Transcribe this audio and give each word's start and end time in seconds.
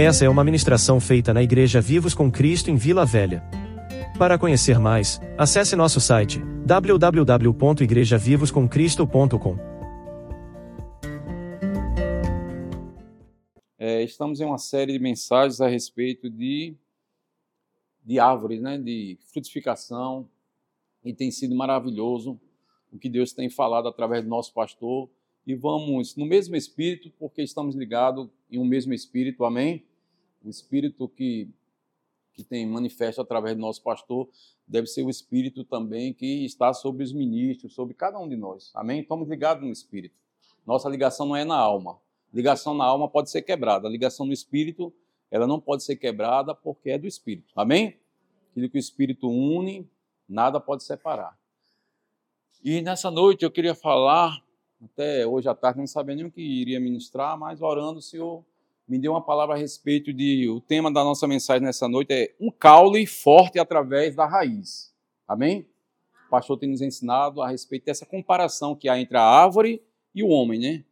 Essa 0.00 0.24
é 0.24 0.28
uma 0.28 0.44
ministração 0.44 1.00
feita 1.00 1.34
na 1.34 1.42
Igreja 1.42 1.80
Vivos 1.80 2.14
com 2.14 2.30
Cristo 2.30 2.70
em 2.70 2.76
Vila 2.76 3.04
Velha. 3.04 3.42
Para 4.16 4.38
conhecer 4.38 4.78
mais, 4.78 5.20
acesse 5.36 5.74
nosso 5.74 6.00
site 6.00 6.38
www.igrejavivoscomcristo.com. 6.64 9.56
É, 13.76 14.04
estamos 14.04 14.40
em 14.40 14.44
uma 14.44 14.58
série 14.58 14.92
de 14.92 15.00
mensagens 15.00 15.60
a 15.60 15.66
respeito 15.66 16.30
de, 16.30 16.76
de 18.04 18.20
árvores, 18.20 18.62
né, 18.62 18.78
de 18.78 19.18
frutificação, 19.32 20.28
e 21.04 21.12
tem 21.12 21.32
sido 21.32 21.56
maravilhoso 21.56 22.38
o 22.92 23.00
que 23.00 23.08
Deus 23.08 23.32
tem 23.32 23.50
falado 23.50 23.88
através 23.88 24.22
do 24.22 24.30
nosso 24.30 24.52
pastor. 24.52 25.10
E 25.44 25.56
vamos 25.56 26.14
no 26.14 26.24
mesmo 26.24 26.54
espírito, 26.54 27.10
porque 27.18 27.42
estamos 27.42 27.74
ligados 27.74 28.28
em 28.48 28.60
um 28.60 28.64
mesmo 28.64 28.94
espírito, 28.94 29.44
amém? 29.44 29.87
O 30.42 30.48
espírito 30.48 31.08
que, 31.08 31.48
que 32.32 32.44
tem 32.44 32.66
manifesto 32.66 33.20
através 33.20 33.56
do 33.56 33.60
nosso 33.60 33.82
pastor 33.82 34.28
deve 34.66 34.86
ser 34.86 35.02
o 35.02 35.10
espírito 35.10 35.64
também 35.64 36.12
que 36.12 36.44
está 36.44 36.72
sobre 36.72 37.02
os 37.02 37.12
ministros, 37.12 37.74
sobre 37.74 37.94
cada 37.94 38.18
um 38.18 38.28
de 38.28 38.36
nós, 38.36 38.70
amém? 38.74 39.00
Estamos 39.00 39.28
ligados 39.28 39.64
no 39.64 39.72
espírito. 39.72 40.14
Nossa 40.66 40.88
ligação 40.88 41.26
não 41.26 41.36
é 41.36 41.44
na 41.44 41.56
alma. 41.56 41.98
Ligação 42.32 42.74
na 42.74 42.84
alma 42.84 43.08
pode 43.08 43.30
ser 43.30 43.42
quebrada. 43.42 43.88
A 43.88 43.90
ligação 43.90 44.26
no 44.26 44.32
espírito, 44.32 44.92
ela 45.30 45.46
não 45.46 45.58
pode 45.58 45.82
ser 45.82 45.96
quebrada 45.96 46.54
porque 46.54 46.90
é 46.90 46.98
do 46.98 47.06
espírito, 47.06 47.52
amém? 47.56 47.98
Aquilo 48.50 48.68
que 48.68 48.76
o 48.76 48.78
espírito 48.78 49.28
une, 49.30 49.88
nada 50.28 50.60
pode 50.60 50.84
separar. 50.84 51.38
E 52.62 52.82
nessa 52.82 53.10
noite 53.10 53.44
eu 53.44 53.50
queria 53.50 53.74
falar, 53.74 54.42
até 54.82 55.26
hoje 55.26 55.48
à 55.48 55.54
tarde, 55.54 55.78
não 55.78 55.86
sabia 55.86 56.14
nem 56.14 56.26
o 56.26 56.30
que 56.30 56.42
iria 56.42 56.78
ministrar, 56.78 57.38
mas 57.38 57.62
orando, 57.62 58.00
o 58.00 58.02
Senhor 58.02 58.44
me 58.88 58.98
deu 58.98 59.12
uma 59.12 59.20
palavra 59.20 59.54
a 59.54 59.58
respeito 59.58 60.12
de. 60.12 60.48
O 60.48 60.60
tema 60.60 60.90
da 60.90 61.04
nossa 61.04 61.28
mensagem 61.28 61.62
nessa 61.62 61.86
noite 61.86 62.12
é 62.12 62.34
um 62.40 62.50
caule 62.50 63.06
forte 63.06 63.58
através 63.58 64.16
da 64.16 64.26
raiz. 64.26 64.94
Amém? 65.26 65.68
O 66.26 66.30
pastor 66.30 66.58
tem 66.58 66.70
nos 66.70 66.80
ensinado 66.80 67.42
a 67.42 67.48
respeito 67.48 67.84
dessa 67.84 68.06
comparação 68.06 68.74
que 68.74 68.88
há 68.88 68.98
entre 68.98 69.18
a 69.18 69.22
árvore 69.22 69.82
e 70.14 70.22
o 70.22 70.28
homem, 70.28 70.58
né? 70.58 70.84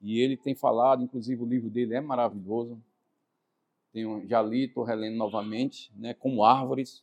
E 0.00 0.20
ele 0.20 0.36
tem 0.36 0.54
falado, 0.54 1.02
inclusive 1.02 1.42
o 1.42 1.46
livro 1.46 1.68
dele 1.68 1.94
é 1.94 2.00
maravilhoso. 2.00 2.80
Tenho, 3.92 4.24
já 4.28 4.40
li, 4.40 4.66
estou 4.66 4.84
relendo 4.84 5.16
novamente, 5.16 5.92
né? 5.96 6.14
Como 6.14 6.44
árvores. 6.44 7.02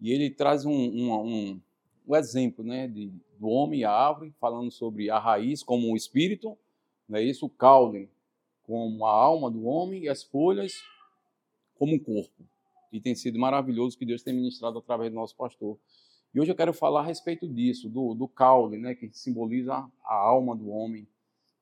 E 0.00 0.12
ele 0.12 0.30
traz 0.30 0.64
um, 0.64 0.72
um, 0.72 1.12
um, 1.12 1.60
um 2.06 2.16
exemplo, 2.16 2.64
né? 2.64 2.86
De, 2.86 3.12
do 3.38 3.48
homem 3.48 3.80
e 3.80 3.84
a 3.84 3.90
árvore, 3.90 4.32
falando 4.40 4.70
sobre 4.70 5.10
a 5.10 5.18
raiz 5.18 5.64
como 5.64 5.92
o 5.92 5.96
espírito, 5.96 6.56
não 7.08 7.18
é 7.18 7.22
isso? 7.22 7.46
O 7.46 7.50
caule 7.50 8.08
como 8.66 9.04
a 9.06 9.10
alma 9.10 9.50
do 9.50 9.64
homem 9.64 10.04
e 10.04 10.08
as 10.08 10.22
folhas 10.22 10.72
como 11.78 11.94
um 11.94 11.98
corpo. 11.98 12.44
E 12.92 13.00
tem 13.00 13.14
sido 13.14 13.38
maravilhoso 13.38 13.98
que 13.98 14.06
Deus 14.06 14.22
tem 14.22 14.34
ministrado 14.34 14.78
através 14.78 15.10
do 15.10 15.16
nosso 15.16 15.36
pastor. 15.36 15.78
E 16.34 16.40
hoje 16.40 16.50
eu 16.50 16.56
quero 16.56 16.72
falar 16.72 17.00
a 17.00 17.04
respeito 17.04 17.46
disso, 17.46 17.88
do, 17.88 18.14
do 18.14 18.26
caule, 18.26 18.78
né, 18.78 18.94
que 18.94 19.08
simboliza 19.12 19.74
a 19.74 20.14
alma 20.14 20.56
do 20.56 20.68
homem. 20.70 21.06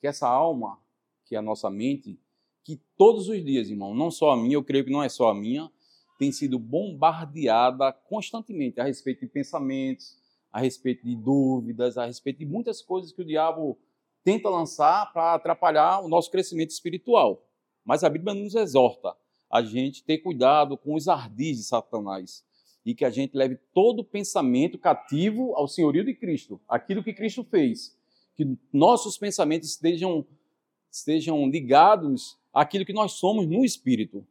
Que 0.00 0.06
essa 0.06 0.28
alma, 0.28 0.78
que 1.26 1.34
é 1.34 1.38
a 1.38 1.42
nossa 1.42 1.70
mente, 1.70 2.18
que 2.64 2.80
todos 2.96 3.28
os 3.28 3.44
dias, 3.44 3.68
irmão, 3.68 3.94
não 3.94 4.10
só 4.10 4.30
a 4.30 4.36
minha, 4.36 4.54
eu 4.54 4.64
creio 4.64 4.84
que 4.84 4.90
não 4.90 5.02
é 5.02 5.08
só 5.08 5.30
a 5.30 5.34
minha, 5.34 5.70
tem 6.18 6.30
sido 6.30 6.58
bombardeada 6.58 7.92
constantemente 7.92 8.80
a 8.80 8.84
respeito 8.84 9.20
de 9.20 9.26
pensamentos, 9.26 10.16
a 10.52 10.60
respeito 10.60 11.04
de 11.04 11.16
dúvidas, 11.16 11.98
a 11.98 12.06
respeito 12.06 12.38
de 12.38 12.46
muitas 12.46 12.80
coisas 12.80 13.12
que 13.12 13.22
o 13.22 13.24
diabo 13.24 13.78
tenta 14.24 14.48
lançar 14.48 15.12
para 15.12 15.34
atrapalhar 15.34 16.00
o 16.00 16.08
nosso 16.08 16.30
crescimento 16.30 16.70
espiritual. 16.70 17.44
Mas 17.84 18.04
a 18.04 18.08
Bíblia 18.08 18.34
nos 18.34 18.54
exorta 18.54 19.16
a 19.50 19.62
gente 19.62 20.02
ter 20.02 20.18
cuidado 20.18 20.76
com 20.76 20.94
os 20.94 21.08
ardis 21.08 21.58
de 21.58 21.64
Satanás 21.64 22.44
e 22.84 22.94
que 22.94 23.04
a 23.04 23.10
gente 23.10 23.36
leve 23.36 23.58
todo 23.72 24.04
pensamento 24.04 24.78
cativo 24.78 25.54
ao 25.54 25.68
senhorio 25.68 26.04
de 26.04 26.14
Cristo, 26.14 26.60
aquilo 26.68 27.02
que 27.02 27.12
Cristo 27.12 27.44
fez, 27.44 27.96
que 28.34 28.56
nossos 28.72 29.18
pensamentos 29.18 29.68
estejam 29.68 30.26
estejam 30.90 31.48
ligados 31.48 32.36
àquilo 32.52 32.84
que 32.84 32.92
nós 32.92 33.12
somos 33.12 33.46
no 33.46 33.64
espírito, 33.64 34.26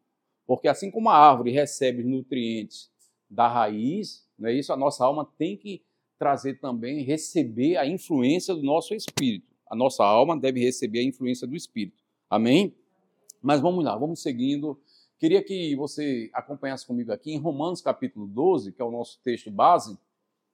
porque 0.45 0.67
assim 0.67 0.91
como 0.91 1.09
a 1.09 1.17
árvore 1.17 1.51
recebe 1.51 2.01
os 2.03 2.07
nutrientes 2.07 2.91
da 3.27 3.47
raiz, 3.47 4.27
não 4.37 4.49
é 4.49 4.53
isso? 4.53 4.71
A 4.71 4.77
nossa 4.77 5.03
alma 5.03 5.25
tem 5.37 5.57
que 5.57 5.81
trazer 6.19 6.59
também, 6.59 7.03
receber 7.03 7.77
a 7.77 7.87
influência 7.87 8.53
do 8.53 8.61
nosso 8.61 8.93
espírito. 8.93 9.50
A 9.71 9.75
nossa 9.75 10.03
alma 10.03 10.37
deve 10.37 10.59
receber 10.59 10.99
a 10.99 11.03
influência 11.03 11.47
do 11.47 11.55
espírito. 11.55 12.03
Amém? 12.29 12.75
Mas 13.41 13.61
vamos 13.61 13.85
lá, 13.85 13.95
vamos 13.95 14.21
seguindo. 14.21 14.77
Queria 15.17 15.41
que 15.41 15.73
você 15.77 16.29
acompanhasse 16.33 16.85
comigo 16.85 17.09
aqui 17.09 17.31
em 17.31 17.37
Romanos 17.37 17.79
capítulo 17.79 18.27
12, 18.27 18.73
que 18.73 18.81
é 18.81 18.83
o 18.83 18.91
nosso 18.91 19.21
texto 19.23 19.49
base. 19.49 19.97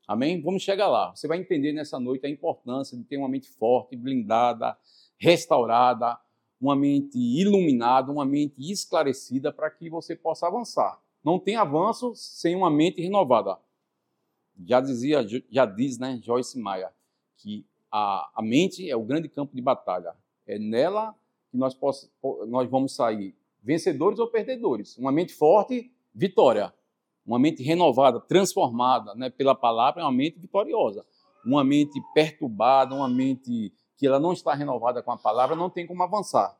Amém? 0.07 0.39
Vamos 0.39 0.61
chegar 0.61 0.87
lá. 0.87 1.15
Você 1.15 1.27
vai 1.27 1.39
entender 1.39 1.73
nessa 1.73 1.99
noite 1.99 2.27
a 2.27 2.29
importância 2.29 2.95
de 2.95 3.03
ter 3.05 3.17
uma 3.17 3.27
mente 3.27 3.49
forte, 3.49 3.95
blindada, 3.95 4.77
restaurada, 5.17 6.15
uma 6.61 6.75
mente 6.75 7.17
iluminada, 7.17 8.11
uma 8.11 8.23
mente 8.23 8.71
esclarecida 8.71 9.51
para 9.51 9.71
que 9.71 9.89
você 9.89 10.15
possa 10.15 10.45
avançar. 10.45 11.01
Não 11.23 11.39
tem 11.39 11.55
avanço 11.55 12.13
sem 12.13 12.55
uma 12.55 12.69
mente 12.69 13.01
renovada. 13.01 13.57
Já 14.63 14.79
dizia, 14.79 15.25
já 15.49 15.65
diz, 15.65 15.97
né, 15.97 16.19
Joyce 16.21 16.61
Meyer, 16.61 16.91
que 17.35 17.65
a, 17.91 18.29
a 18.35 18.41
mente 18.41 18.89
é 18.89 18.95
o 18.95 19.03
grande 19.03 19.29
campo 19.29 19.55
de 19.55 19.61
batalha. 19.61 20.13
É 20.45 20.57
nela 20.57 21.15
que 21.51 21.57
nós, 21.57 21.73
poss, 21.73 22.09
nós 22.47 22.69
vamos 22.69 22.95
sair 22.95 23.35
vencedores 23.61 24.19
ou 24.19 24.27
perdedores. 24.27 24.97
Uma 24.97 25.11
mente 25.11 25.33
forte, 25.33 25.91
vitória. 26.13 26.73
Uma 27.25 27.37
mente 27.37 27.61
renovada, 27.61 28.19
transformada 28.19 29.13
né, 29.15 29.29
pela 29.29 29.53
palavra, 29.53 30.01
é 30.01 30.05
uma 30.05 30.11
mente 30.11 30.39
vitoriosa. 30.39 31.05
Uma 31.45 31.63
mente 31.63 32.01
perturbada, 32.13 32.95
uma 32.95 33.09
mente 33.09 33.73
que 33.97 34.07
ela 34.07 34.19
não 34.19 34.31
está 34.31 34.53
renovada 34.53 35.01
com 35.01 35.11
a 35.11 35.17
palavra, 35.17 35.55
não 35.55 35.69
tem 35.69 35.85
como 35.85 36.03
avançar. 36.03 36.57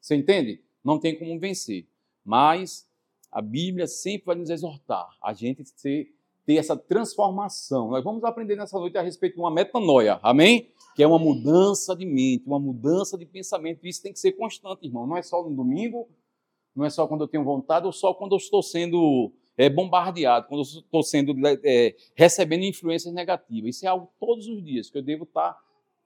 Você 0.00 0.14
entende? 0.14 0.62
Não 0.84 0.98
tem 0.98 1.18
como 1.18 1.38
vencer. 1.40 1.88
Mas 2.24 2.88
a 3.32 3.42
Bíblia 3.42 3.86
sempre 3.86 4.26
vai 4.26 4.36
nos 4.36 4.50
exortar 4.50 5.08
a 5.20 5.32
gente 5.32 5.64
ser 5.64 6.14
ter 6.46 6.56
essa 6.56 6.76
transformação. 6.76 7.90
Nós 7.90 8.04
vamos 8.04 8.22
aprender 8.24 8.56
nessa 8.56 8.78
noite 8.78 8.98
a 8.98 9.02
respeito 9.02 9.34
de 9.34 9.40
uma 9.40 9.50
metanoia, 9.50 10.18
amém? 10.22 10.68
Que 10.94 11.02
é 11.02 11.06
uma 11.06 11.18
mudança 11.18 11.96
de 11.96 12.04
mente, 12.04 12.46
uma 12.46 12.58
mudança 12.58 13.16
de 13.16 13.24
pensamento. 13.24 13.86
Isso 13.86 14.02
tem 14.02 14.12
que 14.12 14.18
ser 14.18 14.32
constante, 14.32 14.86
irmão. 14.86 15.06
Não 15.06 15.16
é 15.16 15.22
só 15.22 15.42
no 15.42 15.54
domingo, 15.54 16.08
não 16.74 16.84
é 16.84 16.90
só 16.90 17.06
quando 17.06 17.22
eu 17.22 17.28
tenho 17.28 17.44
vontade, 17.44 17.86
ou 17.86 17.92
só 17.92 18.12
quando 18.12 18.32
eu 18.32 18.38
estou 18.38 18.62
sendo 18.62 19.32
é, 19.56 19.70
bombardeado, 19.70 20.46
quando 20.48 20.60
eu 20.60 20.80
estou 20.80 21.02
sendo 21.02 21.34
é, 21.64 21.94
recebendo 22.14 22.64
influências 22.64 23.12
negativas. 23.14 23.76
Isso 23.76 23.86
é 23.86 23.88
algo 23.88 24.10
todos 24.20 24.46
os 24.46 24.62
dias 24.62 24.90
que 24.90 24.98
eu 24.98 25.02
devo 25.02 25.24
estar 25.24 25.58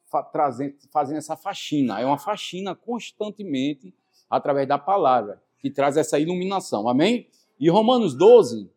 fa 0.05 0.22
trazendo, 0.22 0.75
fazendo 0.91 1.19
essa 1.19 1.37
faxina. 1.37 2.00
É 2.00 2.06
uma 2.06 2.19
faxina 2.19 2.75
constantemente 2.75 3.94
através 4.31 4.69
da 4.69 4.78
palavra 4.78 5.43
que 5.59 5.70
traz 5.70 5.97
essa 5.97 6.19
iluminação. 6.19 6.88
Amém? 6.88 7.26
E 7.59 7.69
Romanos 7.69 8.15
12, 8.15 8.70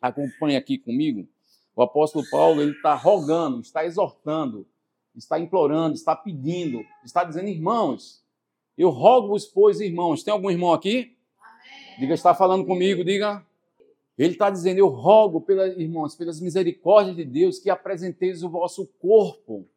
acompanhe 0.00 0.56
aqui 0.56 0.78
comigo, 0.78 1.28
o 1.74 1.82
apóstolo 1.82 2.28
Paulo 2.30 2.60
ele 2.60 2.72
está 2.72 2.94
rogando, 2.94 3.60
está 3.60 3.84
exortando, 3.84 4.66
está 5.14 5.38
implorando, 5.38 5.94
está 5.94 6.14
pedindo, 6.14 6.84
está 7.04 7.24
dizendo, 7.24 7.48
irmãos, 7.48 8.22
eu 8.76 8.90
rogo-vos, 8.90 9.44
pois, 9.44 9.80
irmãos. 9.80 10.22
Tem 10.22 10.32
algum 10.32 10.50
irmão 10.50 10.72
aqui? 10.72 11.16
Amém. 11.40 11.98
Diga, 11.98 12.14
está 12.14 12.32
falando 12.32 12.64
comigo, 12.64 13.04
diga. 13.04 13.44
Ele 14.16 14.32
está 14.32 14.50
dizendo, 14.50 14.78
eu 14.78 14.88
rogo, 14.88 15.40
pelas, 15.40 15.76
irmãos, 15.76 16.14
pelas 16.14 16.40
misericórdias 16.40 17.16
de 17.16 17.24
Deus, 17.24 17.58
que 17.58 17.70
apresenteis 17.70 18.42
o 18.42 18.48
vosso 18.48 18.86
corpo 19.00 19.68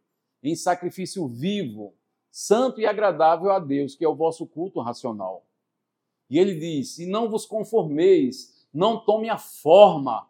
em 0.44 0.56
sacrifício 0.56 1.28
vivo, 1.28 1.94
santo 2.32 2.80
e 2.80 2.86
agradável 2.86 3.52
a 3.52 3.60
Deus, 3.60 3.96
que 3.96 4.06
é 4.06 4.08
o 4.08 4.16
vosso 4.16 4.46
culto 4.48 4.80
racional. 4.80 5.46
E 6.30 6.40
ele 6.40 6.56
diz: 6.56 6.98
E 7.00 7.06
não 7.06 7.30
vos 7.30 7.46
conformeis 7.46 8.61
não 8.74 9.04
tome 9.04 9.30
a 9.30 9.38
forma 9.38 10.28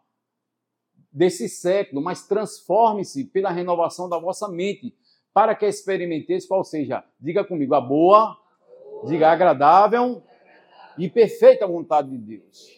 desse 1.12 1.48
século, 1.48 2.02
mas 2.02 2.26
transforme-se 2.26 3.24
pela 3.24 3.50
renovação 3.50 4.08
da 4.08 4.18
vossa 4.18 4.48
mente, 4.48 4.94
para 5.32 5.54
que 5.54 5.66
experimenteis 5.66 6.46
qual 6.46 6.64
seja, 6.64 7.04
diga 7.20 7.44
comigo, 7.44 7.74
a 7.74 7.80
boa, 7.80 8.36
diga 9.06 9.30
agradável 9.30 10.22
e 10.98 11.08
perfeita 11.08 11.66
vontade 11.66 12.10
de 12.10 12.18
Deus. 12.18 12.68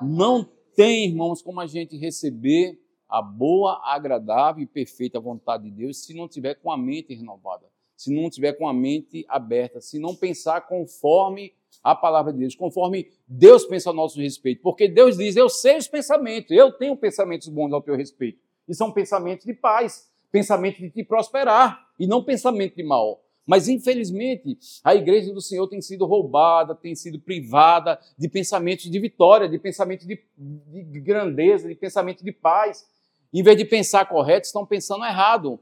Não 0.00 0.44
tem, 0.74 1.06
irmãos, 1.06 1.42
como 1.42 1.60
a 1.60 1.66
gente 1.66 1.96
receber 1.96 2.80
a 3.08 3.20
boa, 3.20 3.80
agradável 3.84 4.62
e 4.62 4.66
perfeita 4.66 5.20
vontade 5.20 5.64
de 5.64 5.70
Deus 5.70 6.04
se 6.04 6.14
não 6.14 6.26
tiver 6.26 6.54
com 6.54 6.70
a 6.70 6.78
mente 6.78 7.14
renovada, 7.14 7.66
se 7.96 8.12
não 8.14 8.30
tiver 8.30 8.54
com 8.54 8.66
a 8.66 8.72
mente 8.72 9.24
aberta, 9.28 9.80
se 9.80 9.98
não 9.98 10.14
pensar 10.14 10.62
conforme 10.62 11.54
a 11.82 11.94
palavra 11.94 12.32
de 12.32 12.40
Deus, 12.40 12.54
conforme 12.54 13.10
Deus 13.26 13.64
pensa 13.64 13.90
a 13.90 13.92
nosso 13.92 14.20
respeito. 14.20 14.62
Porque 14.62 14.88
Deus 14.88 15.16
diz: 15.16 15.36
Eu 15.36 15.48
sei 15.48 15.76
os 15.76 15.88
pensamentos, 15.88 16.50
eu 16.50 16.72
tenho 16.72 16.96
pensamentos 16.96 17.48
bons 17.48 17.72
ao 17.72 17.82
teu 17.82 17.96
respeito. 17.96 18.38
E 18.68 18.74
são 18.74 18.92
pensamentos 18.92 19.44
de 19.44 19.54
paz, 19.54 20.10
pensamentos 20.30 20.80
de 20.80 20.90
te 20.90 21.04
prosperar, 21.04 21.86
e 21.98 22.06
não 22.06 22.22
pensamento 22.22 22.76
de 22.76 22.82
mal. 22.82 23.22
Mas, 23.44 23.68
infelizmente, 23.68 24.56
a 24.84 24.94
igreja 24.94 25.32
do 25.32 25.40
Senhor 25.40 25.66
tem 25.66 25.80
sido 25.80 26.06
roubada, 26.06 26.74
tem 26.74 26.94
sido 26.94 27.18
privada 27.18 27.98
de 28.16 28.28
pensamentos 28.28 28.88
de 28.88 28.98
vitória, 29.00 29.48
de 29.48 29.58
pensamento 29.58 30.06
de, 30.06 30.20
de 30.36 31.00
grandeza, 31.00 31.68
de 31.68 31.74
pensamento 31.74 32.24
de 32.24 32.30
paz. 32.30 32.86
Em 33.34 33.42
vez 33.42 33.56
de 33.56 33.64
pensar 33.64 34.06
correto, 34.06 34.46
estão 34.46 34.64
pensando 34.64 35.04
errado, 35.04 35.58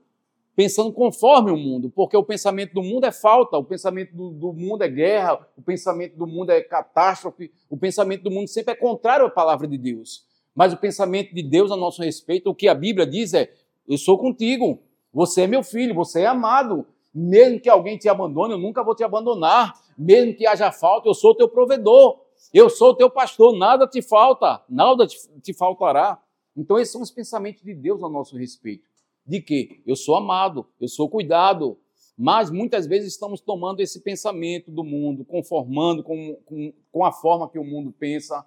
pensando 0.60 0.92
conforme 0.92 1.50
o 1.50 1.56
mundo, 1.56 1.88
porque 1.88 2.14
o 2.14 2.22
pensamento 2.22 2.74
do 2.74 2.82
mundo 2.82 3.06
é 3.06 3.10
falta, 3.10 3.56
o 3.56 3.64
pensamento 3.64 4.14
do, 4.14 4.28
do 4.28 4.52
mundo 4.52 4.84
é 4.84 4.88
guerra, 4.88 5.40
o 5.56 5.62
pensamento 5.62 6.18
do 6.18 6.26
mundo 6.26 6.50
é 6.50 6.60
catástrofe, 6.60 7.50
o 7.70 7.78
pensamento 7.78 8.24
do 8.24 8.30
mundo 8.30 8.46
sempre 8.46 8.74
é 8.74 8.76
contrário 8.76 9.24
à 9.24 9.30
palavra 9.30 9.66
de 9.66 9.78
Deus. 9.78 10.26
Mas 10.54 10.74
o 10.74 10.76
pensamento 10.76 11.34
de 11.34 11.42
Deus 11.42 11.70
a 11.70 11.78
nosso 11.78 12.02
respeito, 12.02 12.50
o 12.50 12.54
que 12.54 12.68
a 12.68 12.74
Bíblia 12.74 13.06
diz 13.06 13.32
é: 13.32 13.50
eu 13.88 13.96
sou 13.96 14.18
contigo, 14.18 14.82
você 15.10 15.44
é 15.44 15.46
meu 15.46 15.62
filho, 15.62 15.94
você 15.94 16.20
é 16.20 16.26
amado. 16.26 16.84
Mesmo 17.14 17.58
que 17.58 17.70
alguém 17.70 17.96
te 17.96 18.10
abandone, 18.10 18.52
eu 18.52 18.58
nunca 18.58 18.84
vou 18.84 18.94
te 18.94 19.02
abandonar. 19.02 19.72
Mesmo 19.96 20.34
que 20.34 20.46
haja 20.46 20.70
falta, 20.70 21.08
eu 21.08 21.14
sou 21.14 21.34
teu 21.34 21.48
provedor. 21.48 22.20
Eu 22.52 22.68
sou 22.68 22.94
teu 22.94 23.08
pastor, 23.08 23.56
nada 23.56 23.86
te 23.86 24.02
falta, 24.02 24.62
nada 24.68 25.06
te, 25.06 25.16
te 25.40 25.54
faltará. 25.54 26.20
Então, 26.54 26.78
esses 26.78 26.92
são 26.92 27.00
os 27.00 27.10
pensamentos 27.10 27.62
de 27.62 27.72
Deus 27.72 28.02
a 28.02 28.10
nosso 28.10 28.36
respeito. 28.36 28.89
De 29.26 29.40
que 29.40 29.82
eu 29.86 29.96
sou 29.96 30.16
amado, 30.16 30.66
eu 30.80 30.88
sou 30.88 31.08
cuidado. 31.08 31.78
Mas 32.16 32.50
muitas 32.50 32.86
vezes 32.86 33.12
estamos 33.12 33.40
tomando 33.40 33.80
esse 33.80 34.00
pensamento 34.00 34.70
do 34.70 34.84
mundo, 34.84 35.24
conformando 35.24 36.02
com, 36.02 36.36
com, 36.44 36.72
com 36.92 37.04
a 37.04 37.12
forma 37.12 37.48
que 37.48 37.58
o 37.58 37.64
mundo 37.64 37.92
pensa, 37.92 38.44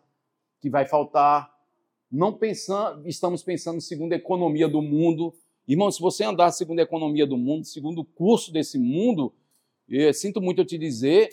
que 0.61 0.69
vai 0.69 0.85
faltar. 0.85 1.51
Não 2.11 2.31
pensando, 2.33 3.07
estamos 3.07 3.41
pensando 3.41 3.81
segundo 3.81 4.13
a 4.13 4.17
economia 4.17 4.67
do 4.67 4.81
mundo, 4.81 5.33
Irmão, 5.65 5.89
se 5.89 6.01
você 6.01 6.25
andar 6.25 6.51
segundo 6.51 6.79
a 6.79 6.83
economia 6.83 7.25
do 7.25 7.37
mundo, 7.37 7.63
segundo 7.65 8.01
o 8.01 8.05
curso 8.05 8.51
desse 8.51 8.77
mundo, 8.77 9.33
sinto 10.13 10.41
muito 10.41 10.59
eu 10.59 10.65
te 10.65 10.77
dizer, 10.77 11.29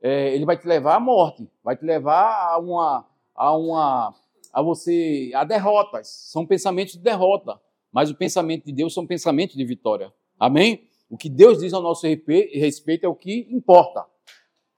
é, 0.00 0.32
ele 0.32 0.44
vai 0.44 0.56
te 0.56 0.66
levar 0.66 0.94
à 0.94 1.00
morte, 1.00 1.50
vai 1.62 1.76
te 1.76 1.84
levar 1.84 2.52
a 2.52 2.58
uma, 2.58 3.04
a 3.34 3.56
uma, 3.56 4.14
a 4.52 4.62
você, 4.62 5.32
a 5.34 5.42
derrotas. 5.42 6.06
São 6.06 6.46
pensamentos 6.46 6.94
de 6.94 7.00
derrota, 7.00 7.60
mas 7.94 8.10
o 8.10 8.14
pensamento 8.16 8.64
de 8.64 8.72
Deus 8.72 8.92
são 8.92 9.06
pensamentos 9.06 9.54
de 9.54 9.64
vitória. 9.64 10.12
Amém? 10.38 10.88
O 11.08 11.16
que 11.16 11.28
Deus 11.28 11.60
diz 11.60 11.72
ao 11.72 11.80
nosso 11.80 12.04
respeito 12.04 13.06
é 13.06 13.08
o 13.08 13.14
que 13.14 13.46
importa. 13.48 14.04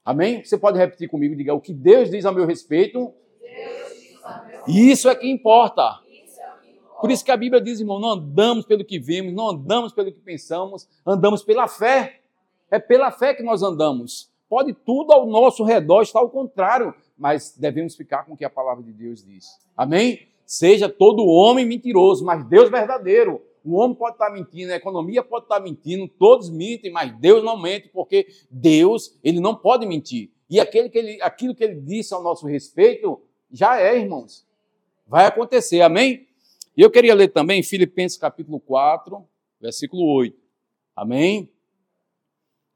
Amém? 0.04 0.44
Você 0.44 0.58
pode 0.58 0.76
repetir 0.76 1.08
comigo, 1.08 1.34
diga 1.34 1.54
o 1.54 1.60
que 1.60 1.72
Deus 1.72 2.10
diz 2.10 2.26
a 2.26 2.30
meu 2.30 2.44
respeito. 2.44 3.14
Isso 4.68 5.08
é 5.08 5.14
que 5.14 5.26
importa. 5.26 5.98
Por 7.00 7.10
isso 7.10 7.24
que 7.24 7.30
a 7.30 7.36
Bíblia 7.38 7.60
diz, 7.60 7.80
irmão, 7.80 7.98
não 7.98 8.12
andamos 8.12 8.66
pelo 8.66 8.84
que 8.84 8.98
vemos, 8.98 9.32
não 9.32 9.48
andamos 9.48 9.94
pelo 9.94 10.12
que 10.12 10.20
pensamos, 10.20 10.86
andamos 11.06 11.42
pela 11.42 11.66
fé. 11.66 12.20
É 12.70 12.78
pela 12.78 13.10
fé 13.10 13.32
que 13.32 13.42
nós 13.42 13.62
andamos. 13.62 14.30
Pode 14.46 14.74
tudo 14.74 15.12
ao 15.12 15.26
nosso 15.26 15.64
redor 15.64 16.02
estar 16.02 16.18
ao 16.18 16.28
contrário, 16.28 16.94
mas 17.16 17.56
devemos 17.56 17.96
ficar 17.96 18.24
com 18.24 18.34
o 18.34 18.36
que 18.36 18.44
a 18.44 18.50
palavra 18.50 18.84
de 18.84 18.92
Deus 18.92 19.24
diz. 19.24 19.46
Amém? 19.74 20.36
Seja 20.46 20.88
todo 20.88 21.26
homem 21.26 21.66
mentiroso, 21.66 22.25
mas 22.25 22.46
Deus 22.48 22.70
verdadeiro. 22.70 23.43
O 23.64 23.75
homem 23.75 23.96
pode 23.96 24.14
estar 24.14 24.31
mentindo, 24.31 24.72
a 24.72 24.76
economia 24.76 25.25
pode 25.25 25.46
estar 25.46 25.58
mentindo, 25.58 26.06
todos 26.06 26.48
mentem, 26.48 26.93
mas 26.93 27.12
Deus 27.19 27.43
não 27.43 27.60
mente, 27.60 27.88
porque 27.88 28.28
Deus, 28.48 29.19
ele 29.25 29.40
não 29.40 29.56
pode 29.56 29.84
mentir. 29.84 30.31
E 30.48 30.60
aquele 30.60 30.88
que 30.88 30.96
ele, 30.96 31.20
aquilo 31.20 31.52
que 31.52 31.64
ele 31.64 31.81
disse 31.81 32.14
ao 32.14 32.22
nosso 32.22 32.46
respeito, 32.46 33.20
já 33.50 33.81
é, 33.81 33.98
irmãos. 33.98 34.46
Vai 35.04 35.26
acontecer, 35.26 35.81
amém? 35.81 36.28
E 36.76 36.82
eu 36.82 36.90
queria 36.90 37.14
ler 37.14 37.28
também 37.28 37.60
Filipenses 37.62 38.16
capítulo 38.16 38.60
4, 38.60 39.26
versículo 39.60 40.06
8. 40.14 40.37
Amém? 40.94 41.50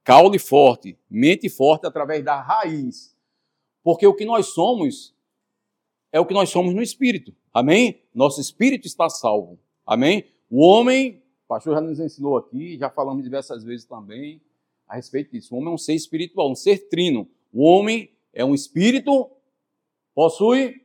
Caule 0.02 0.40
forte, 0.40 0.98
mente 1.08 1.48
forte 1.48 1.86
através 1.86 2.24
da 2.24 2.40
raiz. 2.40 3.16
Porque 3.82 4.06
o 4.06 4.14
que 4.14 4.24
nós 4.24 4.46
somos 4.46 5.14
é 6.12 6.20
o 6.20 6.26
que 6.26 6.34
nós 6.34 6.50
somos 6.50 6.74
no 6.74 6.82
espírito. 6.82 7.34
Amém? 7.52 8.00
Nosso 8.14 8.40
espírito 8.40 8.86
está 8.86 9.08
salvo. 9.08 9.58
Amém? 9.86 10.24
O 10.50 10.60
homem, 10.62 11.22
o 11.44 11.48
pastor 11.48 11.74
já 11.74 11.80
nos 11.80 12.00
ensinou 12.00 12.36
aqui, 12.36 12.76
já 12.78 12.90
falamos 12.90 13.22
diversas 13.22 13.62
vezes 13.64 13.84
também 13.86 14.40
a 14.88 14.96
respeito 14.96 15.32
disso. 15.32 15.54
O 15.54 15.58
homem 15.58 15.70
é 15.70 15.74
um 15.74 15.78
ser 15.78 15.94
espiritual, 15.94 16.50
um 16.50 16.54
ser 16.54 16.88
trino. 16.88 17.28
O 17.52 17.62
homem 17.62 18.10
é 18.32 18.44
um 18.44 18.54
espírito, 18.54 19.30
possui 20.14 20.80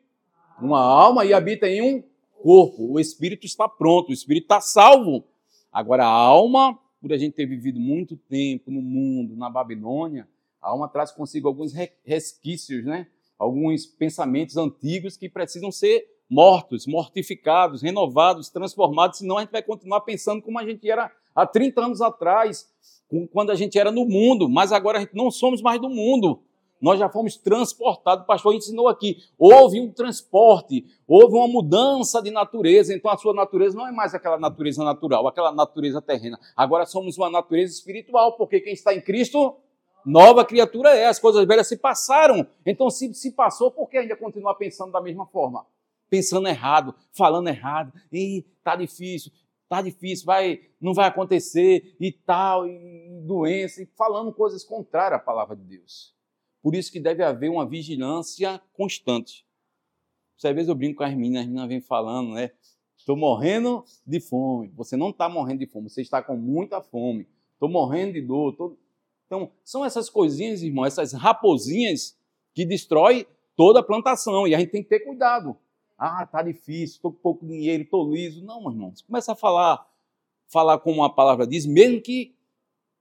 uma 0.60 0.80
alma 0.80 1.26
e 1.26 1.34
habita 1.34 1.68
em 1.68 1.82
um 1.82 2.04
corpo, 2.42 2.92
o 2.92 3.00
espírito 3.00 3.46
está 3.46 3.68
pronto, 3.68 4.10
o 4.10 4.14
espírito 4.14 4.44
está 4.44 4.62
salvo. 4.62 5.26
Agora, 5.72 6.06
a 6.06 6.12
alma, 6.12 6.78
por 7.02 7.12
a 7.12 7.18
gente 7.18 7.34
ter 7.34 7.46
vivido 7.46 7.80
muito 7.80 8.16
tempo 8.16 8.72
no 8.72 8.82
mundo, 8.82 9.36
na 9.36 9.50
Babilônia, 9.50 10.28
a 10.62 10.70
alma 10.70 10.88
traz 10.88 11.12
consigo 11.12 11.48
alguns 11.48 11.74
resquícios, 12.04 12.86
né? 12.86 13.08
Alguns 13.38 13.86
pensamentos 13.86 14.58
antigos 14.58 15.18
que 15.18 15.30
precisam 15.30 15.72
ser 15.72 16.06
mortos, 16.30 16.88
mortificados, 16.88 17.82
renovados, 17.82 18.50
transformados, 18.50 19.20
senão 19.20 19.38
a 19.38 19.42
gente 19.42 19.52
vai 19.52 19.62
continuar 19.62 20.02
pensando 20.02 20.42
como 20.42 20.60
a 20.60 20.66
gente 20.66 20.90
era 20.90 21.12
há 21.36 21.46
30 21.46 21.86
anos 21.86 22.02
atrás, 22.02 22.68
quando 23.32 23.52
a 23.52 23.56
gente 23.56 23.78
era 23.78 23.92
no 23.92 24.06
mundo, 24.06 24.50
mas 24.50 24.72
agora 24.72 24.98
a 24.98 25.02
gente 25.02 25.16
não 25.16 25.30
somos 25.30 25.62
mais 25.62 25.80
do 25.80 25.90
mundo. 25.90 26.42
Nós 26.82 27.00
já 27.00 27.10
fomos 27.10 27.38
transportados, 27.38 28.26
o 28.26 28.28
pastor 28.28 28.54
ensinou 28.54 28.88
aqui. 28.88 29.18
Houve 29.40 29.80
um 29.80 29.92
transporte, 29.92 30.86
houve 31.08 31.36
uma 31.36 31.48
mudança 31.48 32.22
de 32.22 32.30
natureza, 32.30 32.94
então 32.94 33.10
a 33.10 33.18
sua 33.18 33.34
natureza 33.34 33.78
não 33.78 33.88
é 33.88 33.92
mais 33.92 34.14
aquela 34.14 34.38
natureza 34.38 34.84
natural, 34.84 35.26
aquela 35.28 35.52
natureza 35.52 36.02
terrena. 36.02 36.38
Agora 36.56 36.86
somos 36.86 37.18
uma 37.18 37.30
natureza 37.30 37.74
espiritual, 37.74 38.36
porque 38.36 38.60
quem 38.60 38.74
está 38.74 38.94
em 38.94 39.02
Cristo, 39.02 39.56
nova 40.06 40.46
criatura 40.46 40.96
é. 40.96 41.08
As 41.08 41.20
coisas 41.20 41.46
velhas 41.46 41.68
se 41.68 41.78
passaram. 41.78 42.48
Então, 42.66 42.90
se 42.90 43.14
se 43.14 43.32
passou, 43.32 43.72
por 43.72 43.90
que 43.90 43.98
ainda 43.98 44.16
continuar 44.16 44.56
pensando 44.56 44.92
da 44.92 45.02
mesma 45.02 45.26
forma? 45.26 45.66
Pensando 46.10 46.48
errado, 46.48 46.94
falando 47.12 47.48
errado. 47.48 47.92
E 48.12 48.46
tá 48.64 48.76
difícil, 48.76 49.32
tá 49.68 49.82
difícil, 49.82 50.26
vai, 50.26 50.62
não 50.80 50.94
vai 50.94 51.08
acontecer 51.08 51.96
e 52.00 52.12
tal, 52.12 52.68
e 52.68 53.22
doença, 53.26 53.82
e 53.82 53.86
falando 53.98 54.32
coisas 54.32 54.64
contrárias 54.64 55.20
à 55.20 55.24
palavra 55.24 55.56
de 55.56 55.64
Deus. 55.64 56.14
Por 56.62 56.76
isso 56.76 56.92
que 56.92 57.00
deve 57.00 57.24
haver 57.24 57.50
uma 57.50 57.66
vigilância 57.66 58.62
constante. 58.74 59.46
Às 60.44 60.54
vezes 60.54 60.68
eu 60.68 60.76
brinco 60.76 60.98
com 60.98 61.04
as 61.04 61.14
meninas, 61.14 61.42
as 61.42 61.48
meninas 61.48 61.70
vêm 61.70 61.82
falando, 61.82 62.34
né? 62.34 62.52
Estou 62.98 63.16
morrendo 63.16 63.86
de 64.06 64.20
fome. 64.20 64.72
Você 64.76 64.98
não 64.98 65.10
está 65.10 65.30
morrendo 65.30 65.60
de 65.60 65.68
fome, 65.68 65.90
você 65.90 66.02
está 66.02 66.22
com 66.24 66.36
muita 66.36 66.82
fome. 66.82 67.28
Estou 67.54 67.70
morrendo 67.70 68.14
de 68.14 68.22
dor. 68.22 68.56
Tô... 68.56 68.78
Então, 69.26 69.52
são 69.64 69.84
essas 69.84 70.10
coisinhas, 70.10 70.62
irmão, 70.62 70.86
essas 70.86 71.14
raposinhas 71.14 72.18
que 72.54 72.66
destrói 72.66 73.28
toda 73.56 73.80
a 73.80 73.84
plantação. 73.84 74.48
E 74.48 74.54
a 74.56 74.60
gente 74.60 74.72
tem 74.72 74.84
que 74.84 74.90
ter 74.90 75.00
cuidado. 75.00 75.58
Ah, 75.98 76.26
tá 76.26 76.42
difícil, 76.42 76.98
estou 76.98 77.12
com 77.12 77.20
pouco 77.20 77.46
dinheiro, 77.46 77.84
estou 77.84 78.12
liso. 78.12 78.44
Não, 78.44 78.62
meu 78.62 78.72
irmão, 78.72 78.94
começa 79.08 79.32
a 79.32 79.36
falar, 79.36 79.86
falar 80.48 80.80
como 80.80 81.04
a 81.04 81.10
palavra 81.10 81.48
diz, 81.48 81.66
mesmo 81.66 82.02
que 82.02 82.36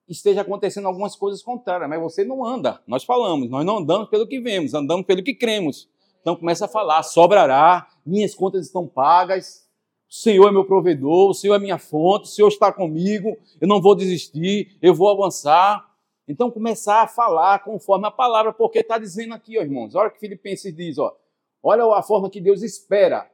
esteja 0.09 0.43
acontecendo 0.43 0.87
algumas 0.87 1.17
coisas 1.17 1.43
contrárias, 1.43 1.89
mas 1.89 2.01
você 2.01 2.25
não 2.25 2.45
anda. 2.45 2.81
Nós 2.87 3.05
falamos, 3.05 3.49
nós 3.49 3.65
não 3.65 3.79
andamos 3.79 4.09
pelo 4.09 4.27
que 4.27 4.39
vemos, 4.41 4.75
andamos 4.75 5.07
pelo 5.07 5.23
que 5.23 5.35
cremos. 5.35 5.89
Então 6.21 6.37
começa 6.37 6.67
a 6.67 6.69
falar, 6.69 7.03
sobrará, 7.03 7.89
minhas 8.05 8.35
contas 8.35 8.67
estão 8.67 8.87
pagas, 8.87 9.69
o 10.09 10.15
Senhor 10.15 10.49
é 10.49 10.53
meu 10.53 10.65
provedor, 10.65 11.31
o 11.31 11.35
Senhor 11.35 11.55
é 11.55 11.59
minha 11.59 11.79
fonte, 11.79 12.25
o 12.25 12.33
Senhor 12.33 12.49
está 12.49 12.73
comigo, 12.73 13.37
eu 13.61 13.67
não 13.67 13.81
vou 13.81 13.95
desistir, 13.95 14.77
eu 14.81 14.95
vou 14.95 15.11
avançar. 15.11 15.93
Então 16.27 16.51
começar 16.51 17.03
a 17.03 17.07
falar 17.07 17.59
conforme 17.61 18.07
a 18.07 18.11
palavra, 18.11 18.53
porque 18.53 18.79
está 18.79 18.99
dizendo 18.99 19.35
aqui, 19.35 19.59
ó, 19.59 19.63
irmãos, 19.63 19.95
olha 19.95 20.09
o 20.09 20.11
que 20.11 20.19
Filipenses 20.19 20.75
diz, 20.75 20.99
ó, 20.99 21.15
olha 21.63 21.85
a 21.95 22.03
forma 22.03 22.31
que 22.31 22.41
Deus 22.41 22.63
espera. 22.63 23.31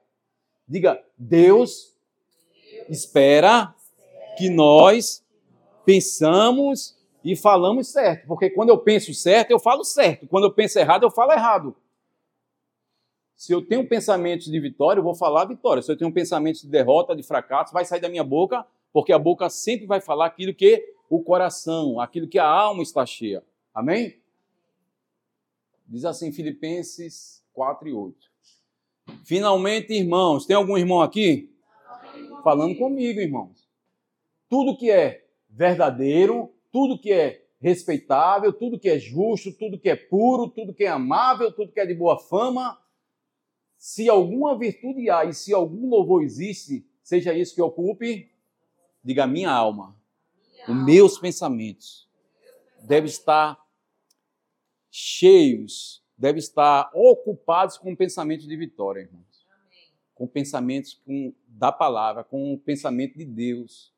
Diga, 0.67 1.03
Deus 1.17 1.95
espera 2.89 3.75
que 4.37 4.49
nós 4.49 5.25
pensamos 5.85 6.97
e 7.25 7.37
falamos 7.37 7.89
certo. 7.89 8.27
Porque 8.27 8.51
quando 8.51 8.71
eu 8.71 8.79
penso 8.79 9.13
certo, 9.15 9.51
eu 9.51 9.59
falo 9.59 9.85
certo. 9.85 10.27
Quando 10.27 10.45
eu 10.45 10.53
penso 10.53 10.79
errado, 10.79 11.05
eu 11.05 11.11
falo 11.11 11.33
errado. 11.33 11.77
Se 13.37 13.53
eu 13.53 13.63
tenho 13.63 13.89
pensamentos 13.89 14.47
de 14.47 14.61
vitória, 14.61 15.01
eu 15.01 15.05
vou 15.05 15.15
falar 15.15 15.47
vitória. 15.47 15.83
Se 15.83 15.91
eu 15.91 15.97
tenho 15.97 16.13
pensamentos 16.13 16.61
de 16.63 16.69
derrota, 16.69 17.17
de 17.17 17.23
fracasso, 17.23 17.73
vai 17.73 17.85
sair 17.85 18.01
da 18.01 18.09
minha 18.09 18.25
boca, 18.25 18.67
porque 18.93 19.13
a 19.13 19.19
boca 19.19 19.49
sempre 19.49 19.87
vai 19.87 20.01
falar 20.01 20.27
aquilo 20.27 20.55
que 20.55 20.95
o 21.11 21.21
coração, 21.21 22.01
aquilo 22.01 22.29
que 22.29 22.39
a 22.39 22.47
alma 22.47 22.85
está 22.85 23.05
cheia. 23.05 23.45
Amém? 23.75 24.23
Diz 25.85 26.05
assim 26.05 26.31
Filipenses 26.31 27.45
4 27.53 27.89
e 27.89 27.93
8. 27.93 28.31
Finalmente, 29.25 29.93
irmãos, 29.93 30.47
tem 30.47 30.55
algum 30.55 30.79
irmão 30.79 31.03
aqui? 31.03 31.53
Falando 32.45 32.79
comigo, 32.79 33.19
irmãos. 33.19 33.69
Tudo 34.49 34.79
que 34.79 34.89
é 34.89 35.27
verdadeiro, 35.49 36.55
tudo 36.71 36.99
que 36.99 37.11
é 37.11 37.45
respeitável, 37.61 38.53
tudo 38.53 38.79
que 38.79 38.89
é 38.89 38.99
justo, 38.99 39.53
tudo 39.53 39.81
que 39.81 39.91
é 39.91 39.97
puro, 39.97 40.49
tudo 40.49 40.73
que 40.73 40.85
é 40.85 40.89
amável, 40.89 41.51
tudo 41.51 41.73
que 41.73 41.81
é 41.81 41.87
de 41.87 41.95
boa 41.95 42.21
fama. 42.21 42.81
Se 43.77 44.09
alguma 44.09 44.57
virtude 44.57 45.11
há 45.11 45.25
e 45.25 45.35
se 45.35 45.53
algum 45.53 45.89
louvor 45.89 46.23
existe, 46.23 46.87
seja 47.03 47.35
isso 47.35 47.55
que 47.55 47.61
ocupe, 47.61 48.31
diga 49.03 49.27
minha 49.27 49.51
alma, 49.51 50.00
os 50.71 50.85
meus 50.85 51.19
pensamentos. 51.19 52.09
devem 52.83 53.11
estar 53.11 53.59
cheios, 54.91 56.03
devem 56.17 56.39
estar 56.39 56.91
ocupados 56.95 57.77
com 57.77 57.95
pensamentos 57.95 58.47
de 58.47 58.57
vitória, 58.57 59.03
irmãos. 59.03 59.47
Com 60.15 60.27
pensamentos 60.27 60.95
com, 60.95 61.35
da 61.47 61.71
palavra, 61.71 62.25
com 62.25 62.53
o 62.53 62.59
pensamento 62.59 63.17
de 63.19 63.25
Deus. 63.25 63.93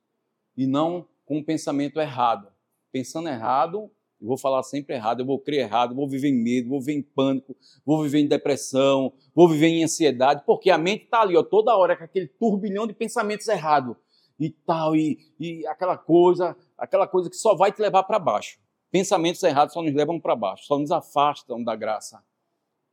E 0.56 0.66
não 0.66 1.08
com 1.24 1.38
o 1.38 1.44
pensamento 1.44 2.00
errado. 2.00 2.48
Pensando 2.90 3.28
errado, 3.28 3.90
eu 4.20 4.28
vou 4.28 4.36
falar 4.36 4.62
sempre 4.62 4.94
errado, 4.94 5.20
eu 5.20 5.26
vou 5.26 5.38
crer 5.38 5.60
errado, 5.60 5.94
vou 5.94 6.08
viver 6.08 6.28
em 6.28 6.42
medo, 6.42 6.68
vou 6.68 6.80
viver 6.80 6.98
em 6.98 7.02
pânico, 7.02 7.56
vou 7.84 8.02
viver 8.02 8.20
em 8.20 8.28
depressão, 8.28 9.12
vou 9.34 9.48
viver 9.48 9.68
em 9.68 9.82
ansiedade, 9.82 10.42
porque 10.46 10.70
a 10.70 10.78
mente 10.78 11.04
está 11.04 11.22
ali, 11.22 11.36
ó, 11.36 11.42
toda 11.42 11.76
hora 11.76 11.96
com 11.96 12.04
aquele 12.04 12.28
turbilhão 12.28 12.86
de 12.86 12.92
pensamentos 12.92 13.48
errados 13.48 13.96
e 14.44 14.50
tal, 14.50 14.96
e, 14.96 15.18
e 15.38 15.66
aquela 15.66 15.96
coisa, 15.96 16.56
aquela 16.76 17.06
coisa 17.06 17.30
que 17.30 17.36
só 17.36 17.54
vai 17.54 17.72
te 17.72 17.80
levar 17.80 18.02
para 18.02 18.18
baixo. 18.18 18.58
Pensamentos 18.90 19.42
errados 19.42 19.72
só 19.72 19.82
nos 19.82 19.94
levam 19.94 20.20
para 20.20 20.36
baixo, 20.36 20.64
só 20.64 20.78
nos 20.78 20.90
afastam 20.90 21.62
da 21.62 21.74
graça. 21.74 22.22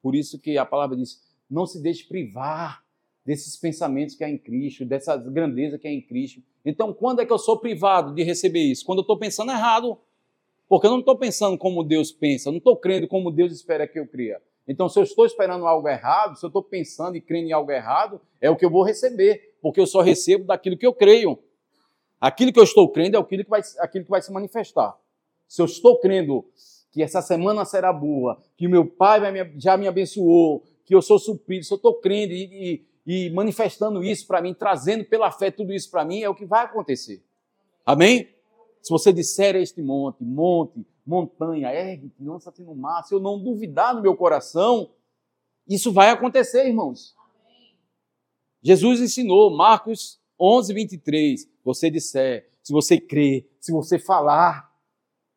Por 0.02 0.16
isso 0.16 0.40
que 0.40 0.58
a 0.58 0.66
palavra 0.66 0.96
diz: 0.96 1.22
não 1.50 1.66
se 1.66 1.82
deixe 1.82 2.08
privar 2.08 2.84
desses 3.26 3.58
pensamentos 3.58 4.16
que 4.16 4.24
há 4.24 4.30
em 4.30 4.38
Cristo, 4.38 4.86
dessa 4.86 5.18
grandeza 5.18 5.78
que 5.78 5.88
há 5.88 5.92
em 5.92 6.02
Cristo. 6.02 6.42
Então, 6.64 6.94
quando 6.94 7.22
é 7.22 7.26
que 7.26 7.34
eu 7.34 7.38
sou 7.38 7.60
privado 7.60 8.14
de 8.14 8.24
receber 8.24 8.62
isso? 8.62 8.86
Quando 8.86 9.00
eu 9.00 9.04
estou 9.04 9.18
pensando 9.18 9.52
errado. 9.52 9.98
Porque 10.70 10.86
eu 10.86 10.92
não 10.92 11.00
estou 11.00 11.18
pensando 11.18 11.58
como 11.58 11.84
Deus 11.84 12.12
pensa, 12.12 12.48
eu 12.48 12.52
não 12.52 12.60
estou 12.60 12.78
crendo 12.78 13.08
como 13.08 13.32
Deus 13.32 13.52
espera 13.52 13.88
que 13.88 14.00
eu 14.00 14.06
cria. 14.06 14.40
Então, 14.68 14.88
se 14.88 15.00
eu 15.00 15.04
estou 15.04 15.26
esperando 15.26 15.66
algo 15.66 15.90
errado, 15.90 16.38
se 16.38 16.46
eu 16.46 16.48
estou 16.48 16.62
pensando 16.62 17.18
e 17.18 17.22
crendo 17.22 17.48
em 17.48 17.52
algo 17.52 17.72
errado, 17.72 18.22
é 18.40 18.52
o 18.52 18.56
que 18.56 18.64
eu 18.64 18.70
vou 18.70 18.84
receber, 18.84 19.49
porque 19.62 19.80
eu 19.80 19.88
só 19.88 20.02
recebo 20.02 20.46
daquilo 20.46 20.78
que 20.78 20.86
eu 20.86 20.94
creio. 20.94 21.40
Aquilo 22.20 22.52
que 22.52 22.60
eu 22.60 22.64
estou 22.64 22.90
crendo 22.92 23.18
é 23.18 23.20
aquilo 23.20 23.44
que 23.44 23.50
vai, 23.50 23.62
aquilo 23.80 24.06
que 24.06 24.12
vai 24.12 24.22
se 24.22 24.32
manifestar. 24.32 24.98
Se 25.48 25.62
eu 25.62 25.66
estou 25.66 26.00
crendo 26.00 26.46
que 26.92 27.02
essa 27.02 27.22
semana 27.22 27.64
será 27.66 27.94
boa, 27.94 28.42
que 28.58 28.68
o 28.68 28.70
meu 28.70 28.86
Pai 28.86 29.22
já 29.58 29.78
me 29.78 29.88
abençoou, 29.88 30.64
que 30.86 30.94
eu 30.94 31.02
sou 31.02 31.20
suprido, 31.20 31.64
se 31.64 31.74
eu 31.74 31.78
estou 31.78 31.96
crendo 31.96 32.34
e, 32.34 32.84
e, 33.06 33.26
e 33.28 33.30
manifestando 33.30 34.04
isso 34.04 34.28
para 34.28 34.42
mim, 34.42 34.54
trazendo 34.54 35.06
pela 35.06 35.32
fé 35.32 35.52
tudo 35.52 35.72
isso 35.72 35.90
para 35.90 36.04
mim, 36.04 36.22
é 36.22 36.30
o 36.30 36.36
que 36.36 36.46
vai 36.46 36.66
acontecer. 36.66 37.24
Amém? 37.86 38.28
Se 38.82 38.90
você 38.90 39.14
disser 39.14 39.56
a 39.56 39.60
este 39.60 39.82
monte, 39.82 40.24
monte, 40.24 40.86
montanha, 41.06 41.74
ergue-te, 41.74 42.24
lança-te 42.24 42.62
no 42.62 42.76
mar, 42.76 43.04
se 43.04 43.14
eu 43.14 43.20
não 43.20 43.42
duvidar 43.42 43.94
no 43.94 44.02
meu 44.02 44.16
coração, 44.16 44.92
isso 45.68 45.92
vai 45.92 46.10
acontecer, 46.10 46.68
irmãos. 46.68 47.16
Jesus 48.62 49.00
ensinou, 49.00 49.56
Marcos 49.56 50.20
11, 50.40 50.74
23, 50.74 51.50
você 51.64 51.90
disser, 51.90 52.50
se 52.62 52.74
você 52.74 53.00
crer, 53.00 53.50
se 53.60 53.72
você 53.72 53.98
falar, 53.98 54.74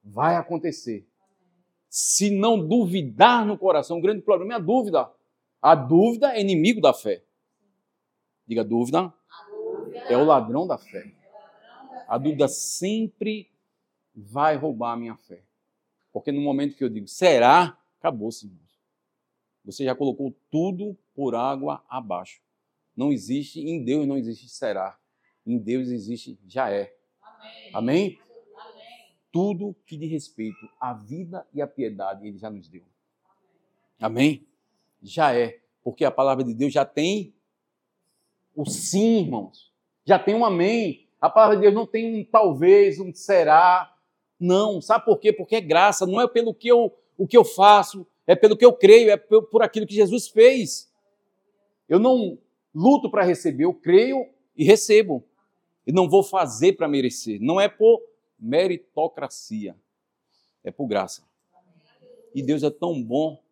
vai 0.03 0.37
acontecer. 0.37 1.07
Se 1.89 2.31
não 2.31 2.67
duvidar 2.67 3.45
no 3.47 3.57
coração, 3.57 3.99
o 3.99 4.01
grande 4.01 4.23
problema 4.23 4.55
é 4.55 4.57
a 4.57 4.61
dúvida. 4.61 5.11
A 5.61 5.75
dúvida 5.75 6.35
é 6.35 6.41
inimigo 6.41 6.81
da 6.81 6.93
fé. 6.93 7.23
Diga 8.47 8.65
dúvida. 8.65 9.13
dúvida. 9.51 9.99
É 10.09 10.17
o 10.17 10.25
ladrão 10.25 10.67
da 10.67 10.79
fé. 10.79 11.13
A 12.09 12.19
dúvida 12.19 12.49
sempre 12.49 13.51
vai 14.15 14.57
roubar 14.57 14.93
a 14.93 14.97
minha 14.97 15.17
fé. 15.17 15.43
Porque 16.13 16.33
no 16.33 16.41
momento 16.41 16.77
que 16.77 16.85
eu 16.85 16.89
digo 16.89 17.09
será, 17.09 17.79
acabou-se. 17.99 18.51
Você 19.65 19.85
já 19.85 19.95
colocou 19.95 20.35
tudo 20.51 20.97
por 21.15 21.35
água 21.35 21.85
abaixo. 21.89 22.41
Não 22.97 23.13
existe, 23.13 23.61
em 23.61 23.83
Deus 23.85 24.07
não 24.07 24.17
existe 24.17 24.49
será. 24.49 24.99
Em 25.47 25.59
Deus 25.59 25.89
existe 25.89 26.39
já 26.47 26.71
é. 26.71 26.95
Amém? 27.23 27.71
Amém? 27.75 28.19
Amém. 28.57 29.17
Tudo 29.33 29.75
que 29.87 29.97
diz 29.97 30.11
respeito 30.11 30.69
à 30.79 30.93
vida 30.93 31.47
e 31.53 31.63
à 31.63 31.67
piedade, 31.67 32.27
Ele 32.27 32.39
já 32.39 32.51
nos 32.51 32.69
deu. 32.69 32.83
Amém? 34.01 34.47
Já 35.03 35.35
é. 35.35 35.61
Porque 35.83 36.05
a 36.05 36.11
palavra 36.11 36.45
de 36.45 36.55
Deus 36.55 36.73
já 36.73 36.85
tem 36.85 37.35
o 38.55 38.65
sim, 38.67 39.21
irmãos. 39.21 39.73
Já 40.05 40.19
tem 40.19 40.35
um 40.35 40.45
amém. 40.45 41.09
A 41.21 41.31
palavra 41.31 41.57
de 41.57 41.63
Deus 41.63 41.75
não 41.75 41.87
tem 41.87 42.21
um 42.21 42.25
talvez, 42.25 42.99
um 42.99 43.13
será. 43.15 43.95
Não. 44.39 44.81
Sabe 44.81 45.05
por 45.05 45.19
quê? 45.19 45.33
Porque 45.33 45.57
é 45.57 45.61
graça. 45.61 46.07
Não 46.07 46.21
é 46.21 46.29
pelo 46.29 46.55
que 46.55 46.69
eu, 46.69 46.93
o 47.17 47.27
que 47.27 47.37
eu 47.37 47.45
faço, 47.45 48.07
é 48.27 48.35
pelo 48.35 48.57
que 48.57 48.65
eu 48.65 48.73
creio, 48.73 49.11
é 49.11 49.17
por 49.17 49.63
aquilo 49.63 49.87
que 49.87 49.95
Jesus 49.95 50.29
fez. 50.29 50.93
Eu 51.89 51.99
não 51.99 52.39
luto 52.75 53.11
para 53.11 53.25
receber, 53.25 53.65
eu 53.65 53.75
creio 53.75 54.27
e 54.57 54.65
recebo. 54.65 55.25
E 55.87 55.93
não 55.93 56.09
vou 56.09 56.23
fazer 56.23 56.75
para 56.75 56.89
merecer. 56.89 57.41
Não 57.41 57.61
é 57.61 57.69
por 57.69 58.01
meritocracia, 58.39 59.77
é 60.65 60.71
por 60.71 60.87
graça. 60.87 61.25
E 62.35 62.43
Deus 62.43 62.63
é 62.63 62.71
tão 62.71 63.03
bom 63.03 63.43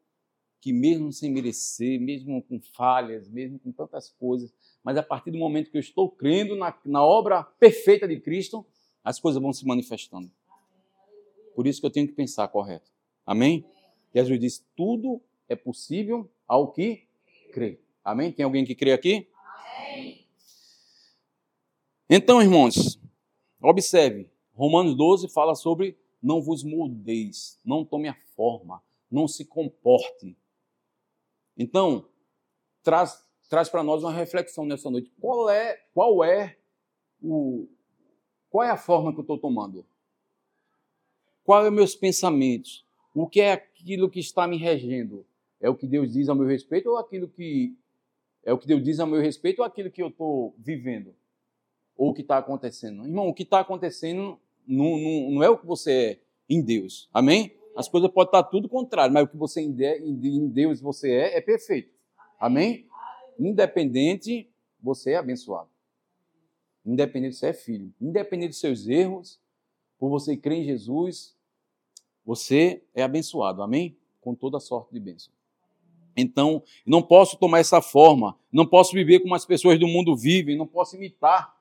que, 0.61 0.73
mesmo 0.73 1.13
sem 1.13 1.31
merecer, 1.31 2.01
mesmo 2.01 2.43
com 2.43 2.61
falhas, 2.61 3.29
mesmo 3.29 3.59
com 3.59 3.73
tantas 3.73 4.11
coisas, 4.11 4.53
mas 4.83 4.97
a 4.97 5.03
partir 5.03 5.31
do 5.31 5.39
momento 5.39 5.71
que 5.71 5.77
eu 5.77 5.81
estou 5.81 6.09
crendo 6.09 6.57
na, 6.57 6.77
na 6.85 7.05
obra 7.05 7.43
perfeita 7.43 8.07
de 8.07 8.19
Cristo, 8.21 8.65
as 9.03 9.19
coisas 9.19 9.41
vão 9.41 9.53
se 9.53 9.67
manifestando. 9.67 10.31
Por 11.55 11.67
isso 11.67 11.81
que 11.81 11.87
eu 11.87 11.91
tenho 11.91 12.07
que 12.07 12.15
pensar 12.15 12.49
correto. 12.49 12.91
Amém? 13.25 13.65
Jesus 14.15 14.39
diz: 14.39 14.67
tudo 14.77 15.21
é 15.49 15.57
possível 15.57 16.31
ao 16.47 16.73
que 16.73 17.05
crê. 17.53 17.79
Amém? 18.05 18.33
Tem 18.33 18.45
alguém 18.45 18.65
que 18.65 18.75
crê 18.75 18.93
aqui? 18.93 19.29
Amém. 19.35 20.27
Então, 22.09 22.41
irmãos, 22.41 23.01
observe: 23.61 24.29
Romanos 24.55 24.97
12 24.97 25.29
fala 25.29 25.55
sobre 25.55 25.97
não 26.23 26.43
vos 26.43 26.63
moldeis, 26.63 27.59
não 27.65 27.85
tome 27.85 28.09
a 28.09 28.17
forma, 28.37 28.83
não 29.11 29.27
se 29.27 29.45
comporte. 29.45 30.37
Então, 31.57 32.07
traz 32.83 33.25
traz 33.51 33.69
para 33.69 33.83
nós 33.83 34.05
uma 34.05 34.13
reflexão 34.13 34.65
nessa 34.65 34.89
noite. 34.89 35.11
Qual 35.21 35.51
é, 35.51 35.83
qual 35.93 36.23
é 36.23 36.57
o 37.21 37.67
qual 38.49 38.65
é 38.65 38.71
a 38.71 38.77
forma 38.77 39.13
que 39.13 39.19
eu 39.19 39.23
estou 39.23 39.39
tomando? 39.39 39.85
Quais 41.45 41.65
são 41.65 41.73
meus 41.73 41.95
pensamentos? 41.97 42.87
O 43.15 43.27
que 43.27 43.41
é 43.41 43.53
aquilo 43.53 44.09
que 44.09 44.21
está 44.21 44.47
me 44.47 44.57
regendo? 44.57 45.27
É 45.61 45.69
o 45.69 45.75
que 45.75 45.87
Deus 45.87 46.13
diz 46.13 46.29
a 46.29 46.35
meu 46.35 46.47
respeito 46.47 46.89
ou 46.91 46.97
aquilo 46.97 47.29
que 47.29 47.77
é 48.45 48.53
o 48.53 48.59
que 48.59 48.67
Deus 48.67 48.83
diz 48.83 49.01
a 49.01 49.07
meu 49.07 49.21
respeito 49.21 49.61
ou 49.61 49.65
aquilo 49.65 49.91
que 49.91 50.03
eu 50.03 50.09
estou 50.09 50.55
vivendo? 50.59 51.15
Ou 51.97 52.11
o 52.11 52.15
que 52.15 52.23
está 52.23 52.39
acontecendo? 52.39 53.05
Irmão, 53.05 53.29
o 53.29 53.35
que 53.35 53.43
está 53.43 53.61
acontecendo 53.61 54.39
não, 54.67 54.99
não, 54.99 55.31
não, 55.33 55.43
é 55.43 55.49
o 55.51 55.59
que 55.59 55.67
você 55.67 55.93
é 55.93 56.21
em 56.49 56.63
Deus. 56.63 57.09
Amém? 57.13 57.55
As 57.77 57.89
coisas 57.89 58.11
podem 58.11 58.29
estar 58.29 58.43
tudo 58.45 58.69
contrário, 58.69 59.13
mas 59.13 59.25
o 59.25 59.29
que 59.29 59.37
você 59.37 59.61
em 59.61 60.49
Deus 60.49 60.81
você 60.81 61.11
é, 61.11 61.37
é 61.37 61.41
perfeito. 61.41 61.93
Amém? 62.39 62.87
Independente, 63.39 64.51
você 64.83 65.13
é 65.13 65.17
abençoado. 65.17 65.69
Independente 66.85 67.37
se 67.37 67.47
é 67.47 67.53
filho. 67.53 67.93
Independente 68.01 68.51
dos 68.51 68.61
seus 68.61 68.89
erros, 68.89 69.39
por 69.99 70.09
você 70.09 70.37
crer 70.37 70.59
em 70.59 70.65
Jesus, 70.65 71.37
você 72.25 72.83
é 72.95 73.03
abençoado. 73.03 73.63
Amém? 73.63 73.97
Com 74.21 74.35
toda 74.35 74.59
sorte 74.59 74.93
de 74.93 75.01
bênção. 75.01 75.33
Então, 76.17 76.63
não 76.87 77.03
posso 77.03 77.39
tomar 77.39 77.61
essa 77.61 77.81
forma, 77.81 78.39
não 78.53 78.67
posso 78.67 78.93
viver 78.93 79.21
como 79.21 79.35
as 79.35 79.47
pessoas 79.47 79.79
do 79.79 79.87
mundo 79.87 80.17
vivem, 80.17 80.57
não 80.57 80.67
posso 80.67 80.97
imitar 80.97 81.57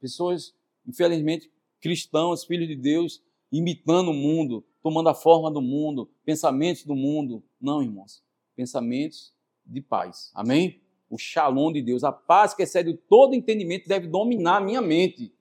pessoas, 0.00 0.54
infelizmente, 0.86 1.50
cristãos, 1.80 2.44
filhos 2.44 2.68
de 2.68 2.76
Deus, 2.76 3.22
imitando 3.50 4.10
o 4.10 4.14
mundo, 4.14 4.64
tomando 4.82 5.08
a 5.08 5.14
forma 5.14 5.50
do 5.50 5.62
mundo, 5.62 6.10
pensamentos 6.24 6.84
do 6.84 6.94
mundo. 6.94 7.42
Não, 7.60 7.82
irmãos. 7.82 8.22
Pensamentos 8.54 9.32
de 9.64 9.80
paz. 9.80 10.30
Amém? 10.34 10.80
o 11.08 11.18
shalom 11.18 11.72
de 11.72 11.82
Deus, 11.82 12.04
a 12.04 12.12
paz 12.12 12.54
que 12.54 12.62
excede 12.62 12.94
todo 12.94 13.34
entendimento 13.34 13.88
deve 13.88 14.08
dominar 14.08 14.56
a 14.56 14.60
minha 14.60 14.80
mente. 14.80 15.32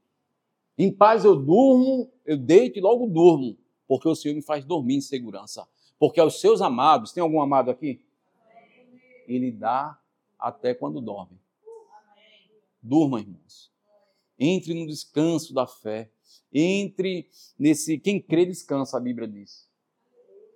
Em 0.78 0.92
paz 0.92 1.26
eu 1.26 1.36
durmo, 1.36 2.12
eu 2.26 2.38
deito 2.38 2.78
e 2.78 2.82
logo 2.82 3.08
durmo, 3.08 3.58
porque 3.88 4.08
o 4.08 4.16
Senhor 4.16 4.36
me 4.36 4.42
faz 4.42 4.64
dormir 4.64 4.96
em 4.96 5.02
segurança. 5.02 5.68
Porque 5.98 6.20
aos 6.20 6.40
seus 6.40 6.62
amados, 6.62 7.14
tem 7.14 7.22
algum 7.22 7.42
amado 7.42 7.72
aqui? 7.72 8.02
Ele 9.28 9.52
dá 9.52 10.00
até 10.38 10.74
quando 10.74 11.02
dorme. 11.02 11.40
Durma, 12.82 13.20
irmãos. 13.20 13.72
Entre 14.38 14.74
no 14.74 14.86
descanso 14.86 15.54
da 15.54 15.66
fé. 15.66 16.12
Entre 16.54 17.30
nesse. 17.58 17.98
Quem 17.98 18.22
crê, 18.22 18.46
descansa, 18.46 18.98
a 18.98 19.00
Bíblia 19.00 19.28
diz. 19.28 19.68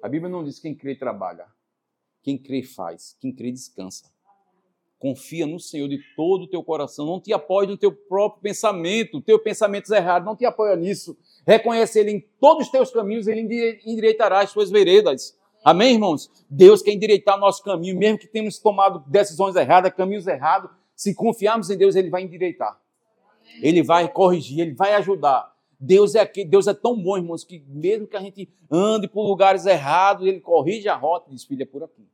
A 0.02 0.08
Bíblia 0.08 0.30
não 0.30 0.44
diz 0.44 0.60
quem 0.60 0.76
crê, 0.76 0.96
trabalha. 0.96 1.48
Quem 2.22 2.38
crê, 2.38 2.62
faz. 2.62 3.18
Quem 3.20 3.34
crê, 3.34 3.52
descansa. 3.52 4.06
Confia 5.00 5.48
no 5.48 5.60
Senhor 5.60 5.88
de 5.88 5.98
todo 6.16 6.44
o 6.44 6.48
teu 6.48 6.62
coração. 6.62 7.06
Não 7.06 7.22
te 7.22 7.32
apoie 7.32 7.66
no 7.66 7.78
teu 7.78 7.92
próprio 7.92 8.42
pensamento, 8.42 9.22
teu 9.22 9.40
pensamento 9.40 9.92
errado. 9.94 10.26
Não 10.26 10.36
te 10.36 10.46
apoia 10.46 10.76
nisso. 10.76 11.18
Reconhece 11.48 12.00
Ele 12.00 12.12
em 12.12 12.20
todos 12.20 12.68
os 12.68 12.72
teus 12.72 12.92
caminhos, 12.92 13.26
Ele 13.26 13.42
endireitará 13.86 14.42
as 14.42 14.50
suas 14.50 14.70
veredas. 14.70 15.39
Amém, 15.64 15.94
irmãos? 15.94 16.32
Deus 16.50 16.82
quer 16.82 16.94
endireitar 16.94 17.38
nosso 17.38 17.64
caminho, 17.64 17.98
mesmo 17.98 18.18
que 18.18 18.28
tenhamos 18.28 18.60
tomado 18.60 19.04
decisões 19.08 19.56
erradas, 19.56 19.94
caminhos 19.94 20.26
errados. 20.28 20.72
Se 20.96 21.14
confiarmos 21.14 21.70
em 21.70 21.78
Deus, 21.78 21.96
Ele 21.96 22.10
vai 22.10 22.24
endireitar. 22.24 22.80
Ele 23.62 23.84
vai 23.84 24.12
corrigir, 24.12 24.60
Ele 24.60 24.74
vai 24.74 24.94
ajudar. 24.96 25.54
Deus 25.80 26.14
é 26.14 26.20
aqui, 26.20 26.44
Deus 26.44 26.68
é 26.68 26.74
tão 26.74 27.02
bom, 27.02 27.18
irmãos, 27.18 27.46
que 27.46 27.64
mesmo 27.68 28.06
que 28.06 28.18
a 28.18 28.20
gente 28.20 28.52
ande 28.70 29.08
por 29.08 29.26
lugares 29.26 29.66
errados, 29.66 30.28
ele 30.28 30.42
corrige 30.42 30.90
a 30.90 30.96
rota 30.96 31.30
e 31.30 31.34
diz: 31.34 31.46
filha, 31.46 31.64
é 31.64 31.66
por 31.66 31.84
aqui. 31.84 32.06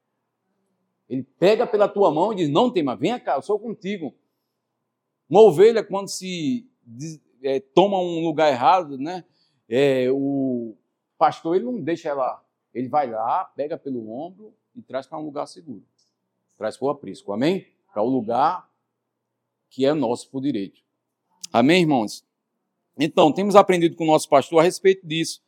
Ele 1.10 1.24
pega 1.40 1.66
pela 1.66 1.88
tua 1.88 2.12
mão 2.12 2.32
e 2.32 2.36
diz: 2.36 2.50
não 2.50 2.70
tema, 2.70 2.96
venha 2.96 3.20
cá, 3.20 3.36
eu 3.36 3.42
sou 3.42 3.58
contigo. 3.58 4.14
Uma 5.28 5.42
ovelha, 5.42 5.84
quando 5.84 6.10
se 6.10 6.70
é, 7.42 7.60
toma 7.60 8.00
um 8.00 8.24
lugar 8.24 8.52
errado, 8.52 9.00
né? 9.00 9.26
É, 9.68 10.12
o 10.12 10.76
pastor 11.18 11.56
ele 11.56 11.66
não 11.66 11.82
deixa 11.82 12.10
ela, 12.10 12.45
ele 12.76 12.90
vai 12.90 13.10
lá, 13.10 13.46
pega 13.56 13.78
pelo 13.78 14.12
ombro 14.12 14.54
e 14.76 14.82
traz 14.82 15.08
para 15.08 15.18
um 15.18 15.24
lugar 15.24 15.48
seguro. 15.48 15.84
Traz 16.58 16.76
para 16.76 16.86
o 16.86 16.90
aprisco, 16.90 17.32
amém? 17.32 17.66
Para 17.94 18.04
o 18.04 18.10
lugar 18.10 18.70
que 19.70 19.86
é 19.86 19.94
nosso 19.94 20.30
por 20.30 20.42
direito. 20.42 20.82
Amém, 21.54 21.82
irmãos? 21.82 22.26
Então, 23.00 23.32
temos 23.32 23.56
aprendido 23.56 23.96
com 23.96 24.04
o 24.04 24.08
nosso 24.08 24.28
pastor 24.28 24.60
a 24.60 24.64
respeito 24.64 25.08
disso. 25.08 25.42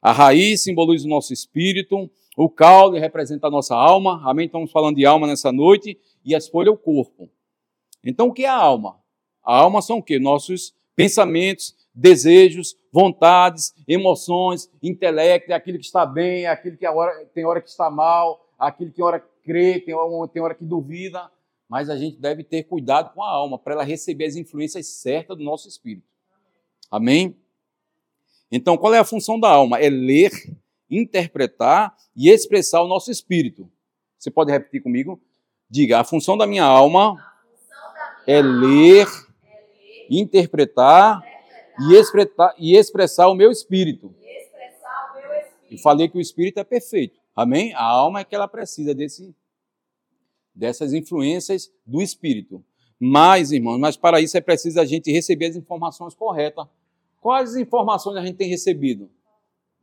A 0.00 0.12
raiz 0.12 0.62
simboliza 0.62 1.06
o 1.06 1.10
nosso 1.10 1.32
espírito, 1.32 2.10
o 2.36 2.50
caule 2.50 3.00
representa 3.00 3.46
a 3.46 3.50
nossa 3.50 3.74
alma. 3.74 4.20
Amém? 4.28 4.44
Estamos 4.44 4.70
falando 4.70 4.96
de 4.96 5.06
alma 5.06 5.26
nessa 5.26 5.50
noite 5.50 5.98
e 6.22 6.34
a 6.34 6.40
folha 6.40 6.68
é 6.68 6.72
o 6.72 6.76
corpo. 6.76 7.30
Então, 8.04 8.28
o 8.28 8.32
que 8.32 8.44
é 8.44 8.48
a 8.48 8.56
alma? 8.56 9.00
A 9.42 9.56
alma 9.56 9.80
são 9.80 9.98
o 9.98 10.02
quê? 10.02 10.18
Nossos 10.18 10.74
pensamentos, 10.94 11.74
desejos, 11.94 12.76
vontades, 12.90 13.72
emoções, 13.86 14.70
intelecto, 14.82 15.52
é 15.52 15.54
aquilo 15.54 15.78
que 15.78 15.84
está 15.84 16.04
bem, 16.04 16.44
é 16.44 16.48
aquilo 16.48 16.76
que 16.76 16.86
hora, 16.86 17.24
tem 17.32 17.44
hora 17.44 17.60
que 17.60 17.68
está 17.68 17.88
mal, 17.88 18.44
aquilo 18.58 18.90
que 18.90 19.02
hora 19.02 19.24
crê, 19.44 19.80
tem 19.80 19.94
hora, 19.94 20.28
tem 20.28 20.42
hora 20.42 20.54
que 20.54 20.64
duvida. 20.64 21.30
Mas 21.68 21.88
a 21.88 21.96
gente 21.96 22.16
deve 22.18 22.42
ter 22.42 22.64
cuidado 22.64 23.12
com 23.14 23.22
a 23.22 23.30
alma 23.30 23.58
para 23.58 23.74
ela 23.74 23.84
receber 23.84 24.26
as 24.26 24.36
influências 24.36 24.86
certas 24.86 25.36
do 25.36 25.44
nosso 25.44 25.68
espírito. 25.68 26.06
Amém? 26.90 27.36
Então, 28.50 28.76
qual 28.76 28.92
é 28.94 28.98
a 28.98 29.04
função 29.04 29.38
da 29.40 29.48
alma? 29.48 29.78
É 29.78 29.88
ler, 29.88 30.30
interpretar 30.90 31.96
e 32.14 32.28
expressar 32.28 32.82
o 32.82 32.88
nosso 32.88 33.10
espírito. 33.10 33.70
Você 34.18 34.30
pode 34.30 34.52
repetir 34.52 34.82
comigo? 34.82 35.20
Diga: 35.68 36.00
a 36.00 36.04
função 36.04 36.36
da 36.36 36.46
minha 36.46 36.64
alma 36.64 37.16
é 38.26 38.40
ler, 38.40 39.06
interpretar 40.08 41.22
e 41.80 41.94
expressar, 41.94 42.54
e 42.58 42.76
expressar 42.76 43.28
o 43.28 43.34
meu 43.34 43.50
espírito. 43.50 44.14
E 45.70 45.78
falei 45.78 46.08
que 46.08 46.16
o 46.16 46.20
espírito 46.20 46.58
é 46.58 46.64
perfeito. 46.64 47.18
Amém? 47.34 47.74
A 47.74 47.84
alma 47.84 48.20
é 48.20 48.24
que 48.24 48.34
ela 48.34 48.46
precisa 48.46 48.94
desse, 48.94 49.34
dessas 50.54 50.92
influências 50.92 51.72
do 51.84 52.00
espírito. 52.00 52.64
Mas, 52.98 53.50
irmãos, 53.50 53.78
mas 53.78 53.96
para 53.96 54.20
isso 54.20 54.36
é 54.36 54.40
preciso 54.40 54.80
a 54.80 54.84
gente 54.84 55.10
receber 55.10 55.46
as 55.46 55.56
informações 55.56 56.14
corretas. 56.14 56.66
Quais 57.20 57.56
informações 57.56 58.16
a 58.16 58.24
gente 58.24 58.36
tem 58.36 58.48
recebido? 58.48 59.10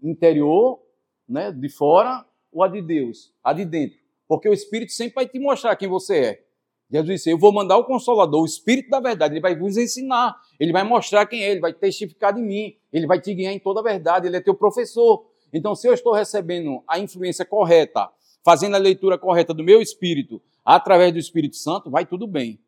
Interior, 0.01 0.81
né, 1.27 1.51
de 1.51 1.69
fora, 1.69 2.25
ou 2.51 2.63
a 2.63 2.67
de 2.67 2.81
Deus? 2.81 3.33
A 3.43 3.53
de 3.53 3.65
dentro. 3.65 3.97
Porque 4.27 4.47
o 4.47 4.53
Espírito 4.53 4.91
sempre 4.91 5.15
vai 5.15 5.27
te 5.27 5.39
mostrar 5.39 5.75
quem 5.75 5.87
você 5.87 6.17
é. 6.17 6.43
Jesus 6.91 7.07
disse: 7.07 7.29
Eu 7.29 7.37
vou 7.37 7.53
mandar 7.53 7.77
o 7.77 7.85
Consolador, 7.85 8.41
o 8.41 8.45
Espírito 8.45 8.89
da 8.89 8.99
verdade, 8.99 9.33
ele 9.33 9.41
vai 9.41 9.55
vos 9.55 9.77
ensinar, 9.77 10.35
ele 10.59 10.73
vai 10.73 10.83
mostrar 10.83 11.25
quem 11.25 11.43
é, 11.43 11.51
ele 11.51 11.61
vai 11.61 11.73
testificar 11.73 12.33
de 12.33 12.41
mim, 12.41 12.75
ele 12.91 13.07
vai 13.07 13.19
te 13.21 13.33
guiar 13.33 13.53
em 13.53 13.59
toda 13.59 13.79
a 13.79 13.83
verdade, 13.83 14.27
ele 14.27 14.37
é 14.37 14.41
teu 14.41 14.53
professor. 14.53 15.25
Então, 15.53 15.73
se 15.73 15.87
eu 15.87 15.93
estou 15.93 16.13
recebendo 16.13 16.83
a 16.87 16.99
influência 16.99 17.45
correta, 17.45 18.09
fazendo 18.43 18.75
a 18.75 18.79
leitura 18.79 19.17
correta 19.17 19.53
do 19.53 19.63
meu 19.63 19.81
espírito, 19.81 20.41
através 20.63 21.13
do 21.13 21.19
Espírito 21.19 21.55
Santo, 21.55 21.89
vai 21.89 22.05
tudo 22.05 22.27
bem. 22.27 22.59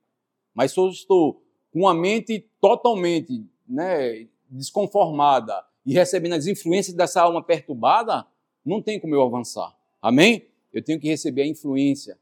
Mas 0.54 0.72
se 0.72 0.80
eu 0.80 0.88
estou 0.88 1.42
com 1.72 1.88
a 1.88 1.94
mente 1.94 2.48
totalmente 2.62 3.46
né, 3.68 4.28
desconformada 4.50 5.64
e 5.86 5.94
recebendo 5.94 6.34
as 6.34 6.48
influências 6.48 6.96
dessa 6.96 7.22
alma 7.22 7.44
perturbada, 7.44 8.26
não 8.66 8.82
tem 8.82 9.00
como 9.00 9.16
eu 9.16 9.22
avançar. 9.22 9.76
Amém? 10.02 10.48
Eu 10.72 10.84
tenho 10.84 11.00
que 11.00 11.08
receber 11.08 11.44
a 11.44 11.48
influência 11.48 12.18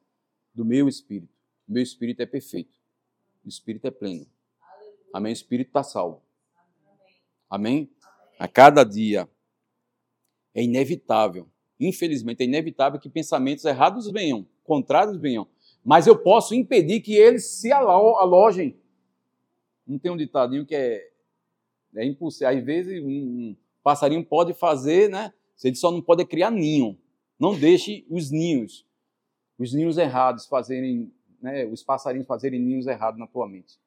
do 0.53 0.65
meu 0.65 0.88
espírito. 0.88 1.30
Meu 1.72 1.81
espírito 1.81 2.22
é 2.22 2.25
perfeito. 2.25 2.77
O 3.46 3.48
espírito 3.48 3.88
é 3.88 3.92
pleno. 3.92 4.27
Amém? 5.14 5.31
O 5.31 5.34
espírito 5.34 5.68
está 5.68 5.81
salvo. 5.81 6.22
Amém? 7.50 7.90
A 8.38 8.46
cada 8.46 8.84
dia 8.84 9.29
é 10.53 10.62
inevitável, 10.62 11.48
infelizmente 11.79 12.42
é 12.42 12.44
inevitável 12.44 13.00
que 13.00 13.10
pensamentos 13.10 13.64
errados 13.64 14.12
venham, 14.12 14.46
contrários 14.66 15.16
venham, 15.16 15.48
mas 15.81 16.07
eu 16.07 16.18
posso 16.18 16.53
impedir 16.53 17.00
que 17.00 17.14
eles 17.14 17.46
se 17.46 17.72
alojem. 17.72 18.75
Não 19.88 19.98
tem 19.98 20.12
um 20.12 20.18
ditadinho 20.18 20.66
que 20.66 20.75
é, 20.75 21.10
é 21.96 22.05
impossível. 22.05 22.50
Às 22.50 22.64
vezes 22.64 23.01
um 23.01 23.55
passarinho 23.81 24.25
pode 24.25 24.53
fazer, 24.53 25.10
né? 25.10 25.34
Ele 25.64 25.75
só 25.75 25.90
não 25.90 26.01
pode 26.01 26.25
criar 26.25 26.51
ninho. 26.51 26.98
Não 27.40 27.57
deixe 27.57 28.05
os 28.10 28.29
ninhos, 28.29 28.86
os 29.57 29.74
ninhos 29.74 29.98
errados 29.98 30.48
fazerem 30.48 31.14
né, 31.42 31.66
os 31.66 31.84
passarinhos 31.84 32.27
fazerem 32.27 32.60
ninhos 32.60 32.88
errados 32.88 33.20
na 33.20 33.27
tua 33.27 33.48
mente. 33.48 33.80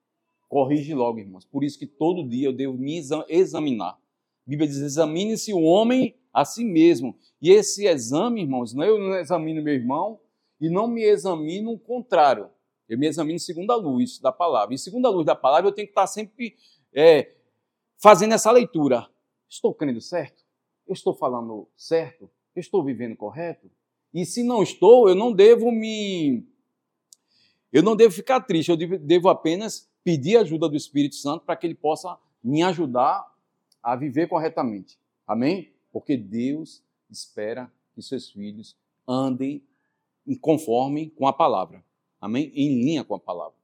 Corrige 0.49 0.95
logo, 0.95 1.19
irmãos. 1.19 1.45
Por 1.45 1.64
isso 1.64 1.79
que 1.79 1.87
todo 1.87 2.29
dia 2.29 2.49
eu 2.49 2.53
devo 2.53 2.77
me 2.77 3.01
examinar. 3.29 3.93
A 3.93 4.51
Bíblia 4.51 4.69
diz: 4.69 4.79
examine-se 4.79 5.53
o 5.53 5.62
homem 5.62 6.14
a 6.33 6.45
si 6.45 6.64
mesmo. 6.64 7.17
E 7.40 7.51
esse 7.51 7.87
exame, 7.87 8.43
irmãos, 8.43 8.75
não 8.75 8.83
é 8.83 8.88
eu 8.88 8.99
não 8.99 9.14
examino 9.17 9.62
meu 9.62 9.75
irmão 9.75 10.21
e 10.61 10.69
não 10.69 10.87
me 10.87 11.03
examino 11.03 11.73
o 11.73 11.79
contrário. 11.79 12.51
Eu 12.88 12.99
me 12.99 13.07
examino 13.07 13.38
segundo 13.38 13.71
a 13.71 13.77
luz 13.77 14.19
da 14.19 14.31
palavra. 14.31 14.75
E 14.75 14.79
segundo 14.79 15.07
a 15.07 15.11
luz 15.11 15.25
da 15.25 15.35
palavra, 15.35 15.69
eu 15.69 15.75
tenho 15.75 15.87
que 15.87 15.93
estar 15.93 16.07
sempre 16.07 16.57
é, 16.93 17.35
fazendo 18.03 18.35
essa 18.35 18.51
leitura. 18.51 19.09
Estou 19.49 19.73
crendo 19.75 20.01
certo? 20.01 20.45
Eu 20.87 20.93
estou 20.93 21.14
falando 21.14 21.69
certo? 21.77 22.31
Eu 22.55 22.61
estou 22.61 22.85
vivendo 22.85 23.17
correto? 23.17 23.71
E 24.12 24.25
se 24.25 24.43
não 24.43 24.62
estou, 24.62 25.09
eu 25.09 25.14
não 25.14 25.33
devo 25.33 25.73
me 25.73 26.47
eu 27.74 27.82
não 27.82 27.96
devo 27.96 28.14
ficar 28.14 28.40
triste, 28.40 28.68
eu 28.68 28.76
devo 28.76 29.28
apenas 29.28 29.90
pedir 30.04 30.37
ajuda 30.37 30.68
do 30.68 30.76
Espírito 30.76 31.16
Santo 31.16 31.44
para 31.44 31.56
que 31.56 31.66
ele 31.66 31.74
possa 31.74 32.16
me 32.40 32.62
ajudar 32.62 33.26
a 33.82 33.96
viver 33.96 34.28
corretamente. 34.28 34.96
Amém? 35.26 35.72
Porque 35.92 36.16
Deus 36.16 36.84
espera 37.10 37.68
que 37.92 38.00
seus 38.00 38.30
filhos 38.30 38.76
andem 39.08 39.60
conforme 40.40 41.10
com 41.10 41.26
a 41.26 41.32
palavra. 41.32 41.84
Amém? 42.20 42.52
Em 42.54 42.80
linha 42.80 43.02
com 43.02 43.16
a 43.16 43.18
palavra. 43.18 43.56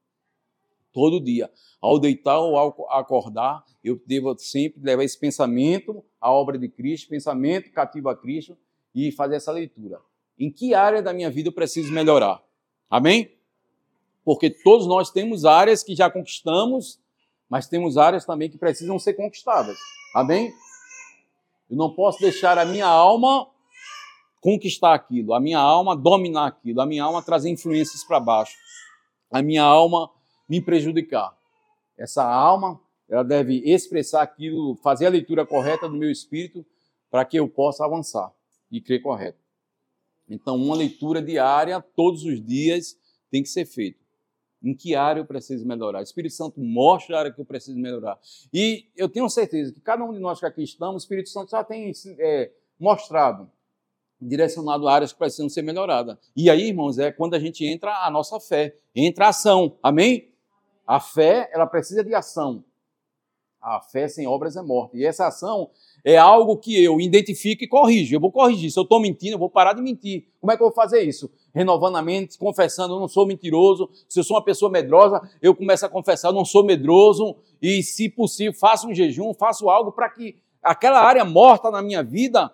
Todo 0.93 1.21
dia. 1.21 1.49
Ao 1.81 1.97
deitar 1.97 2.41
ou 2.41 2.57
ao 2.57 2.91
acordar, 2.91 3.65
eu 3.85 4.03
devo 4.05 4.37
sempre 4.39 4.83
levar 4.83 5.05
esse 5.05 5.21
pensamento 5.21 6.05
à 6.21 6.33
obra 6.33 6.59
de 6.59 6.69
Cristo, 6.69 7.09
pensamento 7.09 7.71
cativo 7.71 8.09
a 8.09 8.17
Cristo 8.17 8.59
e 8.93 9.13
fazer 9.13 9.37
essa 9.37 9.53
leitura. 9.53 10.01
Em 10.37 10.51
que 10.51 10.75
área 10.75 11.01
da 11.01 11.13
minha 11.13 11.31
vida 11.31 11.49
eu 11.49 11.53
preciso 11.53 11.93
melhorar? 11.93 12.43
Amém? 12.91 13.39
Porque 14.25 14.51
todos 14.51 14.87
nós 14.87 15.11
temos 15.11 15.45
áreas 15.45 15.83
que 15.83 15.95
já 15.95 16.11
conquistamos, 16.11 17.01
mas 17.49 17.67
temos 17.67 17.97
áreas 17.97 18.25
também 18.25 18.49
que 18.49 18.59
precisam 18.59 18.99
ser 18.99 19.15
conquistadas. 19.15 19.79
Amém? 20.15 20.53
Eu 21.69 21.77
não 21.77 21.95
posso 21.95 22.21
deixar 22.21 22.59
a 22.59 22.65
minha 22.65 22.87
alma 22.87 23.49
conquistar 24.41 24.95
aquilo, 24.95 25.35
a 25.35 25.41
minha 25.41 25.59
alma 25.59 25.95
dominar 25.97 26.47
aquilo, 26.47 26.81
a 26.81 26.87
minha 26.87 27.05
alma 27.05 27.23
trazer 27.23 27.51
influências 27.51 28.03
para 28.03 28.19
baixo, 28.19 28.57
a 29.31 29.43
minha 29.43 29.63
alma 29.63 30.11
me 30.49 30.61
prejudicar. 30.61 31.37
Essa 31.97 32.25
alma, 32.25 32.81
ela 33.09 33.23
deve 33.23 33.59
expressar 33.59 34.23
aquilo, 34.23 34.75
fazer 34.77 35.07
a 35.07 35.11
leitura 35.11 35.45
correta 35.47 35.89
do 35.89 35.97
meu 35.97 36.11
espírito 36.11 36.65
para 37.11 37.25
que 37.25 37.39
eu 37.39 37.49
possa 37.49 37.85
avançar 37.85 38.33
e 38.71 38.81
crer 38.81 39.03
correto. 39.03 39.39
Então, 40.29 40.57
uma 40.57 40.77
leitura 40.77 41.21
diária, 41.21 41.81
todos 41.81 42.25
os 42.25 42.45
dias, 42.45 42.97
tem 43.31 43.43
que 43.43 43.49
ser 43.49 43.67
feita. 43.67 44.00
Em 44.63 44.75
que 44.75 44.95
área 44.95 45.21
eu 45.21 45.25
preciso 45.25 45.67
melhorar? 45.67 46.01
O 46.01 46.03
Espírito 46.03 46.35
Santo 46.35 46.61
mostra 46.61 47.17
a 47.17 47.19
área 47.21 47.33
que 47.33 47.41
eu 47.41 47.45
preciso 47.45 47.79
melhorar. 47.79 48.19
E 48.53 48.87
eu 48.97 49.09
tenho 49.09 49.29
certeza 49.31 49.73
que 49.73 49.81
cada 49.81 50.05
um 50.05 50.13
de 50.13 50.19
nós 50.19 50.39
que 50.39 50.47
aqui 50.47 50.63
estamos, 50.63 51.03
o 51.03 51.05
Espírito 51.05 51.31
Santo 51.31 51.51
já 51.51 51.65
tem 51.65 51.93
é, 52.19 52.51
mostrado, 52.79 53.51
direcionado 54.21 54.87
áreas 54.87 55.13
que 55.13 55.19
precisam 55.19 55.49
ser 55.49 55.63
melhoradas. 55.63 56.19
E 56.37 56.51
aí, 56.51 56.69
irmãos, 56.69 56.99
é 56.99 57.11
quando 57.11 57.35
a 57.35 57.39
gente 57.39 57.65
entra 57.65 58.05
a 58.05 58.11
nossa 58.11 58.39
fé, 58.39 58.77
entra 58.95 59.27
a 59.27 59.29
ação. 59.31 59.79
Amém? 59.83 60.31
A 60.87 61.01
fé, 61.01 61.49
ela 61.53 61.67
precisa 61.67 62.05
de 62.05 62.15
ação. 62.15 62.63
A 63.61 63.81
fé 63.81 64.09
sem 64.09 64.27
obras 64.27 64.57
é 64.57 64.63
morta. 64.63 64.97
E 64.97 65.05
essa 65.05 65.27
ação 65.27 65.71
é 66.03 66.17
algo 66.17 66.57
que 66.57 66.83
eu 66.83 66.99
identifico 66.99 67.63
e 67.63 67.69
corrijo. 67.69 68.15
Eu 68.15 68.21
vou 68.21 68.33
corrigir. 68.33 68.71
Se 68.71 68.79
eu 68.79 68.85
estou 68.85 69.01
mentindo, 69.01 69.35
eu 69.35 69.39
vou 69.39 69.51
parar 69.51 69.75
de 69.75 69.83
mentir. 69.83 70.29
Como 70.41 70.51
é 70.51 70.57
que 70.57 70.63
eu 70.63 70.69
vou 70.69 70.75
fazer 70.75 71.03
isso? 71.03 71.31
Renovando 71.55 71.97
a 71.97 72.03
mente, 72.03 72.39
confessando, 72.39 72.95
eu 72.95 73.01
não 73.01 73.09
sou 73.09 73.27
mentiroso. 73.27 73.91
Se 74.09 74.19
eu 74.19 74.25
sou 74.25 74.37
uma 74.37 74.45
pessoa 74.45 74.71
medrosa, 74.71 75.21
eu 75.43 75.55
começo 75.55 75.85
a 75.85 75.91
confessar, 75.91 76.29
eu 76.29 76.33
não 76.33 76.45
sou 76.45 76.65
medroso. 76.65 77.37
E, 77.61 77.83
se 77.83 78.09
possível, 78.09 78.55
faço 78.55 78.89
um 78.89 78.95
jejum, 78.95 79.35
faço 79.35 79.69
algo 79.69 79.93
para 79.93 80.09
que 80.09 80.37
aquela 80.63 81.01
área 81.01 81.25
morta 81.25 81.71
na 81.71 81.83
minha 81.83 82.03
vida 82.03 82.51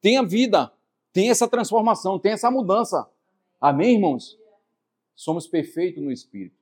tenha 0.00 0.22
vida, 0.22 0.72
tenha 1.12 1.30
essa 1.30 1.46
transformação, 1.46 2.18
tenha 2.18 2.34
essa 2.34 2.50
mudança. 2.50 3.08
Amém, 3.60 3.94
irmãos? 3.94 4.36
Somos 5.14 5.46
perfeitos 5.46 6.02
no 6.02 6.10
Espírito. 6.10 6.56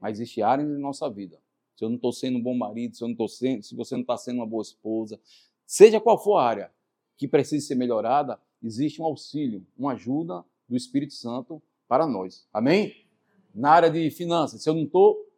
Mas 0.00 0.18
existe 0.18 0.42
áreas 0.42 0.68
em 0.68 0.78
nossa 0.78 1.08
vida. 1.08 1.41
Se 1.82 1.84
eu 1.84 1.88
não 1.88 1.96
estou 1.96 2.12
sendo 2.12 2.38
um 2.38 2.40
bom 2.40 2.54
marido, 2.54 2.96
se, 2.96 3.02
eu 3.02 3.08
não 3.08 3.14
tô 3.16 3.26
sendo, 3.26 3.64
se 3.64 3.74
você 3.74 3.96
não 3.96 4.02
está 4.02 4.16
sendo 4.16 4.36
uma 4.36 4.46
boa 4.46 4.62
esposa, 4.62 5.18
seja 5.66 6.00
qual 6.00 6.16
for 6.16 6.36
a 6.36 6.44
área 6.44 6.70
que 7.16 7.26
precise 7.26 7.66
ser 7.66 7.74
melhorada, 7.74 8.38
existe 8.62 9.02
um 9.02 9.04
auxílio, 9.04 9.66
uma 9.76 9.94
ajuda 9.94 10.44
do 10.68 10.76
Espírito 10.76 11.12
Santo 11.12 11.60
para 11.88 12.06
nós. 12.06 12.46
Amém? 12.52 13.04
Na 13.52 13.72
área 13.72 13.90
de 13.90 14.08
finanças, 14.10 14.62
se 14.62 14.70
eu 14.70 14.74
não 14.74 14.84
estou 14.84 15.28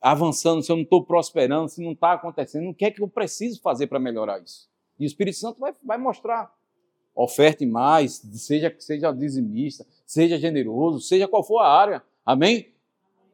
avançando, 0.00 0.64
se 0.64 0.72
eu 0.72 0.74
não 0.74 0.82
estou 0.82 1.04
prosperando, 1.04 1.68
se 1.68 1.80
não 1.80 1.92
está 1.92 2.14
acontecendo, 2.14 2.70
o 2.70 2.74
que 2.74 2.84
é 2.84 2.90
que 2.90 3.00
eu 3.00 3.06
preciso 3.06 3.60
fazer 3.60 3.86
para 3.86 4.00
melhorar 4.00 4.42
isso? 4.42 4.68
E 4.98 5.04
o 5.04 5.06
Espírito 5.06 5.36
Santo 5.36 5.60
vai, 5.60 5.72
vai 5.84 5.96
mostrar. 5.96 6.52
Oferte 7.14 7.64
mais, 7.64 8.14
seja, 8.34 8.74
seja 8.80 9.12
dizimista, 9.12 9.86
seja 10.04 10.38
generoso, 10.38 11.00
seja 11.00 11.28
qual 11.28 11.44
for 11.44 11.60
a 11.60 11.68
área. 11.68 12.02
Amém? 12.26 12.74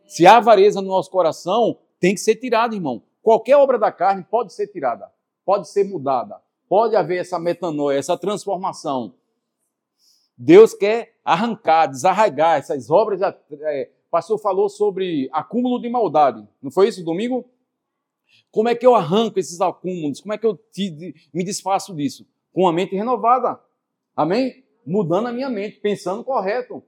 Se 0.06 0.26
há 0.26 0.36
avareza 0.36 0.82
no 0.82 0.88
nosso 0.88 1.10
coração, 1.10 1.78
tem 2.04 2.14
que 2.14 2.20
ser 2.20 2.36
tirada, 2.36 2.74
irmão. 2.74 3.02
Qualquer 3.22 3.56
obra 3.56 3.78
da 3.78 3.90
carne 3.90 4.22
pode 4.30 4.52
ser 4.52 4.66
tirada, 4.66 5.10
pode 5.42 5.70
ser 5.70 5.84
mudada, 5.84 6.38
pode 6.68 6.94
haver 6.94 7.16
essa 7.16 7.38
metanoia, 7.38 7.96
essa 7.96 8.14
transformação. 8.14 9.14
Deus 10.36 10.74
quer 10.74 11.18
arrancar, 11.24 11.86
desarraigar 11.86 12.58
essas 12.58 12.90
obras. 12.90 13.22
É, 13.22 13.90
o 14.06 14.10
pastor 14.10 14.38
falou 14.38 14.68
sobre 14.68 15.30
acúmulo 15.32 15.80
de 15.80 15.88
maldade. 15.88 16.46
Não 16.60 16.70
foi 16.70 16.88
isso 16.88 17.02
domingo? 17.02 17.42
Como 18.50 18.68
é 18.68 18.74
que 18.74 18.84
eu 18.84 18.94
arranco 18.94 19.38
esses 19.38 19.58
acúmulos? 19.62 20.20
Como 20.20 20.34
é 20.34 20.36
que 20.36 20.44
eu 20.44 20.58
te, 20.58 21.14
me 21.32 21.42
desfaço 21.42 21.94
disso? 21.94 22.26
Com 22.52 22.68
a 22.68 22.72
mente 22.72 22.94
renovada. 22.94 23.58
Amém? 24.14 24.62
Mudando 24.86 25.28
a 25.28 25.32
minha 25.32 25.48
mente, 25.48 25.80
pensando 25.80 26.22
correto. 26.22 26.84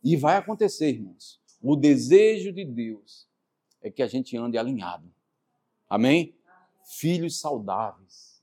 E 0.00 0.16
vai 0.16 0.36
acontecer, 0.36 0.90
irmãos. 0.90 1.40
O 1.60 1.74
desejo 1.74 2.52
de 2.52 2.64
Deus 2.64 3.25
é 3.86 3.90
que 3.90 4.02
a 4.02 4.06
gente 4.06 4.36
ande 4.36 4.58
alinhado. 4.58 5.10
Amém? 5.88 6.34
Filhos 6.84 7.38
saudáveis, 7.38 8.42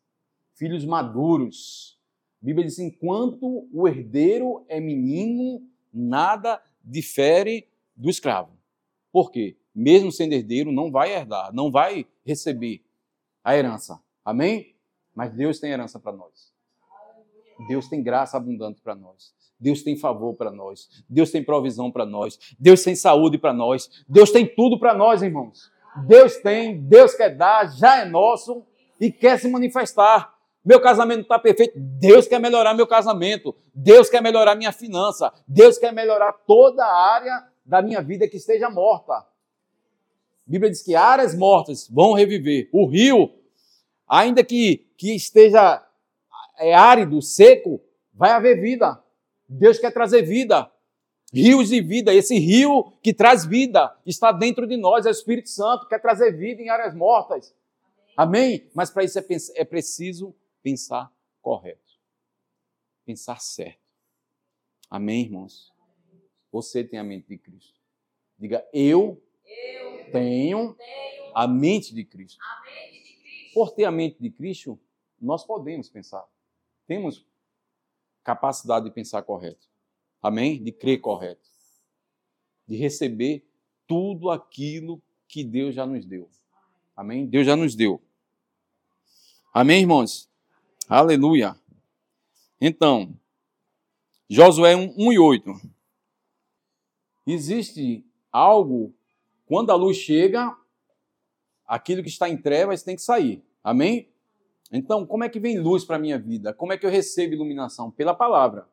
filhos 0.56 0.86
maduros. 0.86 2.00
A 2.42 2.46
Bíblia 2.46 2.66
diz: 2.66 2.80
enquanto 2.80 3.68
o 3.72 3.88
herdeiro 3.88 4.66
é 4.68 4.80
menino, 4.80 5.62
nada 5.94 6.64
difere 6.84 7.68
do 7.96 8.10
escravo. 8.10 8.58
Por 9.12 9.32
quê? 9.32 9.58
Mesmo 9.76 10.12
sendo 10.12 10.34
herdeiro, 10.34 10.72
não 10.72 10.92
vai 10.92 11.14
herdar, 11.14 11.54
não 11.54 11.72
vai 11.72 12.06
receber 12.26 12.84
a 13.44 13.56
herança. 13.56 14.02
Amém? 14.24 14.76
Mas 15.14 15.34
Deus 15.34 15.60
tem 15.60 15.72
herança 15.72 16.00
para 16.00 16.14
nós. 16.14 16.54
Deus 17.68 17.88
tem 17.88 18.02
graça 18.02 18.38
abundante 18.38 18.82
para 18.82 18.96
nós. 18.96 19.34
Deus 19.64 19.82
tem 19.82 19.96
favor 19.96 20.34
para 20.34 20.52
nós. 20.52 20.90
Deus 21.10 21.32
tem 21.32 21.42
provisão 21.42 21.90
para 21.90 22.06
nós. 22.06 22.38
Deus 22.60 22.84
tem 22.84 22.96
saúde 22.98 23.38
para 23.38 23.54
nós. 23.54 23.90
Deus 24.10 24.30
tem 24.30 24.46
tudo 24.46 24.78
para 24.78 24.94
nós, 24.94 25.22
irmãos. 25.22 25.72
Deus 26.06 26.36
tem, 26.38 26.82
Deus 26.82 27.14
quer 27.14 27.30
dar, 27.30 27.72
já 27.74 28.02
é 28.02 28.06
nosso 28.06 28.66
e 29.00 29.10
quer 29.10 29.40
se 29.40 29.48
manifestar. 29.48 30.34
Meu 30.66 30.82
casamento 30.82 31.22
está 31.22 31.40
perfeito. 31.40 31.74
Deus 31.78 32.28
quer 32.28 32.40
melhorar 32.40 32.74
meu 32.74 32.86
casamento. 32.86 33.56
Deus 33.74 34.10
quer 34.10 34.22
melhorar 34.22 34.56
minha 34.56 34.74
finança. 34.74 35.32
Deus 35.48 35.78
quer 35.78 35.94
melhorar 35.94 36.34
toda 36.46 36.84
a 36.84 37.14
área 37.14 37.48
da 37.66 37.82
minha 37.82 38.02
vida 38.02 38.28
que 38.28 38.36
esteja 38.36 38.70
morta. 38.70 39.14
A 39.14 39.26
Bíblia 40.46 40.70
diz 40.70 40.82
que 40.82 40.94
áreas 40.94 41.34
mortas 41.34 41.88
vão 41.90 42.12
reviver. 42.12 42.68
O 42.74 42.86
rio, 42.86 43.34
ainda 44.06 44.44
que, 44.44 44.90
que 44.98 45.16
esteja 45.16 45.82
é 46.60 46.74
árido, 46.74 47.22
seco, 47.22 47.82
vai 48.14 48.32
haver 48.32 48.60
vida. 48.60 49.02
Deus 49.58 49.80
quer 49.80 49.92
trazer 49.92 50.24
vida. 50.24 50.72
Rios 51.34 51.70
de 51.70 51.82
vida, 51.82 52.14
esse 52.14 52.38
rio 52.38 52.92
que 53.02 53.12
traz 53.12 53.44
vida 53.44 53.96
está 54.06 54.32
dentro 54.32 54.68
de 54.68 54.78
nós, 54.78 55.06
é 55.06 55.10
o 55.10 55.12
Espírito 55.12 55.50
Santo, 55.50 55.88
quer 55.88 56.00
trazer 56.00 56.38
vida 56.38 56.62
em 56.62 56.70
áreas 56.70 56.94
mortas. 56.94 57.56
Amém? 58.16 58.70
Mas 58.76 58.92
para 58.92 59.04
isso 59.04 59.18
é, 59.18 59.26
é 59.56 59.66
preciso 59.66 60.36
pensar 60.62 61.12
correto. 61.42 61.82
Pensar 63.04 63.40
certo. 63.42 63.82
Amém, 64.90 65.24
irmãos? 65.24 65.74
Você 66.52 66.84
tem 66.84 67.00
a 67.00 67.04
mente 67.04 67.28
de 67.28 67.38
Cristo. 67.40 67.80
Diga, 68.38 68.64
eu, 68.72 69.20
eu 69.44 70.12
tenho, 70.12 70.76
tenho, 70.76 71.32
a 71.34 71.48
mente 71.48 71.96
de 71.96 72.06
Cristo. 72.06 72.38
A 72.44 72.62
mente 72.64 73.02
de 73.02 73.22
Cristo. 73.24 73.54
Por 73.56 73.72
ter 73.72 73.86
a 73.86 73.92
mente 73.92 74.18
de 74.20 74.30
Cristo, 74.30 74.80
nós 75.20 75.44
podemos 75.44 75.90
pensar. 75.90 76.24
Temos 76.86 77.26
capacidade 78.24 78.86
de 78.86 78.92
pensar 78.92 79.22
correto. 79.24 79.68
Amém? 80.22 80.64
De 80.64 80.72
crer 80.72 81.00
correto. 81.02 81.50
De 82.68 82.76
receber 82.78 83.46
tudo 83.88 84.30
aquilo 84.30 85.02
que 85.28 85.44
Deus 85.44 85.76
já 85.76 85.86
nos 85.86 86.06
deu. 86.06 86.30
Amém? 86.96 87.26
Deus 87.26 87.46
já 87.46 87.56
nos 87.56 87.76
deu. 87.76 88.02
Amém, 89.54 89.82
irmãos? 89.82 90.30
Aleluia. 90.88 91.56
Então, 92.60 93.18
Josué 94.30 94.76
1, 94.76 94.94
1 94.98 95.14
e 95.14 95.20
8. 95.20 95.54
Existe 97.28 98.06
algo, 98.32 98.94
quando 99.46 99.72
a 99.72 99.76
luz 99.76 99.98
chega, 99.98 100.56
aquilo 101.66 102.04
que 102.04 102.10
está 102.10 102.30
em 102.30 102.38
trevas 102.38 102.84
tem 102.84 102.96
que 102.96 103.02
sair. 103.02 103.44
Amém? 103.64 104.13
Então, 104.76 105.06
como 105.06 105.24
é 105.24 105.30
que 105.30 105.40
vem 105.40 105.60
luz 105.60 105.86
para 105.86 105.98
a 105.98 106.00
minha 106.00 106.18
vida? 106.18 106.52
Como 106.52 106.74
é 106.74 106.78
que 106.80 106.84
eu 106.84 106.90
recebo 106.90 107.36
iluminação? 107.36 107.92
Pela 107.92 108.16
palavra. 108.16 108.68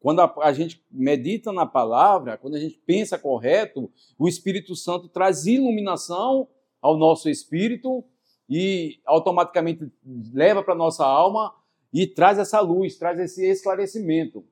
Quando 0.00 0.20
a, 0.20 0.34
a, 0.40 0.52
gente 0.52 0.84
medita 0.90 1.52
na 1.52 1.64
palavra, 1.64 2.36
quando 2.36 2.56
a 2.56 2.58
gente 2.58 2.76
pensa 2.84 3.16
correto, 3.16 3.88
o 4.18 4.28
Espírito 4.28 4.74
Santo 4.74 5.08
traz 5.08 5.46
iluminação 5.46 6.48
ao 6.82 6.98
nosso 6.98 7.30
espírito 7.30 8.04
e 8.50 9.00
automaticamente 9.06 9.88
leva 10.32 10.64
para 10.64 10.74
a 10.74 10.76
nossa 10.76 11.06
alma 11.06 11.54
e 11.92 12.08
traz 12.08 12.36
essa 12.36 12.60
luz, 12.60 12.98
traz 12.98 13.18
esse 13.20 13.46
esclarecimento. 13.46 14.44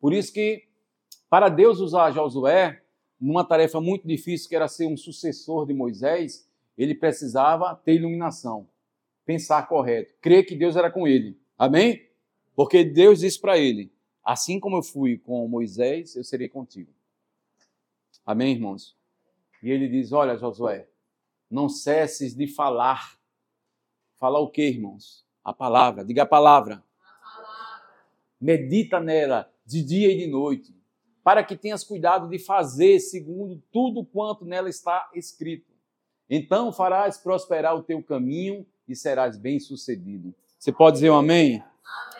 Por 0.00 0.12
isso 0.12 0.32
que, 0.32 0.62
para 1.28 1.48
Deus 1.48 1.80
usar 1.80 2.12
Josué 2.12 2.80
numa 3.20 3.44
tarefa 3.44 3.80
muito 3.80 4.06
difícil, 4.06 4.48
que 4.48 4.54
era 4.54 4.68
ser 4.68 4.86
um 4.86 4.96
sucessor 4.96 5.66
de 5.66 5.74
Moisés, 5.74 6.48
ele 6.78 6.94
precisava 6.94 7.74
ter 7.74 7.96
iluminação 7.96 8.68
pensar 9.24 9.68
correto, 9.68 10.14
crer 10.20 10.44
que 10.44 10.56
Deus 10.56 10.76
era 10.76 10.90
com 10.90 11.06
ele. 11.06 11.38
Amém? 11.58 12.08
Porque 12.54 12.84
Deus 12.84 13.20
disse 13.20 13.40
para 13.40 13.58
ele: 13.58 13.92
assim 14.24 14.60
como 14.60 14.76
eu 14.76 14.82
fui 14.82 15.18
com 15.18 15.46
Moisés, 15.48 16.14
eu 16.16 16.24
serei 16.24 16.48
contigo. 16.48 16.92
Amém, 18.24 18.54
irmãos? 18.54 18.96
E 19.62 19.70
ele 19.70 19.88
diz: 19.88 20.12
Olha, 20.12 20.36
Josué, 20.36 20.88
não 21.50 21.68
cesses 21.68 22.34
de 22.34 22.46
falar. 22.46 23.18
Falar 24.16 24.38
o 24.38 24.50
que, 24.50 24.62
irmãos? 24.62 25.26
A 25.42 25.52
palavra. 25.52 26.04
Diga 26.04 26.22
a 26.22 26.26
palavra. 26.26 26.74
a 27.00 27.36
palavra. 27.36 27.84
Medita 28.40 29.00
nela 29.00 29.52
de 29.66 29.82
dia 29.82 30.12
e 30.12 30.18
de 30.18 30.26
noite, 30.28 30.74
para 31.24 31.42
que 31.42 31.56
tenhas 31.56 31.82
cuidado 31.82 32.28
de 32.28 32.38
fazer 32.38 33.00
segundo 33.00 33.60
tudo 33.72 34.04
quanto 34.04 34.44
nela 34.44 34.68
está 34.68 35.10
escrito. 35.14 35.72
Então 36.30 36.72
farás 36.72 37.18
prosperar 37.18 37.76
o 37.76 37.82
teu 37.82 38.02
caminho 38.02 38.66
e 38.88 38.94
serás 38.94 39.36
bem-sucedido. 39.36 40.34
Você 40.58 40.72
pode 40.72 40.96
dizer 40.96 41.10
um 41.10 41.16
amém? 41.16 41.56
amém? 41.56 41.72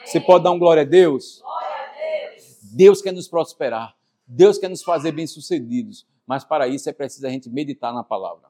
Você 0.04 0.20
pode 0.20 0.44
dar 0.44 0.50
um 0.50 0.58
glória 0.58 0.82
a 0.82 0.86
Deus? 0.86 1.40
Glória 1.40 1.68
a 1.68 2.30
Deus. 2.30 2.58
Deus 2.74 3.02
quer 3.02 3.12
nos 3.12 3.28
prosperar. 3.28 3.96
Deus 4.26 4.58
quer 4.58 4.68
nos 4.68 4.82
fazer 4.82 5.12
bem-sucedidos. 5.12 6.06
Mas 6.26 6.44
para 6.44 6.66
isso 6.68 6.88
é 6.88 6.92
preciso 6.92 7.26
a 7.26 7.30
gente 7.30 7.50
meditar 7.50 7.92
na 7.92 8.02
palavra. 8.02 8.48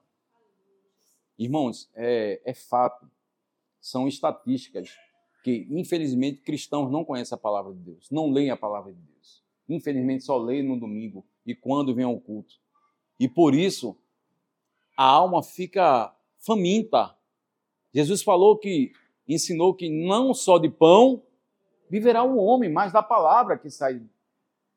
Irmãos, 1.38 1.90
é, 1.94 2.40
é 2.44 2.55
fato, 2.55 3.11
são 3.81 4.07
estatísticas 4.07 4.90
que, 5.42 5.66
infelizmente, 5.70 6.38
cristãos 6.38 6.90
não 6.90 7.05
conhecem 7.05 7.35
a 7.35 7.38
palavra 7.38 7.72
de 7.75 7.81
Deus, 7.81 8.09
não 8.11 8.31
leem 8.31 8.51
a 8.51 8.57
palavra 8.57 8.92
de 8.92 9.01
Deus. 9.01 9.42
Infelizmente, 9.68 10.25
só 10.25 10.37
leem 10.37 10.62
no 10.62 10.79
domingo 10.79 11.25
e 11.44 11.55
quando 11.55 11.94
vem 11.94 12.05
ao 12.05 12.20
culto. 12.20 12.55
E 13.18 13.29
por 13.29 13.55
isso, 13.55 13.96
a 14.96 15.05
alma 15.05 15.42
fica 15.42 16.14
faminta 16.38 17.16
Jesus 17.93 18.23
falou 18.23 18.57
que, 18.57 18.93
ensinou 19.29 19.75
que 19.75 19.89
não 19.89 20.33
só 20.33 20.59
de 20.59 20.69
pão 20.69 21.23
viverá 21.89 22.25
o 22.25 22.37
homem, 22.39 22.71
mas 22.71 22.93
da 22.93 23.03
palavra 23.03 23.59
que 23.59 23.71
sai 23.71 24.03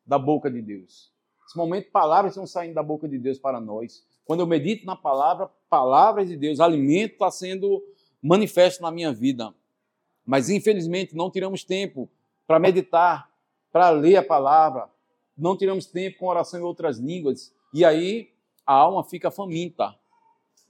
da 0.05 0.19
boca 0.19 0.51
de 0.51 0.61
Deus. 0.61 1.11
Nesse 1.43 1.57
momento, 1.57 1.91
palavras 1.91 2.33
estão 2.33 2.45
saindo 2.45 2.73
da 2.73 2.83
boca 2.83 3.07
de 3.07 3.17
Deus 3.17 3.39
para 3.39 3.59
nós. 3.59 4.05
Quando 4.25 4.41
eu 4.41 4.47
medito 4.47 4.85
na 4.85 4.95
palavra, 4.95 5.49
palavras 5.69 6.27
de 6.27 6.35
Deus, 6.35 6.59
alimento 6.59 7.13
está 7.13 7.31
sendo 7.31 7.81
manifesto 8.21 8.81
na 8.81 8.91
minha 8.91 9.13
vida. 9.13 9.53
Mas, 10.25 10.49
infelizmente, 10.49 11.15
não 11.15 11.29
tiramos 11.29 11.63
tempo 11.63 12.09
para 12.47 12.59
meditar, 12.59 13.29
para 13.71 13.89
ler 13.91 14.17
a 14.17 14.23
palavra. 14.23 14.89
Não 15.37 15.55
tiramos 15.55 15.85
tempo 15.85 16.19
com 16.19 16.27
oração 16.27 16.59
em 16.59 16.63
outras 16.63 16.97
línguas. 16.97 17.53
E 17.73 17.85
aí 17.85 18.31
a 18.65 18.73
alma 18.73 19.03
fica 19.03 19.29
faminta. 19.29 19.95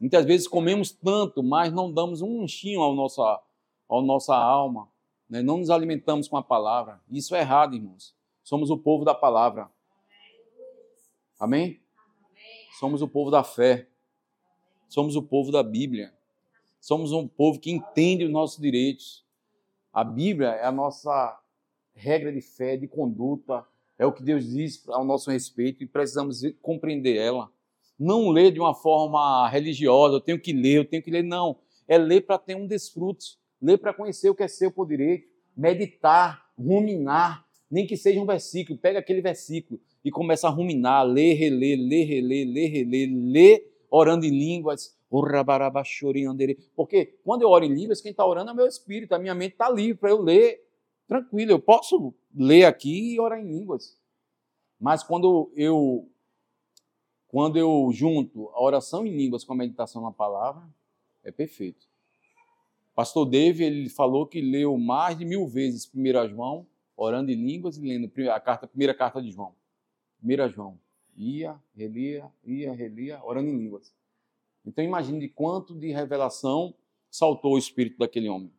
Muitas 0.06 0.24
vezes 0.24 0.48
comemos 0.48 0.92
tanto, 0.92 1.42
mas 1.42 1.74
não 1.74 1.92
damos 1.92 2.22
um 2.22 2.42
lanchinho 2.42 2.80
ao 2.80 2.94
nossa, 2.94 3.42
ao 3.90 4.04
nossa 4.04 4.36
alma. 4.36 4.88
Né? 5.28 5.42
Não 5.42 5.58
nos 5.58 5.72
alimentamos 5.72 6.28
com 6.28 6.38
a 6.38 6.44
palavra. 6.44 7.02
Isso 7.10 7.34
é 7.36 7.40
errado, 7.40 7.76
irmãos. 7.76 8.16
Somos 8.44 8.70
o 8.70 8.78
povo 8.78 9.04
da 9.04 9.16
palavra. 9.16 9.68
Amém? 11.40 11.82
Somos 12.80 13.02
o 13.02 13.08
povo 13.08 13.32
da 13.32 13.44
fé. 13.44 13.90
Somos 14.88 15.16
o 15.16 15.24
povo 15.24 15.52
da 15.52 15.64
Bíblia. 15.64 16.14
Somos 16.80 17.12
um 17.12 17.28
povo 17.28 17.60
que 17.60 17.72
entende 17.72 18.26
os 18.26 18.32
nossos 18.32 18.62
direitos. 18.62 19.26
A 19.92 20.04
Bíblia 20.04 20.50
é 20.50 20.68
a 20.68 20.72
nossa 20.72 21.42
regra 21.96 22.32
de 22.32 22.42
fé, 22.42 22.78
de 22.78 22.88
conduta, 22.88 23.66
é 23.98 24.06
o 24.06 24.14
que 24.14 24.22
Deus 24.22 24.48
diz 24.52 24.88
ao 24.88 25.04
nosso 25.04 25.32
respeito 25.32 25.84
e 25.84 25.88
precisamos 25.88 26.44
compreender 26.62 27.18
ela. 27.18 27.55
Não 27.98 28.30
ler 28.30 28.52
de 28.52 28.60
uma 28.60 28.74
forma 28.74 29.48
religiosa, 29.50 30.16
eu 30.16 30.22
tenho 30.22 30.40
que 30.40 30.54
ler, 30.54 30.78
eu 30.78 30.86
tenho 30.86 31.02
que 31.02 31.12
ler, 31.12 31.24
não. 31.24 31.58
É 31.88 31.98
ler 31.98 32.22
para 32.22 32.38
ter 32.38 32.56
um 32.56 32.68
desfrute, 32.68 33.38
ler 33.62 33.78
para 33.78 33.94
conhecer 33.94 34.30
o 34.30 34.36
que 34.36 34.44
é 34.44 34.48
seu 34.48 34.72
por 34.72 34.88
direito, 34.88 35.28
meditar, 35.56 36.46
ruminar, 36.58 37.46
nem 37.70 37.88
que 37.88 37.96
seja 37.96 38.20
um 38.20 38.26
versículo, 38.26 38.78
pega 38.78 39.00
aquele 39.00 39.22
versículo 39.22 39.80
e 40.04 40.12
começa 40.12 40.48
a 40.48 40.52
ruminar, 40.52 41.06
ler, 41.06 41.34
reler, 41.34 41.80
ler, 41.80 42.04
reler, 42.06 42.48
ler, 42.48 42.68
reler, 42.68 43.10
ler, 43.12 43.78
orando 43.90 44.26
em 44.26 44.30
línguas, 44.30 44.96
porque 46.76 47.06
quando 47.24 47.42
eu 47.44 47.50
oro 47.50 47.64
em 47.64 47.74
línguas, 47.74 48.02
quem 48.02 48.12
está 48.12 48.26
orando 48.26 48.52
é 48.52 48.54
meu 48.54 48.68
espírito, 48.68 49.14
a 49.14 49.20
minha 49.20 49.34
mente 49.34 49.54
está 49.54 49.70
livre 49.70 49.96
para 49.96 50.10
eu 50.10 50.22
ler 50.22 50.62
tranquilo. 51.08 51.52
Eu 51.52 51.60
posso 51.60 52.14
ler 52.36 52.66
aqui 52.66 53.14
e 53.14 53.20
orar 53.20 53.40
em 53.40 53.48
línguas. 53.48 53.98
Mas 54.80 55.04
quando 55.04 55.52
eu 55.56 56.10
quando 57.36 57.58
eu 57.58 57.90
junto 57.92 58.48
a 58.54 58.64
oração 58.64 59.06
em 59.06 59.14
línguas 59.14 59.44
com 59.44 59.52
a 59.52 59.58
meditação 59.58 60.02
na 60.02 60.10
palavra, 60.10 60.64
é 61.22 61.34
perfeito. 61.34 61.86
Pastor 62.96 63.26
Dave, 63.26 63.62
ele 63.62 63.90
falou 63.90 64.26
que 64.26 64.40
leu 64.40 64.78
mais 64.78 65.18
de 65.18 65.26
mil 65.26 65.46
vezes 65.46 65.86
1 65.94 66.30
João, 66.30 66.66
orando 66.96 67.30
em 67.30 67.36
línguas 67.36 67.76
e 67.76 67.82
lendo 67.82 68.10
a, 68.32 68.40
carta, 68.40 68.66
a 68.66 68.70
primeira 68.70 68.94
carta 68.94 69.22
de 69.22 69.32
João. 69.32 69.54
1 70.24 70.48
João. 70.48 70.80
Ia, 71.18 71.62
relia, 71.76 72.32
ia, 72.46 72.72
relia, 72.72 73.22
orando 73.22 73.50
em 73.50 73.58
línguas. 73.58 73.94
Então 74.66 74.82
imagine 74.82 75.20
de 75.20 75.28
quanto 75.28 75.76
de 75.76 75.92
revelação 75.92 76.74
saltou 77.12 77.56
o 77.56 77.58
espírito 77.58 77.98
daquele 77.98 78.30
homem. 78.30 78.54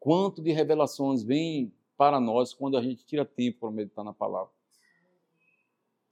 Quanto 0.00 0.42
de 0.42 0.50
revelações 0.50 1.22
vem 1.22 1.72
para 1.96 2.18
nós 2.18 2.52
quando 2.52 2.76
a 2.76 2.82
gente 2.82 3.06
tira 3.06 3.24
tempo 3.24 3.60
para 3.60 3.70
meditar 3.70 4.04
na 4.04 4.12
palavra. 4.12 4.50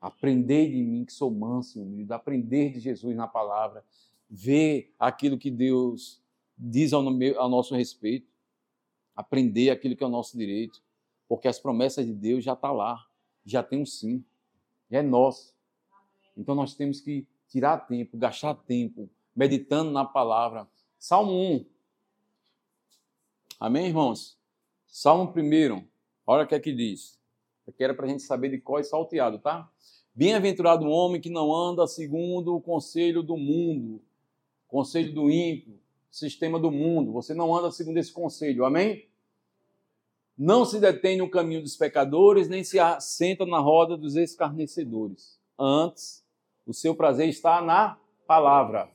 Aprender 0.02 0.68
de 0.68 0.82
mim, 0.82 1.04
que 1.04 1.12
sou 1.12 1.30
manso 1.30 1.78
e 1.78 1.82
humilde, 1.82 2.12
aprender 2.12 2.72
de 2.72 2.80
Jesus 2.80 3.14
na 3.14 3.28
palavra, 3.28 3.84
ver 4.28 4.92
aquilo 4.98 5.38
que 5.38 5.48
Deus 5.48 6.20
diz 6.58 6.92
ao, 6.92 7.04
ao 7.38 7.48
nosso 7.48 7.76
respeito, 7.76 8.26
aprender 9.14 9.70
aquilo 9.70 9.94
que 9.94 10.02
é 10.02 10.06
o 10.06 10.10
nosso 10.10 10.36
direito, 10.36 10.82
porque 11.28 11.46
as 11.46 11.60
promessas 11.60 12.04
de 12.04 12.12
Deus 12.12 12.42
já 12.42 12.54
estão 12.54 12.70
tá 12.70 12.76
lá, 12.76 13.06
já 13.46 13.62
tem 13.62 13.80
um 13.80 13.86
sim, 13.86 14.24
é 14.90 15.00
nosso. 15.02 15.54
Então 16.36 16.56
nós 16.56 16.74
temos 16.74 17.00
que 17.00 17.24
tirar 17.48 17.78
tempo, 17.78 18.16
gastar 18.16 18.54
tempo, 18.54 19.08
meditando 19.36 19.92
na 19.92 20.04
palavra. 20.04 20.68
Salmo 20.98 21.32
1. 21.32 21.66
Amém, 23.60 23.86
irmãos? 23.86 24.36
Salmo 24.86 25.32
1, 25.32 25.86
olha 26.26 26.44
o 26.44 26.46
que 26.48 26.56
é 26.56 26.60
que 26.60 26.72
diz. 26.72 27.21
Aqui 27.66 27.84
era 27.84 27.94
para 27.94 28.06
a 28.06 28.08
gente 28.08 28.22
saber 28.22 28.50
de 28.50 28.58
qual 28.58 28.78
é 28.78 28.82
salteado, 28.82 29.38
tá? 29.38 29.70
Bem-aventurado 30.14 30.84
o 30.84 30.90
homem 30.90 31.20
que 31.20 31.30
não 31.30 31.54
anda 31.54 31.86
segundo 31.86 32.54
o 32.54 32.60
conselho 32.60 33.22
do 33.22 33.36
mundo, 33.36 34.02
conselho 34.68 35.14
do 35.14 35.30
ímpio, 35.30 35.78
sistema 36.10 36.58
do 36.58 36.70
mundo. 36.70 37.12
Você 37.12 37.32
não 37.32 37.54
anda 37.56 37.70
segundo 37.70 37.98
esse 37.98 38.12
conselho, 38.12 38.64
amém? 38.64 39.06
Não 40.36 40.64
se 40.64 40.80
detém 40.80 41.16
no 41.16 41.30
caminho 41.30 41.62
dos 41.62 41.76
pecadores, 41.76 42.48
nem 42.48 42.64
se 42.64 42.78
assenta 42.78 43.46
na 43.46 43.58
roda 43.58 43.96
dos 43.96 44.16
escarnecedores. 44.16 45.38
Antes, 45.58 46.24
o 46.66 46.74
seu 46.74 46.94
prazer 46.94 47.28
está 47.28 47.62
na 47.62 47.98
palavra. 48.26 48.90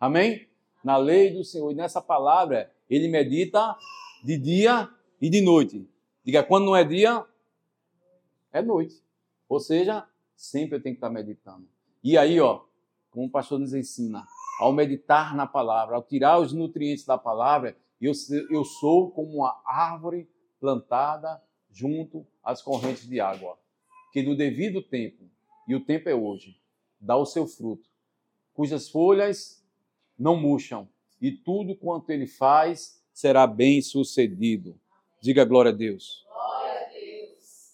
Amém? 0.00 0.48
Na 0.82 0.96
lei 0.96 1.30
do 1.30 1.44
Senhor. 1.44 1.70
E 1.70 1.74
nessa 1.74 2.00
palavra, 2.00 2.72
ele 2.88 3.08
medita 3.08 3.76
de 4.24 4.38
dia 4.38 4.88
e 5.20 5.28
de 5.28 5.40
noite. 5.40 5.86
Diga, 6.24 6.42
quando 6.42 6.66
não 6.66 6.76
é 6.76 6.84
dia, 6.84 7.24
é 8.52 8.62
noite. 8.62 9.02
Ou 9.48 9.60
seja, 9.60 10.06
sempre 10.36 10.76
eu 10.76 10.82
tenho 10.82 10.94
que 10.94 10.98
estar 10.98 11.10
meditando. 11.10 11.68
E 12.02 12.16
aí, 12.16 12.40
ó, 12.40 12.64
como 13.10 13.26
o 13.26 13.30
pastor 13.30 13.58
nos 13.58 13.74
ensina, 13.74 14.24
ao 14.60 14.72
meditar 14.72 15.34
na 15.34 15.46
palavra, 15.46 15.96
ao 15.96 16.02
tirar 16.02 16.38
os 16.38 16.52
nutrientes 16.52 17.04
da 17.04 17.16
palavra, 17.16 17.76
eu, 18.00 18.12
eu 18.50 18.64
sou 18.64 19.10
como 19.10 19.38
uma 19.38 19.60
árvore 19.64 20.28
plantada 20.60 21.42
junto 21.70 22.26
às 22.42 22.62
correntes 22.62 23.06
de 23.06 23.20
água, 23.20 23.58
que 24.12 24.22
no 24.22 24.36
devido 24.36 24.82
tempo, 24.82 25.28
e 25.66 25.74
o 25.74 25.84
tempo 25.84 26.08
é 26.08 26.14
hoje, 26.14 26.60
dá 27.00 27.16
o 27.16 27.26
seu 27.26 27.46
fruto, 27.46 27.88
cujas 28.54 28.88
folhas 28.88 29.64
não 30.18 30.36
murcham, 30.36 30.88
e 31.20 31.32
tudo 31.32 31.76
quanto 31.76 32.10
ele 32.10 32.26
faz 32.26 33.02
será 33.12 33.46
bem 33.46 33.82
sucedido. 33.82 34.78
Diga 35.20 35.44
glória 35.44 35.72
a 35.72 35.74
Deus. 35.74 36.24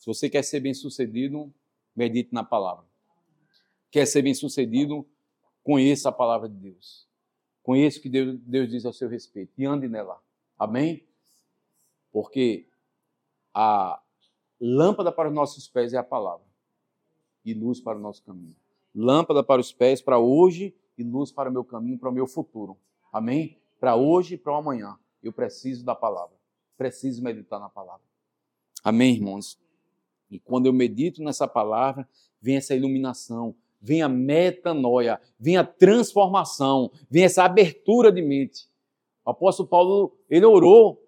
Se 0.05 0.07
você 0.07 0.29
quer 0.29 0.43
ser 0.43 0.61
bem 0.61 0.75
sucedido, 0.75 1.51
medite 1.97 2.35
na 2.35 2.45
palavra. 2.45 2.85
Quer 3.91 4.05
ser 4.05 4.21
bem 4.21 4.35
sucedido, 4.35 5.09
conheça 5.63 6.11
a 6.11 6.13
palavra 6.13 6.47
de 6.47 6.57
Deus. 6.57 7.09
Conheça 7.63 7.99
o 7.99 8.03
que 8.03 8.11
Deus, 8.11 8.39
Deus 8.41 8.69
diz 8.69 8.85
ao 8.85 8.93
seu 8.93 9.09
respeito 9.09 9.55
e 9.57 9.65
ande 9.65 9.89
nela. 9.89 10.21
Amém? 10.59 11.07
Porque 12.13 12.69
a 13.55 13.99
lâmpada 14.61 15.11
para 15.11 15.31
os 15.31 15.35
nossos 15.35 15.69
pés 15.69 15.95
é 15.95 15.97
a 15.97 16.05
palavra 16.05 16.45
e 17.43 17.55
luz 17.55 17.81
para 17.81 17.97
o 17.97 18.01
nosso 18.01 18.23
caminho 18.25 18.57
lâmpada 18.95 19.43
para 19.43 19.59
os 19.59 19.73
pés 19.73 20.03
para 20.03 20.19
hoje 20.19 20.77
e 20.99 21.03
luz 21.03 21.33
para 21.33 21.49
o 21.49 21.53
meu 21.53 21.65
caminho, 21.65 21.99
para 21.99 22.11
o 22.11 22.13
meu 22.13 22.27
futuro. 22.27 22.77
Amém? 23.11 23.59
Para 23.81 23.97
hoje 23.97 24.35
e 24.35 24.39
para 24.39 24.53
o 24.53 24.57
amanhã. 24.57 24.99
Eu 25.23 25.33
preciso 25.33 25.83
da 25.83 25.95
palavra. 25.95 26.37
Preciso 26.77 27.23
meditar 27.23 27.59
na 27.59 27.71
palavra. 27.71 28.05
Amém, 28.85 29.15
irmãos? 29.15 29.64
E 30.35 30.41
quando 30.41 30.67
eu 30.67 30.73
medito 30.73 31.23
nessa 31.23 31.47
palavra, 31.47 32.09
vem 32.41 32.57
essa 32.57 32.75
iluminação, 32.75 33.55
vem 33.81 34.03
a 34.03 34.09
metanoia, 34.09 35.21
vem 35.39 35.57
a 35.57 35.65
transformação, 35.65 36.91
vem 37.09 37.23
essa 37.23 37.45
abertura 37.45 38.11
de 38.11 38.21
mente. 38.21 38.67
O 39.25 39.31
apóstolo 39.31 39.69
Paulo, 39.69 40.19
ele 40.29 40.45
orou 40.45 41.01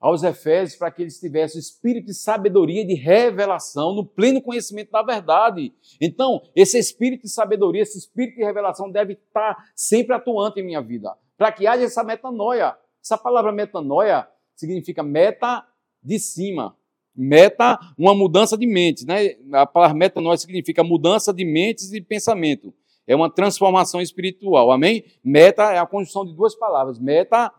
aos 0.00 0.22
Efésios 0.22 0.76
para 0.76 0.90
que 0.90 1.02
eles 1.02 1.20
tivessem 1.20 1.58
o 1.58 1.60
espírito 1.60 2.06
de 2.06 2.14
sabedoria 2.14 2.84
de 2.84 2.94
revelação 2.94 3.94
no 3.94 4.06
pleno 4.06 4.40
conhecimento 4.40 4.90
da 4.90 5.02
verdade. 5.02 5.72
Então, 6.00 6.42
esse 6.56 6.78
espírito 6.78 7.22
de 7.22 7.28
sabedoria, 7.28 7.82
esse 7.82 7.98
espírito 7.98 8.36
de 8.36 8.42
revelação 8.42 8.90
deve 8.90 9.12
estar 9.12 9.70
sempre 9.76 10.16
atuante 10.16 10.60
em 10.60 10.64
minha 10.64 10.80
vida, 10.80 11.14
para 11.36 11.52
que 11.52 11.66
haja 11.66 11.84
essa 11.84 12.02
metanoia. 12.02 12.74
Essa 13.02 13.18
palavra 13.18 13.52
metanoia 13.52 14.26
significa 14.56 15.02
meta 15.02 15.64
de 16.02 16.18
cima. 16.18 16.76
Meta, 17.14 17.78
uma 17.98 18.14
mudança 18.14 18.56
de 18.56 18.66
mente, 18.66 19.06
né? 19.06 19.36
A 19.52 19.66
palavra 19.66 19.96
metanoia 19.96 20.36
significa 20.36 20.82
mudança 20.82 21.32
de 21.32 21.44
mentes 21.44 21.92
e 21.92 22.00
pensamento. 22.00 22.72
É 23.06 23.14
uma 23.14 23.30
transformação 23.30 24.00
espiritual, 24.00 24.70
amém? 24.70 25.04
Meta 25.22 25.72
é 25.72 25.78
a 25.78 25.86
conjunção 25.86 26.24
de 26.24 26.34
duas 26.34 26.54
palavras. 26.54 26.98
Meta 26.98 27.52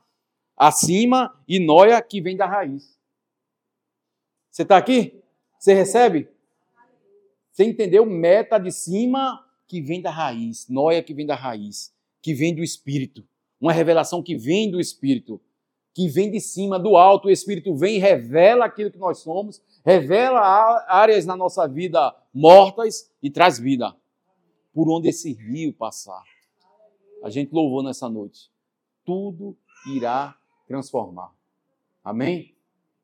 acima 0.58 1.34
e 1.48 1.60
noia 1.60 2.02
que 2.02 2.22
vem 2.22 2.36
da 2.36 2.46
raiz. 2.46 2.98
Você 4.50 4.64
está 4.64 4.78
aqui? 4.78 5.22
Você 5.60 5.74
recebe? 5.74 6.28
Você 7.52 7.64
entendeu? 7.64 8.06
Meta 8.06 8.58
de 8.58 8.72
cima 8.72 9.44
que 9.68 9.82
vem 9.82 10.02
da 10.02 10.12
raiz, 10.12 10.68
noia 10.68 11.02
que 11.02 11.14
vem 11.14 11.26
da 11.26 11.36
raiz, 11.36 11.94
que 12.22 12.34
vem 12.34 12.54
do 12.54 12.64
Espírito. 12.64 13.24
Uma 13.60 13.72
revelação 13.72 14.22
que 14.22 14.36
vem 14.36 14.70
do 14.70 14.80
Espírito, 14.80 15.40
que 15.94 16.08
vem 16.08 16.32
de 16.32 16.40
cima, 16.42 16.80
do 16.80 16.98
alto. 16.98 17.28
O 17.28 17.32
Espírito 17.32 17.76
vem 17.76 17.98
e 17.98 18.00
revela 18.00 18.66
aquilo 18.66 18.92
que 18.92 18.98
nós 18.98 19.20
somos, 19.20 19.62
revela 19.86 20.40
áreas 20.88 21.26
na 21.26 21.36
nossa 21.36 21.68
vida 21.68 22.16
mortas 22.34 23.12
e 23.22 23.30
traz 23.30 23.60
vida. 23.60 23.96
Por 24.74 24.90
onde 24.90 25.10
esse 25.10 25.32
rio 25.34 25.72
passar. 25.72 26.24
A 27.24 27.30
gente 27.30 27.54
louvou 27.54 27.84
nessa 27.84 28.10
noite. 28.10 28.52
Tudo 29.06 29.56
irá 29.88 30.36
transformar. 30.68 31.32
Amém? 32.04 32.56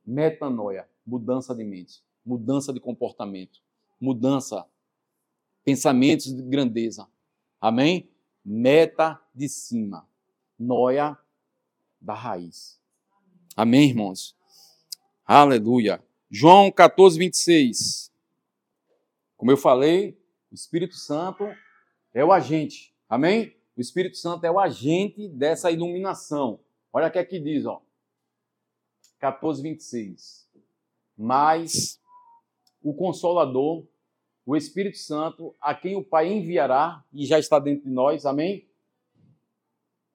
Metanoia, 0.05 0.89
mudança 1.05 1.53
de 1.53 1.63
mente, 1.63 2.01
mudança 2.25 2.73
de 2.73 2.79
comportamento, 2.79 3.61
mudança, 4.01 4.65
pensamentos 5.63 6.33
de 6.33 6.41
grandeza. 6.41 7.07
Amém? 7.61 8.09
Meta 8.43 9.21
de 9.33 9.47
cima, 9.47 10.07
noia 10.57 11.17
da 12.01 12.13
raiz. 12.13 12.78
Amém, 13.61 13.89
irmãos? 13.89 14.37
Aleluia. 15.25 16.01
João 16.31 16.71
14, 16.71 17.19
26. 17.19 18.09
Como 19.35 19.51
eu 19.51 19.57
falei, 19.57 20.17
o 20.49 20.55
Espírito 20.55 20.95
Santo 20.95 21.45
é 22.13 22.23
o 22.23 22.31
agente. 22.31 22.95
Amém? 23.09 23.53
O 23.75 23.81
Espírito 23.81 24.15
Santo 24.15 24.45
é 24.45 24.49
o 24.49 24.57
agente 24.57 25.27
dessa 25.27 25.69
iluminação. 25.69 26.61
Olha 26.93 27.09
o 27.09 27.11
que 27.11 27.19
aqui 27.19 27.37
diz, 27.37 27.65
ó. 27.65 27.81
14, 29.19 29.61
26. 29.61 30.47
Mas 31.17 31.99
o 32.81 32.93
Consolador, 32.93 33.85
o 34.45 34.55
Espírito 34.55 34.99
Santo, 34.99 35.53
a 35.59 35.75
quem 35.75 35.97
o 35.97 36.03
Pai 36.05 36.31
enviará, 36.31 37.03
e 37.11 37.25
já 37.25 37.37
está 37.37 37.59
dentro 37.59 37.89
de 37.89 37.91
nós, 37.91 38.25
amém? 38.25 38.69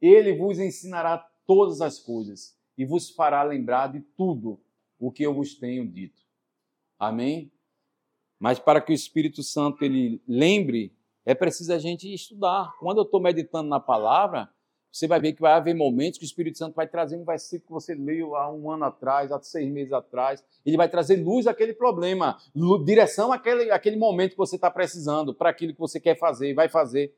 Ele 0.01 0.35
vos 0.35 0.59
ensinará 0.59 1.19
todas 1.47 1.83
as 1.83 1.99
coisas 1.99 2.54
e 2.77 2.85
vos 2.85 3.11
fará 3.11 3.43
lembrar 3.43 3.93
de 3.93 4.01
tudo 4.01 4.61
o 4.99 5.11
que 5.11 5.23
eu 5.23 5.35
vos 5.35 5.55
tenho 5.55 5.87
dito. 5.87 6.23
Amém? 6.99 7.53
Mas 8.39 8.59
para 8.59 8.81
que 8.81 8.93
o 8.93 8.95
Espírito 8.95 9.43
Santo 9.43 9.85
ele 9.85 10.23
lembre, 10.27 10.95
é 11.25 11.35
preciso 11.35 11.73
a 11.73 11.79
gente 11.79 12.13
estudar. 12.13 12.75
Quando 12.79 12.99
eu 12.99 13.05
estou 13.05 13.21
meditando 13.21 13.69
na 13.69 13.81
palavra, 13.81 14.51
você 14.95 15.09
vai 15.09 15.19
ver 15.19 15.33
que 15.33 15.41
vai 15.41 15.55
haver 15.55 15.75
momentos 15.75 16.19
que 16.19 16.25
o 16.25 16.27
Espírito 16.27 16.57
Santo 16.57 16.75
vai 16.75 16.87
trazer 16.87 17.17
um 17.17 17.25
versículo 17.25 17.67
que 17.67 17.73
você 17.73 17.95
leu 17.97 18.37
há 18.37 18.53
um 18.53 18.71
ano 18.71 18.85
atrás, 18.85 19.33
há 19.33 19.41
seis 19.41 19.69
meses 19.69 19.93
atrás. 19.93 20.45
Ele 20.65 20.77
vai 20.77 20.89
trazer 20.89 21.17
luz 21.17 21.49
àquele 21.49 21.75
problema, 21.75 22.39
direção 22.85 23.33
àquele, 23.33 23.73
àquele 23.73 23.97
momento 23.97 24.33
que 24.33 24.37
você 24.37 24.55
está 24.55 24.71
precisando, 24.71 25.35
para 25.35 25.51
aquilo 25.51 25.73
que 25.73 25.81
você 25.81 25.99
quer 25.99 26.17
fazer 26.17 26.51
e 26.51 26.55
vai 26.55 26.69
fazer. 26.69 27.13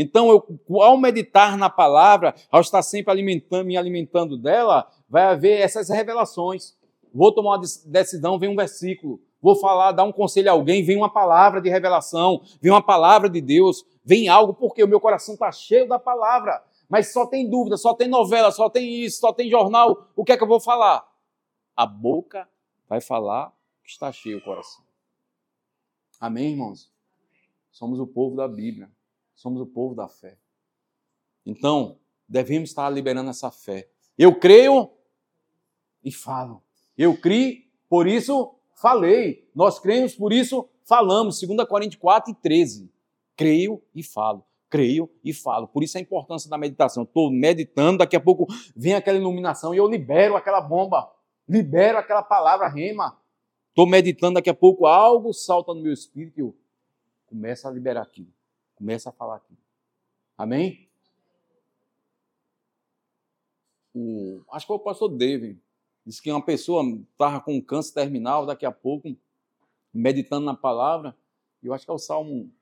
Então, 0.00 0.30
eu, 0.30 0.60
ao 0.80 0.96
meditar 0.96 1.58
na 1.58 1.68
palavra, 1.68 2.32
ao 2.52 2.60
estar 2.60 2.82
sempre 2.82 3.10
alimentando, 3.10 3.66
me 3.66 3.76
alimentando 3.76 4.38
dela, 4.38 4.88
vai 5.08 5.24
haver 5.24 5.60
essas 5.60 5.88
revelações. 5.88 6.78
Vou 7.12 7.34
tomar 7.34 7.56
uma 7.56 7.62
decisão, 7.86 8.38
vem 8.38 8.48
um 8.48 8.54
versículo. 8.54 9.20
Vou 9.42 9.56
falar, 9.56 9.90
dar 9.90 10.04
um 10.04 10.12
conselho 10.12 10.50
a 10.50 10.52
alguém, 10.52 10.84
vem 10.84 10.96
uma 10.96 11.12
palavra 11.12 11.60
de 11.60 11.68
revelação, 11.68 12.40
vem 12.62 12.70
uma 12.70 12.80
palavra 12.80 13.28
de 13.28 13.40
Deus, 13.40 13.84
vem 14.04 14.28
algo, 14.28 14.54
porque 14.54 14.84
o 14.84 14.88
meu 14.88 15.00
coração 15.00 15.34
está 15.34 15.50
cheio 15.50 15.88
da 15.88 15.98
palavra. 15.98 16.62
Mas 16.88 17.12
só 17.12 17.26
tem 17.26 17.50
dúvida, 17.50 17.76
só 17.76 17.92
tem 17.92 18.06
novela, 18.06 18.52
só 18.52 18.70
tem 18.70 19.02
isso, 19.02 19.18
só 19.18 19.32
tem 19.32 19.50
jornal. 19.50 20.06
O 20.14 20.24
que 20.24 20.30
é 20.30 20.36
que 20.36 20.44
eu 20.44 20.48
vou 20.48 20.60
falar? 20.60 21.04
A 21.76 21.84
boca 21.84 22.48
vai 22.88 23.00
falar 23.00 23.52
que 23.82 23.90
está 23.90 24.12
cheio 24.12 24.38
o 24.38 24.44
coração. 24.44 24.84
Amém, 26.20 26.52
irmãos? 26.52 26.88
Somos 27.72 27.98
o 27.98 28.06
povo 28.06 28.36
da 28.36 28.46
Bíblia. 28.46 28.88
Somos 29.38 29.62
o 29.62 29.66
povo 29.66 29.94
da 29.94 30.08
fé. 30.08 30.36
Então, 31.46 31.96
devemos 32.28 32.70
estar 32.70 32.90
liberando 32.90 33.30
essa 33.30 33.52
fé. 33.52 33.88
Eu 34.18 34.36
creio 34.36 34.90
e 36.02 36.10
falo. 36.10 36.60
Eu 36.96 37.16
criei, 37.16 37.70
por 37.88 38.08
isso 38.08 38.56
falei. 38.74 39.48
Nós 39.54 39.78
cremos, 39.78 40.16
por 40.16 40.32
isso 40.32 40.68
falamos. 40.84 41.40
2 41.40 41.68
Coríntios 41.68 42.00
4 42.00 42.32
e 42.32 42.34
13. 42.34 42.92
Creio 43.36 43.80
e 43.94 44.02
falo. 44.02 44.44
Creio 44.68 45.08
e 45.22 45.32
falo. 45.32 45.68
Por 45.68 45.84
isso 45.84 45.96
a 45.96 46.00
importância 46.00 46.50
da 46.50 46.58
meditação. 46.58 47.04
Estou 47.04 47.30
meditando, 47.30 47.98
daqui 47.98 48.16
a 48.16 48.20
pouco 48.20 48.44
vem 48.74 48.94
aquela 48.94 49.18
iluminação 49.18 49.72
e 49.72 49.78
eu 49.78 49.86
libero 49.86 50.34
aquela 50.34 50.60
bomba. 50.60 51.08
Libero 51.48 51.96
aquela 51.96 52.24
palavra 52.24 52.66
rema. 52.66 53.16
Estou 53.68 53.86
meditando, 53.86 54.34
daqui 54.34 54.50
a 54.50 54.54
pouco 54.54 54.84
algo 54.84 55.32
salta 55.32 55.72
no 55.72 55.80
meu 55.80 55.92
espírito 55.92 56.38
e 56.38 56.40
eu 56.40 56.56
começo 57.26 57.68
a 57.68 57.70
liberar 57.70 58.02
aquilo. 58.02 58.36
Começa 58.78 59.10
a 59.10 59.12
falar 59.12 59.36
aqui. 59.36 59.54
Amém? 60.36 60.88
O, 63.92 64.40
acho 64.52 64.64
que 64.64 64.68
foi 64.68 64.76
o 64.76 64.80
pastor 64.80 65.08
David. 65.08 65.60
Disse 66.06 66.22
que 66.22 66.30
uma 66.30 66.44
pessoa 66.44 66.84
estava 67.10 67.40
com 67.40 67.60
câncer 67.60 67.92
terminal, 67.92 68.46
daqui 68.46 68.64
a 68.64 68.70
pouco, 68.70 69.14
meditando 69.92 70.46
na 70.46 70.54
palavra. 70.54 71.14
Eu 71.60 71.74
acho 71.74 71.84
que 71.84 71.90
é 71.90 71.94
o 71.94 71.98
Salmo, 71.98 72.52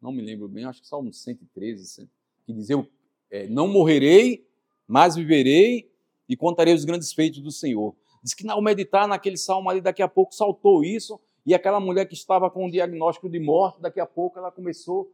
não 0.00 0.12
me 0.12 0.22
lembro 0.22 0.46
bem, 0.46 0.64
acho 0.64 0.80
que 0.80 0.84
é 0.84 0.86
o 0.86 0.88
Salmo 0.88 1.12
113, 1.12 2.08
que 2.46 2.52
diz: 2.52 2.70
Eu 2.70 2.88
é, 3.28 3.48
não 3.48 3.66
morrerei, 3.66 4.48
mas 4.86 5.16
viverei 5.16 5.92
e 6.28 6.36
contarei 6.36 6.72
os 6.72 6.84
grandes 6.84 7.12
feitos 7.12 7.40
do 7.40 7.50
Senhor. 7.50 7.92
Diz 8.22 8.34
que 8.34 8.48
ao 8.48 8.62
meditar 8.62 9.08
naquele 9.08 9.36
salmo 9.36 9.68
ali, 9.68 9.80
daqui 9.80 10.00
a 10.00 10.08
pouco 10.08 10.32
saltou 10.32 10.84
isso, 10.84 11.20
e 11.44 11.54
aquela 11.54 11.80
mulher 11.80 12.06
que 12.06 12.14
estava 12.14 12.48
com 12.48 12.66
um 12.66 12.70
diagnóstico 12.70 13.28
de 13.28 13.40
morte, 13.40 13.80
daqui 13.80 13.98
a 13.98 14.06
pouco 14.06 14.38
ela 14.38 14.52
começou 14.52 15.12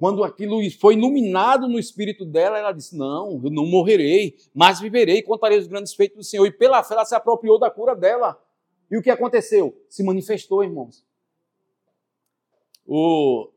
quando 0.00 0.24
aquilo 0.24 0.58
foi 0.80 0.94
iluminado 0.94 1.68
no 1.68 1.78
espírito 1.78 2.24
dela, 2.24 2.58
ela 2.58 2.72
disse: 2.72 2.96
Não, 2.96 3.38
eu 3.44 3.50
não 3.50 3.66
morrerei, 3.66 4.34
mas 4.54 4.80
viverei, 4.80 5.20
contarei 5.20 5.58
os 5.58 5.66
grandes 5.66 5.92
feitos 5.92 6.16
do 6.16 6.24
Senhor. 6.24 6.46
E 6.46 6.50
pela 6.50 6.82
fé 6.82 6.94
ela 6.94 7.04
se 7.04 7.14
apropriou 7.14 7.58
da 7.58 7.70
cura 7.70 7.94
dela. 7.94 8.42
E 8.90 8.96
o 8.96 9.02
que 9.02 9.10
aconteceu? 9.10 9.78
Se 9.90 10.02
manifestou, 10.02 10.64
irmãos. 10.64 11.04
O 12.86 13.50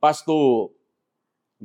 pastor 0.00 0.72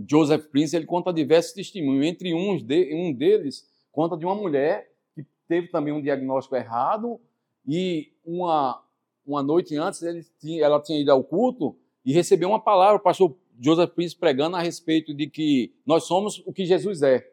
Joseph 0.08 0.46
Prince 0.52 0.76
ele 0.76 0.86
conta 0.86 1.12
diversos 1.12 1.54
testemunhos. 1.54 2.06
Entre 2.06 2.32
uns 2.36 2.62
de, 2.62 2.94
um 2.94 3.12
deles, 3.12 3.68
conta 3.92 4.16
de 4.16 4.24
uma 4.24 4.36
mulher 4.36 4.94
que 5.16 5.26
teve 5.48 5.70
também 5.70 5.92
um 5.92 6.02
diagnóstico 6.02 6.56
errado 6.56 7.20
e 7.68 8.14
uma, 8.24 8.84
uma 9.26 9.42
noite 9.42 9.76
antes 9.76 10.04
ele 10.04 10.24
tinha, 10.40 10.64
ela 10.64 10.80
tinha 10.80 11.02
ido 11.02 11.12
ao 11.12 11.24
culto 11.24 11.76
e 12.06 12.14
recebeu 12.14 12.50
uma 12.50 12.60
palavra. 12.60 12.98
O 12.98 13.04
pastor 13.04 13.36
Joseph 13.62 13.92
Prince 13.92 14.16
pregando 14.16 14.58
a 14.58 14.62
respeito 14.62 15.14
de 15.14 15.28
que 15.28 15.72
nós 15.86 16.06
somos 16.06 16.42
o 16.48 16.52
que 16.52 16.66
Jesus 16.66 17.04
é. 17.04 17.30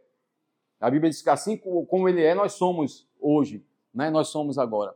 A 0.78 0.90
Bíblia 0.90 1.10
diz 1.10 1.22
que 1.22 1.30
assim 1.30 1.56
como 1.56 2.06
ele 2.06 2.22
é, 2.22 2.34
nós 2.34 2.52
somos 2.52 3.08
hoje, 3.18 3.64
né? 3.94 4.10
nós 4.10 4.28
somos 4.28 4.58
agora. 4.58 4.94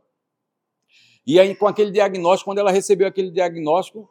E 1.25 1.39
aí, 1.39 1.55
com 1.55 1.67
aquele 1.67 1.89
diagnóstico, 1.89 2.51
quando 2.51 2.59
ela 2.59 2.71
recebeu 2.71 3.07
aquele 3.07 3.31
diagnóstico, 3.31 4.07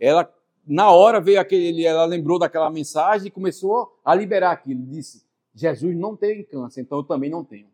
ela, 0.00 0.28
na 0.66 0.90
hora, 0.90 1.20
veio 1.20 1.40
aquele, 1.40 1.84
ela 1.84 2.04
lembrou 2.04 2.38
daquela 2.38 2.68
mensagem 2.68 3.28
e 3.28 3.30
começou 3.30 3.98
a 4.04 4.14
liberar 4.14 4.50
aquilo. 4.50 4.82
Disse: 4.86 5.24
Jesus 5.54 5.96
não 5.96 6.16
tem 6.16 6.42
câncer, 6.42 6.80
então 6.80 6.98
eu 6.98 7.04
também 7.04 7.30
não 7.30 7.44
tenho. 7.44 7.68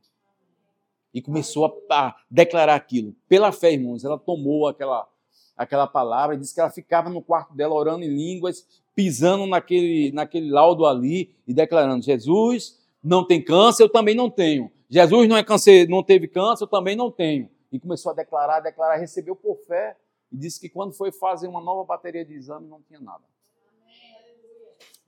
E 1.15 1.23
começou 1.23 1.65
a, 1.67 1.95
a 1.95 2.17
declarar 2.31 2.75
aquilo. 2.75 3.15
Pela 3.29 3.53
fé, 3.53 3.73
irmãos, 3.73 4.05
ela 4.05 4.19
tomou 4.19 4.67
aquela, 4.67 5.09
aquela 5.57 5.87
palavra, 5.87 6.37
disse 6.37 6.55
que 6.55 6.61
ela 6.61 6.71
ficava 6.71 7.09
no 7.09 7.23
quarto 7.23 7.55
dela 7.55 7.75
orando 7.75 8.05
em 8.05 8.09
línguas, 8.09 8.67
pisando 8.95 9.47
naquele, 9.47 10.13
naquele 10.13 10.51
laudo 10.51 10.87
ali 10.87 11.35
e 11.47 11.55
declarando: 11.55 12.05
Jesus 12.05 12.81
não 13.03 13.27
tem 13.27 13.43
câncer, 13.43 13.83
eu 13.83 13.89
também 13.89 14.15
não 14.15 14.31
tenho. 14.31 14.71
Jesus 14.89 15.29
não 15.29 15.37
é 15.37 15.43
câncer, 15.43 15.89
não 15.89 16.03
teve 16.03 16.29
câncer, 16.29 16.65
eu 16.65 16.69
também 16.69 16.95
não 16.95 17.11
tenho. 17.11 17.49
E 17.71 17.81
começou 17.81 18.13
a 18.13 18.15
declarar, 18.15 18.57
a 18.57 18.61
declarar, 18.61 18.97
recebeu 18.97 19.35
por 19.35 19.57
fé 19.67 19.97
e 20.31 20.37
disse 20.37 20.61
que 20.61 20.69
quando 20.69 20.93
foi 20.93 21.11
fazer 21.11 21.49
uma 21.49 21.61
nova 21.61 21.85
bateria 21.85 22.25
de 22.25 22.35
exame 22.35 22.69
não 22.69 22.83
tinha 22.83 23.01
nada. 23.01 23.25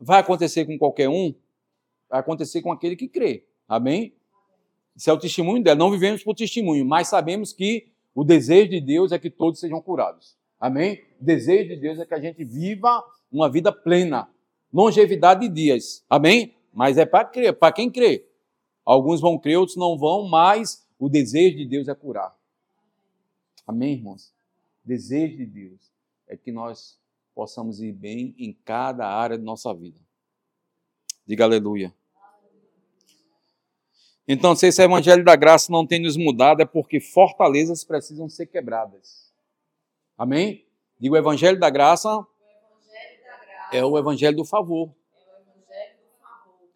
Vai 0.01 0.21
acontecer 0.21 0.65
com 0.65 0.79
qualquer 0.79 1.09
um? 1.09 1.35
Vai 2.09 2.21
acontecer 2.21 2.63
com 2.63 2.73
aquele 2.73 2.97
que 2.97 3.09
crê. 3.09 3.47
Amém? 3.69 4.15
Isso 4.97 5.11
é 5.11 5.13
o 5.13 5.19
testemunho 5.19 5.63
dela. 5.63 5.79
Não 5.79 5.91
vivemos 5.91 6.23
por 6.23 6.35
testemunho, 6.35 6.85
mas 6.85 7.09
sabemos 7.09 7.53
que 7.53 7.89
o 8.15 8.23
desejo 8.23 8.71
de 8.71 8.81
Deus 8.81 9.13
é 9.13 9.19
que 9.19 9.29
todos 9.29 9.59
sejam 9.59 9.81
curados. 9.83 10.37
Amém? 10.59 11.03
O 11.21 11.25
desejo 11.25 11.71
de 11.71 11.77
Deus 11.77 11.99
é 11.99 12.07
que 12.07 12.15
a 12.15 12.21
gente 12.21 12.45
viva 12.45 13.05
uma 13.31 13.51
vida 13.51 13.73
plena, 13.73 14.31
longevidade 14.73 15.49
de 15.49 15.55
dias. 15.55 16.05
Amém? 16.09 16.55
Mas 16.73 16.97
é 16.97 17.05
para 17.05 17.25
crer, 17.25 17.53
para 17.53 17.73
quem 17.73 17.91
crê. 17.91 18.27
Alguns 18.85 19.21
vão 19.21 19.39
crer, 19.39 19.59
outros 19.59 19.77
não 19.77 19.99
vão, 19.99 20.29
mas 20.29 20.87
o 20.99 21.09
desejo 21.09 21.57
de 21.57 21.67
Deus 21.67 21.89
é 21.89 21.95
curar. 21.95 22.37
Amém, 23.67 23.95
irmãos? 23.95 24.33
O 24.85 24.89
desejo 24.89 25.37
de 25.37 25.47
Deus 25.47 25.93
é 26.29 26.37
que 26.37 26.53
nós 26.53 26.99
possamos 27.35 27.81
ir 27.81 27.93
bem 27.93 28.35
em 28.39 28.53
cada 28.53 29.09
área 29.09 29.37
de 29.37 29.45
nossa 29.45 29.75
vida. 29.75 29.99
Diga 31.27 31.45
aleluia. 31.45 31.93
Então, 34.27 34.57
se 34.57 34.67
esse 34.67 34.83
evangelho 34.83 35.25
da 35.25 35.37
graça 35.37 35.71
não 35.71 35.87
tem 35.87 36.01
nos 36.01 36.17
mudado, 36.17 36.63
é 36.63 36.65
porque 36.65 36.99
fortalezas 37.01 37.85
precisam 37.85 38.29
ser 38.29 38.47
quebradas. 38.47 39.33
Amém? 40.17 40.65
Diga 40.99 41.15
o 41.15 41.19
evangelho 41.19 41.59
da 41.59 41.69
graça 41.69 42.27
é 43.73 43.85
o 43.85 43.99
evangelho 43.99 44.37
do 44.37 44.45
favor. 44.45 44.95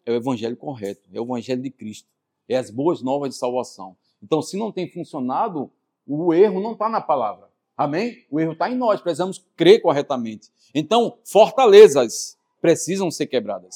É 0.05 0.11
o 0.11 0.15
evangelho 0.15 0.57
correto, 0.57 1.07
é 1.13 1.19
o 1.19 1.23
evangelho 1.23 1.61
de 1.61 1.69
Cristo. 1.69 2.09
É 2.47 2.57
as 2.57 2.69
boas 2.69 3.01
novas 3.01 3.29
de 3.29 3.35
salvação. 3.35 3.95
Então, 4.21 4.41
se 4.41 4.57
não 4.57 4.71
tem 4.71 4.89
funcionado, 4.91 5.71
o 6.05 6.33
erro 6.33 6.59
não 6.59 6.73
está 6.73 6.89
na 6.89 6.99
palavra. 6.99 7.47
Amém? 7.77 8.25
O 8.29 8.39
erro 8.39 8.53
está 8.53 8.69
em 8.69 8.75
nós, 8.75 8.99
precisamos 8.99 9.45
crer 9.55 9.81
corretamente. 9.81 10.49
Então, 10.73 11.17
fortalezas 11.23 12.37
precisam 12.59 13.09
ser 13.09 13.27
quebradas. 13.27 13.75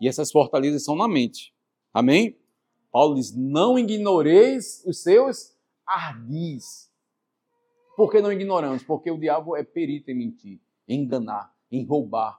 E 0.00 0.08
essas 0.08 0.30
fortalezas 0.30 0.84
são 0.84 0.94
na 0.96 1.08
mente. 1.08 1.54
Amém? 1.94 2.36
Paulo 2.92 3.14
diz: 3.14 3.34
não 3.34 3.78
ignoreis 3.78 4.84
os 4.86 5.02
seus 5.02 5.56
ardis. 5.86 6.92
Por 7.96 8.10
que 8.10 8.20
não 8.20 8.30
ignoramos? 8.30 8.82
Porque 8.82 9.10
o 9.10 9.18
diabo 9.18 9.56
é 9.56 9.64
perito 9.64 10.10
em 10.10 10.14
mentir, 10.14 10.60
em 10.86 11.00
enganar, 11.00 11.52
em 11.70 11.84
roubar, 11.84 12.38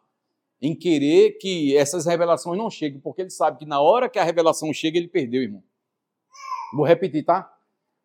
em 0.61 0.75
querer 0.75 1.37
que 1.39 1.75
essas 1.75 2.05
revelações 2.05 2.57
não 2.57 2.69
cheguem, 2.69 2.99
porque 2.99 3.21
ele 3.21 3.29
sabe 3.29 3.59
que 3.59 3.65
na 3.65 3.81
hora 3.81 4.09
que 4.09 4.19
a 4.19 4.23
revelação 4.23 4.71
chega, 4.71 4.97
ele 4.97 5.07
perdeu, 5.07 5.41
irmão. 5.41 5.63
Vou 6.75 6.85
repetir, 6.85 7.23
tá? 7.23 7.51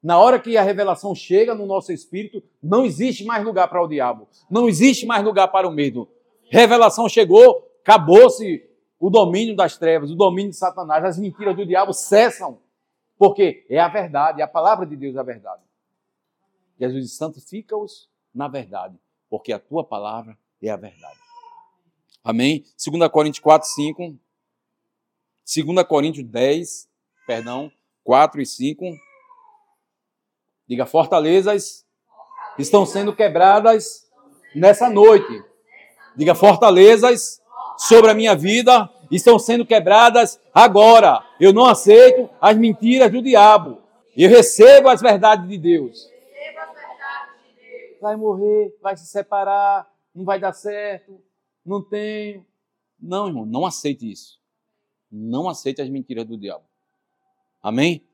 Na 0.03 0.18
hora 0.18 0.38
que 0.38 0.57
a 0.57 0.62
revelação 0.62 1.14
chega 1.14 1.55
no 1.55 1.66
nosso 1.66 1.92
espírito, 1.92 2.42
não 2.62 2.84
existe 2.84 3.24
mais 3.24 3.44
lugar 3.44 3.68
para 3.68 3.82
o 3.82 3.88
diabo, 3.88 4.28
não 4.51 4.68
existe 4.68 5.05
mais 5.07 5.24
lugar 5.24 5.49
para 5.49 5.68
o 5.68 5.72
medo. 5.72 6.09
Revelação 6.51 7.09
chegou, 7.09 7.66
acabou-se 7.80 8.68
o 8.99 9.11
domínio 9.11 9.55
das 9.55 9.76
trevas, 9.76 10.11
o 10.11 10.16
domínio 10.16 10.51
de 10.51 10.57
Satanás, 10.57 11.05
as 11.05 11.18
mentiras 11.18 11.55
do 11.55 11.64
diabo 11.64 11.92
cessam, 11.92 12.61
porque 13.16 13.64
é 13.68 13.78
a 13.78 13.88
verdade, 13.88 14.42
a 14.42 14.49
palavra 14.49 14.84
de 14.84 14.96
Deus 14.96 15.16
é 15.16 15.20
a 15.20 15.22
verdade. 15.22 15.62
Jesus 16.78 17.05
diz: 17.05 17.16
santifica-os 17.16 18.09
na 18.34 18.49
verdade, 18.49 18.96
porque 19.28 19.53
a 19.53 19.59
tua 19.59 19.84
palavra 19.84 20.36
é 20.62 20.70
a 20.70 20.76
verdade. 20.76 21.18
Amém? 22.22 22.64
2 22.84 23.11
Coríntios 23.11 23.42
4, 23.42 23.68
5. 23.68 24.18
2 25.64 25.86
Coríntios 25.86 26.26
10, 26.26 26.88
perdão, 27.26 27.72
4 28.05 28.40
e 28.42 28.46
5. 28.46 28.84
Diga, 30.66 30.84
fortalezas 30.84 31.86
estão 32.59 32.84
sendo 32.84 33.14
quebradas 33.14 34.11
nessa 34.55 34.90
noite. 34.90 35.42
Diga, 36.14 36.34
fortalezas 36.34 37.40
sobre 37.79 38.11
a 38.11 38.14
minha 38.14 38.35
vida 38.35 38.91
estão 39.11 39.39
sendo 39.39 39.64
quebradas 39.64 40.41
agora. 40.53 41.24
Eu 41.41 41.53
não 41.53 41.64
aceito 41.64 42.29
as 42.41 42.57
mentiras 42.57 43.11
do 43.11 43.22
diabo. 43.22 43.81
Eu 44.16 44.29
recebo 44.29 44.89
as 44.89 45.01
verdades 45.01 45.49
de 45.49 45.57
Deus. 45.57 46.11
Vai 48.01 48.16
morrer, 48.16 48.76
vai 48.81 48.97
se 48.97 49.07
separar, 49.07 49.89
não 50.14 50.24
vai 50.24 50.39
dar 50.39 50.53
certo, 50.53 51.20
não 51.64 51.83
tenho. 51.83 52.45
Não, 53.01 53.29
irmão, 53.29 53.47
não 53.47 53.64
aceite 53.64 54.11
isso. 54.11 54.41
Não 55.11 55.49
aceite 55.49 55.81
as 55.81 55.89
mentiras 55.89 56.24
do 56.24 56.37
diabo. 56.37 56.64
Amém? 57.62 58.05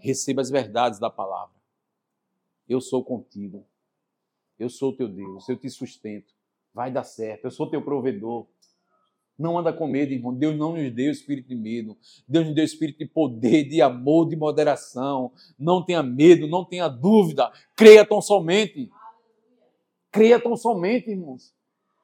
Receba 0.00 0.40
as 0.40 0.50
verdades 0.50 0.98
da 0.98 1.10
palavra. 1.10 1.54
Eu 2.68 2.80
sou 2.80 3.04
contigo. 3.04 3.66
Eu 4.58 4.70
sou 4.70 4.92
teu 4.92 5.08
Deus, 5.08 5.48
eu 5.48 5.56
te 5.56 5.68
sustento. 5.68 6.34
Vai 6.72 6.90
dar 6.90 7.04
certo. 7.04 7.44
Eu 7.44 7.50
sou 7.50 7.68
teu 7.68 7.82
provedor. 7.82 8.46
Não 9.38 9.58
anda 9.58 9.72
com 9.72 9.86
medo, 9.86 10.12
irmão. 10.12 10.34
Deus 10.34 10.56
não 10.56 10.74
nos 10.74 10.90
deu 10.92 11.10
espírito 11.10 11.48
de 11.48 11.54
medo. 11.54 11.96
Deus 12.26 12.46
nos 12.46 12.54
deu 12.54 12.64
espírito 12.64 12.98
de 12.98 13.06
poder, 13.06 13.64
de 13.64 13.82
amor, 13.82 14.28
de 14.28 14.36
moderação. 14.36 15.32
Não 15.58 15.84
tenha 15.84 16.02
medo, 16.02 16.46
não 16.46 16.64
tenha 16.64 16.88
dúvida. 16.88 17.52
Creia 17.74 18.04
tão 18.04 18.22
somente. 18.22 18.90
Creia 20.10 20.40
tão 20.40 20.56
somente, 20.56 21.10
irmãos. 21.10 21.54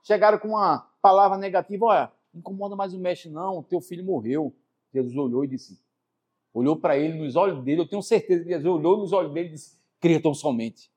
Chegaram 0.03 0.39
com 0.39 0.49
uma 0.49 0.81
palavra 1.01 1.39
negativa, 1.39 1.87
olha, 1.87 2.13
incomoda 2.35 2.77
mais 2.77 2.93
o 2.93 2.99
mestre, 2.99 3.31
não, 3.31 3.63
teu 3.63 3.81
filho 3.81 4.05
morreu. 4.05 4.55
Jesus 4.93 5.17
olhou 5.17 5.45
e 5.45 5.49
disse, 5.49 5.81
olhou 6.53 6.77
para 6.77 6.99
ele 6.99 7.19
nos 7.19 7.37
olhos 7.37 7.63
dele, 7.65 7.81
eu 7.81 7.89
tenho 7.89 8.03
certeza 8.03 8.45
que 8.45 8.51
Jesus 8.51 8.67
olhou 8.67 8.99
nos 8.99 9.13
olhos 9.13 9.33
dele 9.33 9.49
e 9.49 9.53
disse, 9.53 9.79
creia 9.99 10.21
tão 10.21 10.35
somente. 10.35 10.93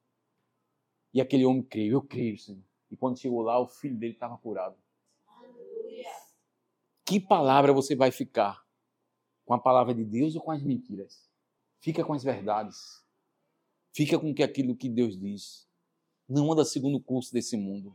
E 1.14 1.22
aquele 1.22 1.46
homem 1.46 1.64
creio, 1.64 1.94
eu 1.94 2.02
creio, 2.02 2.38
Senhor. 2.38 2.62
E 2.92 2.98
quando 2.98 3.18
chegou 3.18 3.42
lá, 3.42 3.60
o 3.60 3.68
filho 3.68 3.96
dele 3.96 4.14
estava 4.14 4.38
curado. 4.38 4.76
Que 7.06 7.20
palavra 7.20 7.72
você 7.72 7.96
vai 7.96 8.10
ficar? 8.10 8.66
Com 9.46 9.54
a 9.54 9.60
palavra 9.60 9.94
de 9.94 10.04
Deus 10.04 10.36
ou 10.36 10.42
com 10.42 10.50
as 10.50 10.64
mentiras? 10.64 11.30
Fica 11.80 12.04
com 12.04 12.14
as 12.14 12.24
verdades. 12.24 13.04
Fica 13.94 14.18
com 14.18 14.34
aquilo 14.44 14.76
que 14.76 14.90
Deus 14.90 15.18
diz. 15.20 15.68
Não 16.28 16.52
anda 16.52 16.66
segundo 16.66 16.96
o 16.96 17.04
curso 17.04 17.32
desse 17.32 17.56
mundo. 17.56 17.94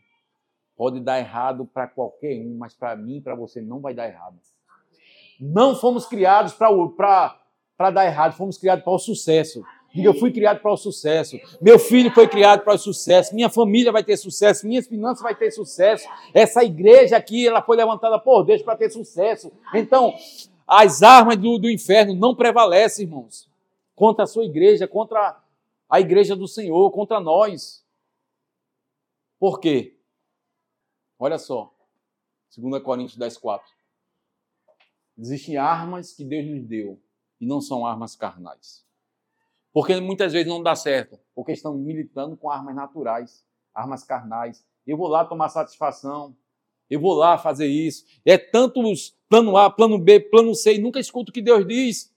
Pode 0.77 1.01
dar 1.01 1.19
errado 1.19 1.67
para 1.67 1.89
qualquer 1.89 2.41
um, 2.41 2.57
mas 2.57 2.73
para 2.73 2.95
mim 2.95 3.17
e 3.17 3.21
para 3.21 3.35
você 3.35 3.61
não 3.61 3.81
vai 3.81 3.93
dar 3.93 4.09
errado. 4.09 4.39
Não 5.41 5.75
fomos 5.75 6.07
criados 6.07 6.53
para 6.53 7.91
dar 7.93 8.07
errado, 8.07 8.37
fomos 8.37 8.57
criados 8.57 8.85
para 8.85 8.93
o 8.93 8.99
sucesso. 8.99 9.65
Diga, 9.93 10.09
eu 10.09 10.15
fui 10.15 10.33
criado 10.33 10.61
para 10.61 10.73
o 10.73 10.77
sucesso. 10.77 11.37
Meu 11.61 11.79
filho 11.79 12.13
foi 12.13 12.29
criado 12.29 12.63
para 12.63 12.75
o 12.75 12.79
sucesso. 12.79 13.35
Minha 13.35 13.51
família 13.51 13.91
vai 13.91 14.05
ter 14.05 14.17
sucesso. 14.17 14.67
Minhas 14.67 14.87
finanças 14.87 15.23
vai 15.23 15.35
ter 15.35 15.51
sucesso. 15.51 16.09
Essa 16.33 16.63
igreja 16.63 17.17
aqui, 17.17 17.49
ela 17.49 17.61
foi 17.61 17.77
levantada 17.77 18.19
por 18.19 18.45
Deus 18.45 18.63
para 18.63 18.77
ter 18.77 18.91
sucesso. 18.91 19.51
Então, 19.75 20.15
as 20.67 21.03
armas 21.03 21.37
do, 21.37 21.59
do 21.59 21.69
inferno 21.69 22.15
não 22.15 22.37
prevalecem, 22.37 23.05
irmãos, 23.05 23.51
contra 23.97 24.23
a 24.23 24.27
sua 24.29 24.45
igreja, 24.45 24.87
contra 24.87 25.43
a 25.89 26.01
igreja 26.01 26.37
do 26.37 26.47
Senhor, 26.47 26.89
contra 26.93 27.19
nós. 27.19 27.85
Por 29.41 29.59
quê? 29.59 29.99
Olha 31.19 31.39
só, 31.39 31.75
2 32.57 32.83
Coríntios 32.83 33.19
10, 33.19 33.37
4. 33.39 33.67
Existem 35.19 35.57
armas 35.57 36.13
que 36.13 36.25
Deus 36.25 36.47
nos 36.47 36.65
deu 36.65 37.03
e 37.41 37.47
não 37.47 37.61
são 37.61 37.85
armas 37.85 38.15
carnais. 38.15 38.89
Porque 39.73 39.99
muitas 40.01 40.33
vezes 40.33 40.49
não 40.49 40.63
dá 40.63 40.75
certo, 40.75 41.19
porque 41.35 41.53
estão 41.53 41.75
militando 41.75 42.37
com 42.37 42.51
armas 42.51 42.75
naturais, 42.75 43.45
armas 43.75 44.03
carnais. 44.03 44.65
Eu 44.87 44.97
vou 44.97 45.07
lá 45.07 45.25
tomar 45.25 45.49
satisfação, 45.49 46.35
eu 46.89 47.01
vou 47.01 47.15
lá 47.15 47.39
fazer 47.39 47.67
isso. 47.67 48.05
É 48.25 48.37
tantos 48.37 49.17
plano 49.29 49.57
A, 49.57 49.71
plano 49.71 49.99
B, 49.99 50.19
plano 50.19 50.55
C, 50.55 50.75
e 50.75 50.81
nunca 50.81 50.99
escuto 50.99 51.31
o 51.31 51.33
que 51.33 51.41
Deus 51.41 51.67
diz. 51.67 52.13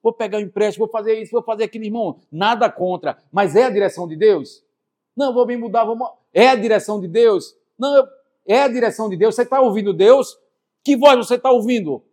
Vou 0.00 0.12
pegar 0.12 0.38
um 0.38 0.42
empréstimo, 0.42 0.86
vou 0.86 0.92
fazer 0.92 1.20
isso, 1.20 1.32
vou 1.32 1.42
fazer 1.42 1.64
aquilo, 1.64 1.84
irmão. 1.84 2.20
Nada 2.30 2.70
contra, 2.70 3.18
mas 3.32 3.56
é 3.56 3.64
a 3.64 3.70
direção 3.70 4.06
de 4.06 4.16
Deus? 4.16 4.62
Não, 5.16 5.32
vou 5.32 5.46
me 5.46 5.56
mudar, 5.56 5.84
vou... 5.84 5.98
é 6.32 6.48
a 6.48 6.54
direção 6.54 7.00
de 7.00 7.08
Deus? 7.08 7.56
Não, 7.78 8.06
é 8.46 8.62
a 8.62 8.68
direção 8.68 9.08
de 9.08 9.16
Deus. 9.16 9.34
Você 9.34 9.42
está 9.42 9.60
ouvindo 9.60 9.92
Deus? 9.92 10.38
Que 10.84 10.96
voz 10.96 11.16
você 11.16 11.36
está 11.36 11.50
ouvindo? 11.50 12.04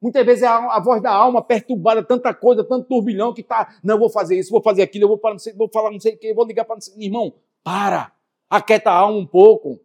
Muitas 0.00 0.24
vezes 0.24 0.44
é 0.44 0.46
a, 0.46 0.76
a, 0.76 0.80
voz 0.80 1.02
da 1.02 1.12
alma 1.12 1.42
perturbada, 1.42 2.04
tanta 2.04 2.32
coisa, 2.32 2.62
tanto 2.62 2.86
turbilhão 2.86 3.34
que 3.34 3.40
está, 3.40 3.76
não, 3.82 3.96
eu 3.96 3.98
vou 3.98 4.10
fazer 4.10 4.38
isso, 4.38 4.50
vou 4.50 4.62
fazer 4.62 4.82
aquilo, 4.82 5.04
eu 5.04 5.08
vou, 5.08 5.18
para, 5.18 5.38
sei, 5.38 5.52
vou 5.52 5.68
falar 5.68 5.90
não 5.90 5.98
sei 5.98 6.14
o 6.14 6.18
que, 6.18 6.32
vou 6.32 6.46
ligar 6.46 6.64
para 6.64 6.76
não 6.76 6.80
sei 6.80 6.94
Irmão, 6.98 7.34
para, 7.64 8.12
aquieta 8.48 8.90
a 8.90 8.94
alma 8.94 9.18
um 9.18 9.26
pouco. 9.26 9.80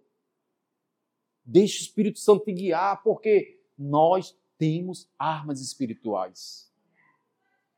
Deixa 1.44 1.80
o 1.80 1.82
Espírito 1.82 2.20
Santo 2.20 2.46
te 2.46 2.54
guiar, 2.54 3.02
porque 3.04 3.60
nós 3.78 4.38
temos 4.58 5.10
armas 5.18 5.60
espirituais. 5.60 6.72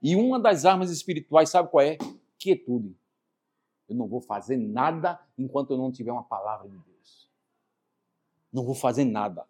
E 0.02 0.16
uma 0.16 0.40
das 0.40 0.66
armas 0.66 0.92
espirituais, 0.92 1.50
sabe 1.50 1.70
qual 1.70 1.84
é? 1.84 1.98
Quietude. 2.38 2.96
Eu 3.88 3.96
não 3.96 4.08
vou 4.08 4.20
fazer 4.22 4.58
nada 4.58 5.20
enquanto 5.38 5.72
eu 5.72 5.78
não 5.78 5.92
tiver 5.92 6.12
uma 6.12 6.24
palavra 6.24 6.68
de 6.68 6.78
Deus. 6.78 7.30
Não 8.52 8.64
vou 8.64 8.76
fazer 8.76 9.06
nada. 9.06 9.48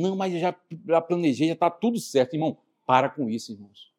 Não, 0.00 0.16
mas 0.16 0.32
eu 0.32 0.40
já, 0.40 0.56
já 0.88 1.00
planejei, 1.00 1.48
já 1.48 1.54
está 1.54 1.70
tudo 1.70 1.98
certo. 1.98 2.34
Irmão, 2.34 2.56
para 2.86 3.10
com 3.10 3.28
isso, 3.28 3.52
irmãos. 3.52 3.92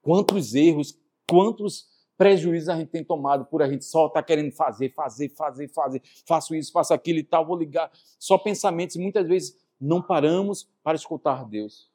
Quantos 0.00 0.54
erros, 0.54 0.96
quantos 1.28 1.88
prejuízos 2.16 2.68
a 2.68 2.76
gente 2.76 2.90
tem 2.90 3.02
tomado 3.02 3.44
por 3.46 3.60
a 3.60 3.68
gente 3.68 3.84
só 3.84 4.06
estar 4.06 4.20
tá 4.20 4.26
querendo 4.26 4.52
fazer, 4.52 4.90
fazer, 4.94 5.28
fazer, 5.30 5.68
fazer. 5.68 6.02
Faço 6.24 6.54
isso, 6.54 6.70
faço 6.70 6.94
aquilo 6.94 7.18
e 7.18 7.24
tal, 7.24 7.44
vou 7.44 7.56
ligar. 7.56 7.90
Só 8.18 8.38
pensamentos. 8.38 8.94
E 8.94 9.00
muitas 9.00 9.26
vezes 9.26 9.58
não 9.80 10.00
paramos 10.00 10.68
para 10.82 10.94
escutar 10.94 11.44
Deus. 11.44 11.90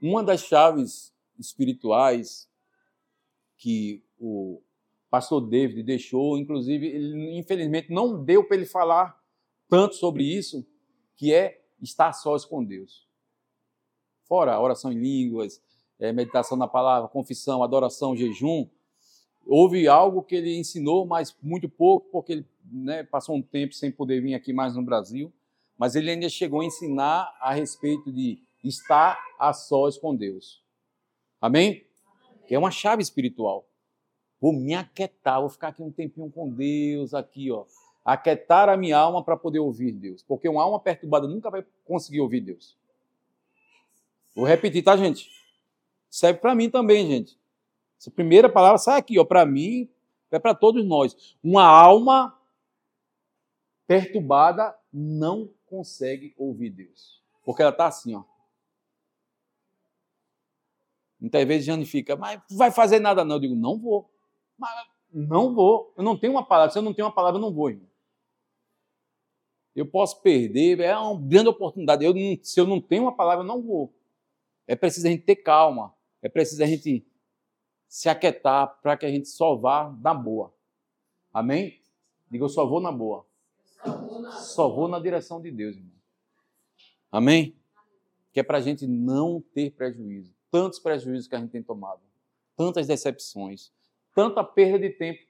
Uma 0.00 0.24
das 0.24 0.40
chaves 0.40 1.12
espirituais 1.38 2.48
que 3.58 4.02
o 4.18 4.62
pastor 5.10 5.42
David 5.42 5.82
deixou, 5.82 6.38
inclusive, 6.38 6.86
ele 6.86 7.38
infelizmente 7.38 7.92
não 7.92 8.24
deu 8.24 8.42
para 8.44 8.56
ele 8.56 8.64
falar 8.64 9.20
tanto 9.68 9.94
sobre 9.94 10.24
isso, 10.24 10.66
que 11.20 11.34
é 11.34 11.60
estar 11.82 12.14
sós 12.14 12.46
com 12.46 12.64
Deus. 12.64 13.06
Fora 14.24 14.54
a 14.54 14.60
oração 14.60 14.90
em 14.90 14.98
línguas, 14.98 15.62
é, 15.98 16.14
meditação 16.14 16.56
na 16.56 16.66
palavra, 16.66 17.10
confissão, 17.10 17.62
adoração, 17.62 18.16
jejum, 18.16 18.66
houve 19.44 19.86
algo 19.86 20.22
que 20.22 20.34
ele 20.34 20.56
ensinou, 20.56 21.04
mas 21.04 21.36
muito 21.42 21.68
pouco, 21.68 22.08
porque 22.10 22.32
ele 22.32 22.46
né, 22.64 23.02
passou 23.02 23.36
um 23.36 23.42
tempo 23.42 23.74
sem 23.74 23.92
poder 23.92 24.22
vir 24.22 24.32
aqui 24.32 24.50
mais 24.50 24.74
no 24.74 24.82
Brasil, 24.82 25.30
mas 25.76 25.94
ele 25.94 26.10
ainda 26.10 26.26
chegou 26.30 26.62
a 26.62 26.64
ensinar 26.64 27.36
a 27.38 27.52
respeito 27.52 28.10
de 28.10 28.42
estar 28.64 29.22
a 29.38 29.52
sós 29.52 29.98
com 29.98 30.16
Deus. 30.16 30.64
Amém? 31.38 31.84
Que 32.46 32.54
é 32.54 32.58
uma 32.58 32.70
chave 32.70 33.02
espiritual. 33.02 33.68
Vou 34.40 34.54
me 34.54 34.74
aquietar, 34.74 35.38
vou 35.38 35.50
ficar 35.50 35.68
aqui 35.68 35.82
um 35.82 35.92
tempinho 35.92 36.30
com 36.30 36.48
Deus, 36.48 37.12
aqui, 37.12 37.50
ó 37.50 37.66
aquietar 38.04 38.68
a 38.68 38.76
minha 38.76 38.96
alma 38.96 39.22
para 39.22 39.36
poder 39.36 39.58
ouvir 39.58 39.92
Deus. 39.92 40.22
Porque 40.22 40.48
uma 40.48 40.62
alma 40.62 40.80
perturbada 40.80 41.26
nunca 41.26 41.50
vai 41.50 41.64
conseguir 41.84 42.20
ouvir 42.20 42.40
Deus. 42.40 42.76
Vou 44.34 44.44
repetir, 44.44 44.82
tá, 44.82 44.96
gente? 44.96 45.30
Serve 46.08 46.40
para 46.40 46.54
mim 46.54 46.70
também, 46.70 47.06
gente. 47.06 47.38
Essa 47.98 48.10
primeira 48.10 48.48
palavra 48.48 48.78
sai 48.78 48.98
aqui, 48.98 49.18
ó, 49.18 49.24
para 49.24 49.44
mim, 49.44 49.88
é 50.30 50.38
para 50.38 50.54
todos 50.54 50.84
nós. 50.84 51.36
Uma 51.42 51.64
alma 51.64 52.36
perturbada 53.86 54.74
não 54.92 55.50
consegue 55.66 56.34
ouvir 56.38 56.70
Deus. 56.70 57.22
Porque 57.44 57.62
ela 57.62 57.70
está 57.70 57.86
assim, 57.86 58.14
ó. 58.14 58.24
Muitas 61.20 61.46
vezes 61.46 61.66
Jane 61.66 61.84
fica, 61.84 62.16
mas 62.16 62.40
vai 62.50 62.70
fazer 62.70 62.98
nada 62.98 63.24
não. 63.24 63.36
Eu 63.36 63.40
digo, 63.40 63.54
não 63.54 63.78
vou. 63.78 64.10
Mas 64.56 64.70
não 65.12 65.54
vou. 65.54 65.92
Eu 65.96 66.02
não 66.02 66.16
tenho 66.16 66.32
uma 66.32 66.44
palavra. 66.44 66.72
Se 66.72 66.78
eu 66.78 66.82
não 66.82 66.94
tenho 66.94 67.06
uma 67.06 67.14
palavra, 67.14 67.36
eu 67.38 67.42
não 67.42 67.52
vou, 67.52 67.68
irmão. 67.68 67.89
Eu 69.80 69.86
posso 69.86 70.20
perder, 70.20 70.78
é 70.80 70.94
uma 70.94 71.18
grande 71.18 71.48
oportunidade. 71.48 72.04
Eu 72.04 72.12
se 72.42 72.60
eu 72.60 72.66
não 72.66 72.82
tenho 72.82 73.04
uma 73.04 73.16
palavra, 73.16 73.42
eu 73.42 73.48
não 73.48 73.62
vou. 73.62 73.90
É 74.66 74.76
preciso 74.76 75.06
a 75.06 75.10
gente 75.10 75.22
ter 75.22 75.36
calma. 75.36 75.94
É 76.20 76.28
preciso 76.28 76.62
a 76.62 76.66
gente 76.66 77.02
se 77.88 78.06
aquietar 78.06 78.78
para 78.82 78.94
que 78.94 79.06
a 79.06 79.10
gente 79.10 79.26
só 79.26 79.56
vá 79.56 79.90
na 80.02 80.12
boa. 80.12 80.54
Amém? 81.32 81.80
Diga, 82.30 82.44
eu 82.44 82.48
só 82.50 82.66
vou 82.66 82.78
na 82.78 82.92
boa. 82.92 83.24
Só 84.40 84.68
vou 84.68 84.86
na 84.86 85.00
direção 85.00 85.40
de 85.40 85.50
Deus, 85.50 85.76
irmão. 85.76 85.96
Amém? 87.10 87.56
Que 88.34 88.40
é 88.40 88.42
para 88.42 88.58
a 88.58 88.60
gente 88.60 88.86
não 88.86 89.42
ter 89.54 89.70
prejuízo. 89.70 90.34
Tantos 90.50 90.78
prejuízos 90.78 91.26
que 91.26 91.34
a 91.34 91.38
gente 91.38 91.52
tem 91.52 91.62
tomado. 91.62 92.02
Tantas 92.54 92.86
decepções. 92.86 93.72
Tanta 94.14 94.44
perda 94.44 94.78
de 94.78 94.90
tempo. 94.90 95.20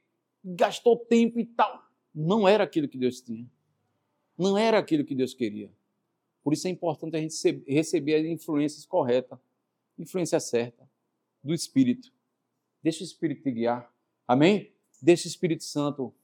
Gastou 0.45 0.97
tempo 0.97 1.39
e 1.39 1.47
tal. 1.47 1.85
Não 2.13 2.49
era 2.49 2.65
aquilo 2.65 2.89
que 2.89 2.99
Deus 2.99 3.21
tinha. 3.21 3.49
Não 4.41 4.57
era 4.57 4.79
aquilo 4.79 5.05
que 5.05 5.15
Deus 5.15 5.35
queria. 5.35 5.71
Por 6.43 6.55
isso 6.55 6.67
é 6.67 6.71
importante 6.71 7.15
a 7.15 7.21
gente 7.21 7.35
receber 7.69 8.15
as 8.15 8.25
influências 8.25 8.87
corretas, 8.87 9.39
influência 9.99 10.41
certa 10.41 10.89
do 11.45 11.53
Espírito. 11.53 12.11
Deixa 12.83 13.03
o 13.03 13.07
Espírito 13.07 13.43
te 13.43 13.51
guiar. 13.51 13.93
Amém? 14.27 14.73
Deixa 15.03 15.27
o 15.27 15.29
Espírito 15.29 15.63
Santo 15.63 16.15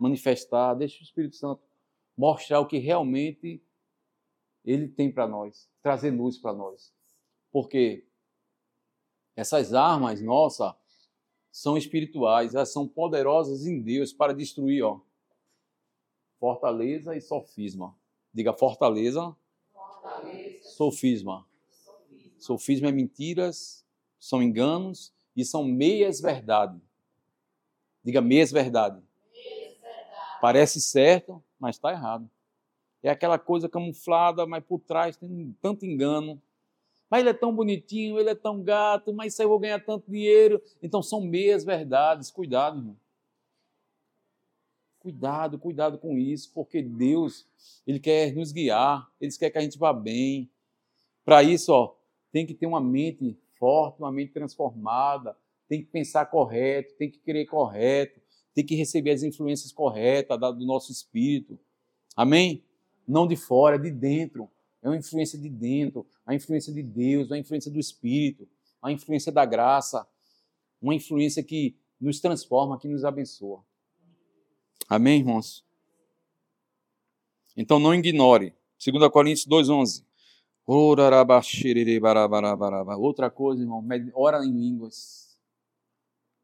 manifestar, 0.00 0.72
deixa 0.72 1.00
o 1.00 1.02
Espírito 1.02 1.36
Santo 1.36 1.60
mostrar 2.16 2.60
o 2.60 2.66
que 2.66 2.78
realmente 2.78 3.62
ele 4.64 4.88
tem 4.88 5.12
para 5.12 5.28
nós, 5.28 5.68
trazer 5.82 6.10
luz 6.10 6.38
para 6.38 6.54
nós. 6.54 6.94
Porque 7.52 8.06
essas 9.36 9.74
armas 9.74 10.22
nossas 10.22 10.74
são 11.52 11.76
espirituais, 11.76 12.54
elas 12.54 12.72
são 12.72 12.88
poderosas 12.88 13.66
em 13.66 13.82
Deus 13.82 14.14
para 14.14 14.32
destruir, 14.32 14.82
ó, 14.82 14.98
fortaleza 16.38 17.16
e 17.16 17.20
sofisma. 17.20 17.94
Diga 18.32 18.52
fortaleza, 18.52 19.34
fortaleza. 19.72 20.68
Sofisma. 20.68 21.46
sofisma. 21.68 22.36
Sofisma 22.38 22.88
é 22.88 22.92
mentiras, 22.92 23.84
são 24.18 24.42
enganos 24.42 25.12
e 25.34 25.44
são 25.44 25.64
meias 25.64 26.20
verdade. 26.20 26.80
Diga 28.02 28.20
meias 28.20 28.52
verdade. 28.52 29.02
Meias 29.32 29.74
verdade. 29.80 30.40
Parece 30.40 30.80
certo, 30.80 31.42
mas 31.58 31.76
está 31.76 31.92
errado. 31.92 32.28
É 33.02 33.10
aquela 33.10 33.38
coisa 33.38 33.68
camuflada, 33.68 34.46
mas 34.46 34.64
por 34.64 34.80
trás 34.80 35.16
tem 35.16 35.54
tanto 35.60 35.86
engano. 35.86 36.40
Mas 37.08 37.20
ele 37.20 37.30
é 37.30 37.34
tão 37.34 37.54
bonitinho, 37.54 38.18
ele 38.18 38.30
é 38.30 38.34
tão 38.34 38.62
gato, 38.62 39.12
mas 39.12 39.32
isso 39.32 39.42
aí 39.42 39.46
eu 39.46 39.50
vou 39.50 39.60
ganhar 39.60 39.78
tanto 39.78 40.10
dinheiro. 40.10 40.60
Então 40.82 41.02
são 41.02 41.20
meias 41.20 41.64
verdades. 41.64 42.30
Cuidado, 42.30 42.78
irmão. 42.78 42.96
Cuidado, 45.06 45.56
cuidado 45.56 45.98
com 45.98 46.18
isso, 46.18 46.50
porque 46.52 46.82
Deus, 46.82 47.46
Ele 47.86 48.00
quer 48.00 48.34
nos 48.34 48.50
guiar, 48.50 49.08
Ele 49.20 49.30
quer 49.30 49.50
que 49.50 49.58
a 49.58 49.60
gente 49.60 49.78
vá 49.78 49.92
bem. 49.92 50.50
Para 51.24 51.44
isso, 51.44 51.72
ó, 51.72 51.94
tem 52.32 52.44
que 52.44 52.52
ter 52.52 52.66
uma 52.66 52.80
mente 52.80 53.38
forte, 53.56 54.00
uma 54.00 54.10
mente 54.10 54.32
transformada, 54.32 55.36
tem 55.68 55.80
que 55.80 55.86
pensar 55.86 56.26
correto, 56.26 56.96
tem 56.96 57.08
que 57.08 57.20
crer 57.20 57.46
correto, 57.46 58.20
tem 58.52 58.66
que 58.66 58.74
receber 58.74 59.12
as 59.12 59.22
influências 59.22 59.70
corretas 59.70 60.36
do 60.40 60.66
nosso 60.66 60.90
espírito. 60.90 61.56
Amém? 62.16 62.64
Não 63.06 63.28
de 63.28 63.36
fora, 63.36 63.78
de 63.78 63.92
dentro. 63.92 64.50
É 64.82 64.88
uma 64.88 64.96
influência 64.96 65.38
de 65.38 65.48
dentro, 65.48 66.04
a 66.26 66.34
influência 66.34 66.72
de 66.72 66.82
Deus, 66.82 67.30
a 67.30 67.38
influência 67.38 67.70
do 67.70 67.78
Espírito, 67.78 68.48
a 68.82 68.90
influência 68.90 69.30
da 69.30 69.44
graça, 69.44 70.04
uma 70.82 70.96
influência 70.96 71.44
que 71.44 71.76
nos 72.00 72.18
transforma, 72.18 72.76
que 72.76 72.88
nos 72.88 73.04
abençoa. 73.04 73.62
Amém, 74.88 75.18
irmãos? 75.18 75.64
Então 77.56 77.78
não 77.78 77.94
ignore. 77.94 78.54
2 78.78 79.08
Coríntios 79.10 79.46
2,11. 79.46 80.04
Outra 82.98 83.30
coisa, 83.30 83.62
irmão, 83.62 83.84
ora 84.14 84.44
em 84.44 84.52
línguas. 84.52 85.36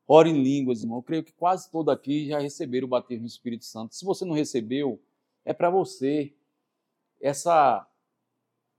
Ora 0.09 0.29
em 0.29 0.43
línguas, 0.43 0.83
irmão. 0.83 0.99
Eu 0.99 1.03
creio 1.03 1.23
que 1.23 1.33
quase 1.33 1.71
todos 1.71 1.93
aqui 1.93 2.27
já 2.27 2.39
receberam 2.39 2.87
o 2.87 2.91
batismo 2.91 3.25
do 3.25 3.29
Espírito 3.29 3.65
Santo. 3.65 3.95
Se 3.95 4.05
você 4.05 4.25
não 4.25 4.35
recebeu, 4.35 5.01
é 5.45 5.53
para 5.53 5.71
você. 5.71 6.33
Essa, 7.21 7.87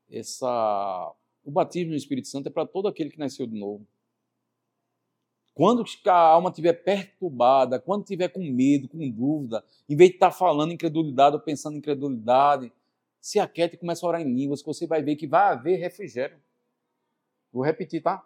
essa, 0.09 1.14
o 1.45 1.51
batismo 1.51 1.91
no 1.91 1.97
Espírito 1.97 2.28
Santo 2.28 2.47
é 2.47 2.51
para 2.51 2.66
todo 2.66 2.89
aquele 2.89 3.09
que 3.09 3.20
nasceu 3.20 3.47
de 3.47 3.57
novo. 3.57 3.88
Quando 5.54 5.86
a 6.08 6.14
alma 6.14 6.49
estiver 6.49 6.74
perturbada, 6.74 7.80
quando 7.80 8.01
estiver 8.01 8.28
com 8.30 8.43
medo, 8.43 8.88
com 8.88 9.08
dúvida, 9.10 9.64
em 9.88 9.95
vez 9.95 10.10
de 10.10 10.16
estar 10.16 10.32
falando 10.32 10.74
incredulidade 10.74 11.36
ou 11.36 11.41
pensando 11.41 11.76
em 11.76 11.78
incredulidade, 11.78 12.72
se 13.22 13.39
aquieta 13.39 13.76
e 13.76 13.78
começa 13.78 14.06
a 14.06 14.10
orar 14.10 14.22
em 14.22 14.34
línguas, 14.34 14.62
que 14.62 14.68
você 14.68 14.88
vai 14.88 15.04
ver 15.04 15.16
que 15.16 15.28
vai 15.28 15.54
haver 15.54 15.78
refrigério. 15.78 16.38
Vou 17.51 17.64
repetir, 17.64 18.01
tá? 18.01 18.26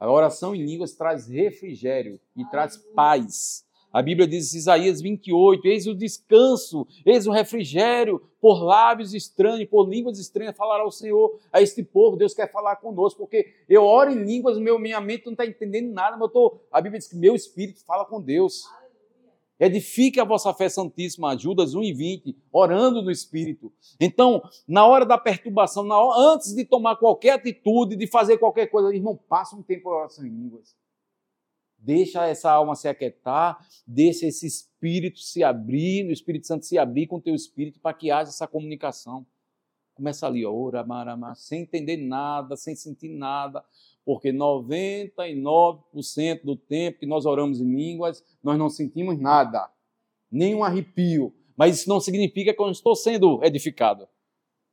A 0.00 0.10
oração 0.10 0.54
em 0.54 0.64
línguas 0.64 0.94
traz 0.94 1.28
refrigério 1.28 2.18
e 2.34 2.44
traz 2.46 2.76
paz. 2.94 3.67
A 3.92 4.02
Bíblia 4.02 4.26
diz 4.26 4.54
em 4.54 4.58
Isaías 4.58 5.00
28: 5.00 5.66
Eis 5.66 5.86
o 5.86 5.94
descanso, 5.94 6.86
eis 7.04 7.26
o 7.26 7.32
refrigério, 7.32 8.22
por 8.40 8.62
lábios 8.62 9.14
estranhos, 9.14 9.68
por 9.68 9.88
línguas 9.88 10.18
estranhas 10.18 10.56
falará 10.56 10.86
o 10.86 10.90
Senhor 10.90 11.38
a 11.52 11.62
este 11.62 11.82
povo. 11.82 12.16
Deus 12.16 12.34
quer 12.34 12.50
falar 12.50 12.76
conosco, 12.76 13.20
porque 13.20 13.54
eu 13.68 13.84
oro 13.84 14.10
em 14.10 14.24
línguas, 14.24 14.58
meu, 14.58 14.78
minha 14.78 15.00
mente 15.00 15.26
não 15.26 15.32
está 15.32 15.46
entendendo 15.46 15.92
nada, 15.92 16.16
mas 16.16 16.28
eu 16.28 16.28
tô, 16.28 16.60
a 16.70 16.80
Bíblia 16.80 16.98
diz 16.98 17.08
que 17.08 17.16
meu 17.16 17.34
espírito 17.34 17.84
fala 17.84 18.04
com 18.04 18.20
Deus. 18.20 18.64
Edifique 19.60 20.20
a 20.20 20.24
vossa 20.24 20.54
fé 20.54 20.68
santíssima, 20.68 21.36
Judas 21.36 21.74
1 21.74 21.82
e 21.82 21.92
20, 21.92 22.36
orando 22.52 23.02
no 23.02 23.10
Espírito. 23.10 23.72
Então, 23.98 24.40
na 24.68 24.86
hora 24.86 25.04
da 25.04 25.18
perturbação, 25.18 25.84
hora, 25.90 26.32
antes 26.32 26.54
de 26.54 26.64
tomar 26.64 26.94
qualquer 26.94 27.32
atitude, 27.32 27.96
de 27.96 28.06
fazer 28.06 28.38
qualquer 28.38 28.68
coisa, 28.68 28.94
irmão, 28.94 29.18
passa 29.28 29.56
um 29.56 29.62
tempo 29.62 29.88
de 29.90 29.96
oração 29.96 30.24
em 30.24 30.30
línguas. 30.30 30.76
Deixa 31.78 32.26
essa 32.26 32.50
alma 32.50 32.74
se 32.74 32.88
aquietar, 32.88 33.64
deixa 33.86 34.26
esse 34.26 34.46
espírito 34.46 35.20
se 35.20 35.44
abrir, 35.44 36.08
o 36.08 36.12
Espírito 36.12 36.46
Santo 36.46 36.66
se 36.66 36.76
abrir 36.76 37.06
com 37.06 37.16
o 37.16 37.20
teu 37.20 37.34
espírito 37.34 37.80
para 37.80 37.94
que 37.94 38.10
haja 38.10 38.28
essa 38.30 38.48
comunicação. 38.48 39.24
Começa 39.94 40.26
ali, 40.26 40.44
ora, 40.44 40.84
sem 41.36 41.62
entender 41.62 41.96
nada, 41.96 42.56
sem 42.56 42.74
sentir 42.74 43.08
nada, 43.08 43.64
porque 44.04 44.32
99% 44.32 46.44
do 46.44 46.56
tempo 46.56 46.98
que 46.98 47.06
nós 47.06 47.24
oramos 47.26 47.60
em 47.60 47.74
línguas, 47.74 48.24
nós 48.42 48.58
não 48.58 48.68
sentimos 48.68 49.18
nada, 49.18 49.70
nenhum 50.30 50.64
arrepio. 50.64 51.32
Mas 51.56 51.78
isso 51.78 51.88
não 51.88 52.00
significa 52.00 52.52
que 52.52 52.60
eu 52.60 52.66
não 52.66 52.72
estou 52.72 52.94
sendo 52.94 53.42
edificado, 53.42 54.06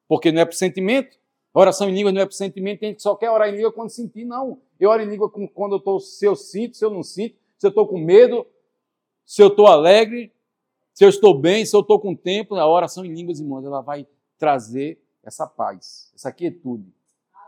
porque 0.07 0.31
não 0.31 0.41
é 0.41 0.45
por 0.45 0.55
sentimento, 0.55 1.17
Oração 1.57 1.87
em 1.87 1.93
línguas 1.93 2.13
não 2.13 2.21
é 2.21 2.25
por 2.25 2.33
sentimento, 2.33 2.81
tem 2.81 2.89
gente 2.89 2.97
que 2.97 3.03
só 3.03 3.15
quer 3.15 3.31
orar 3.31 3.47
em 3.47 3.55
língua 3.55 3.71
quando 3.71 3.89
sentir, 3.89 4.25
não. 4.25 4.61
Eu 4.79 4.89
oro 4.89 5.01
em 5.01 5.09
língua 5.09 5.29
quando 5.29 5.73
eu 5.73 5.77
estou, 5.77 5.99
se 5.99 6.25
eu 6.25 6.35
sinto, 6.35 6.75
se 6.75 6.83
eu 6.83 6.89
não 6.89 7.03
sinto, 7.03 7.37
se 7.57 7.65
eu 7.65 7.69
estou 7.69 7.87
com 7.87 7.97
medo, 7.97 8.45
se 9.25 9.41
eu 9.41 9.47
estou 9.47 9.67
alegre, 9.67 10.33
se 10.93 11.03
eu 11.03 11.09
estou 11.09 11.37
bem, 11.37 11.65
se 11.65 11.75
eu 11.75 11.81
estou 11.81 11.99
com 11.99 12.15
tempo. 12.15 12.55
A 12.55 12.67
oração 12.67 13.05
em 13.05 13.13
línguas, 13.13 13.39
irmãos, 13.39 13.65
ela 13.65 13.81
vai 13.81 14.07
trazer 14.37 15.01
essa 15.23 15.47
paz, 15.47 16.11
essa 16.13 16.31
quietude. 16.31 16.93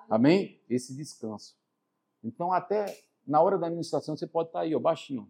Amém? 0.10 0.60
Esse 0.70 0.96
descanso. 0.96 1.56
Então, 2.24 2.52
até 2.52 2.98
na 3.26 3.42
hora 3.42 3.58
da 3.58 3.68
administração, 3.68 4.16
você 4.16 4.26
pode 4.26 4.50
estar 4.50 4.62
aí, 4.62 4.74
ó, 4.74 4.80
baixinho. 4.80 5.30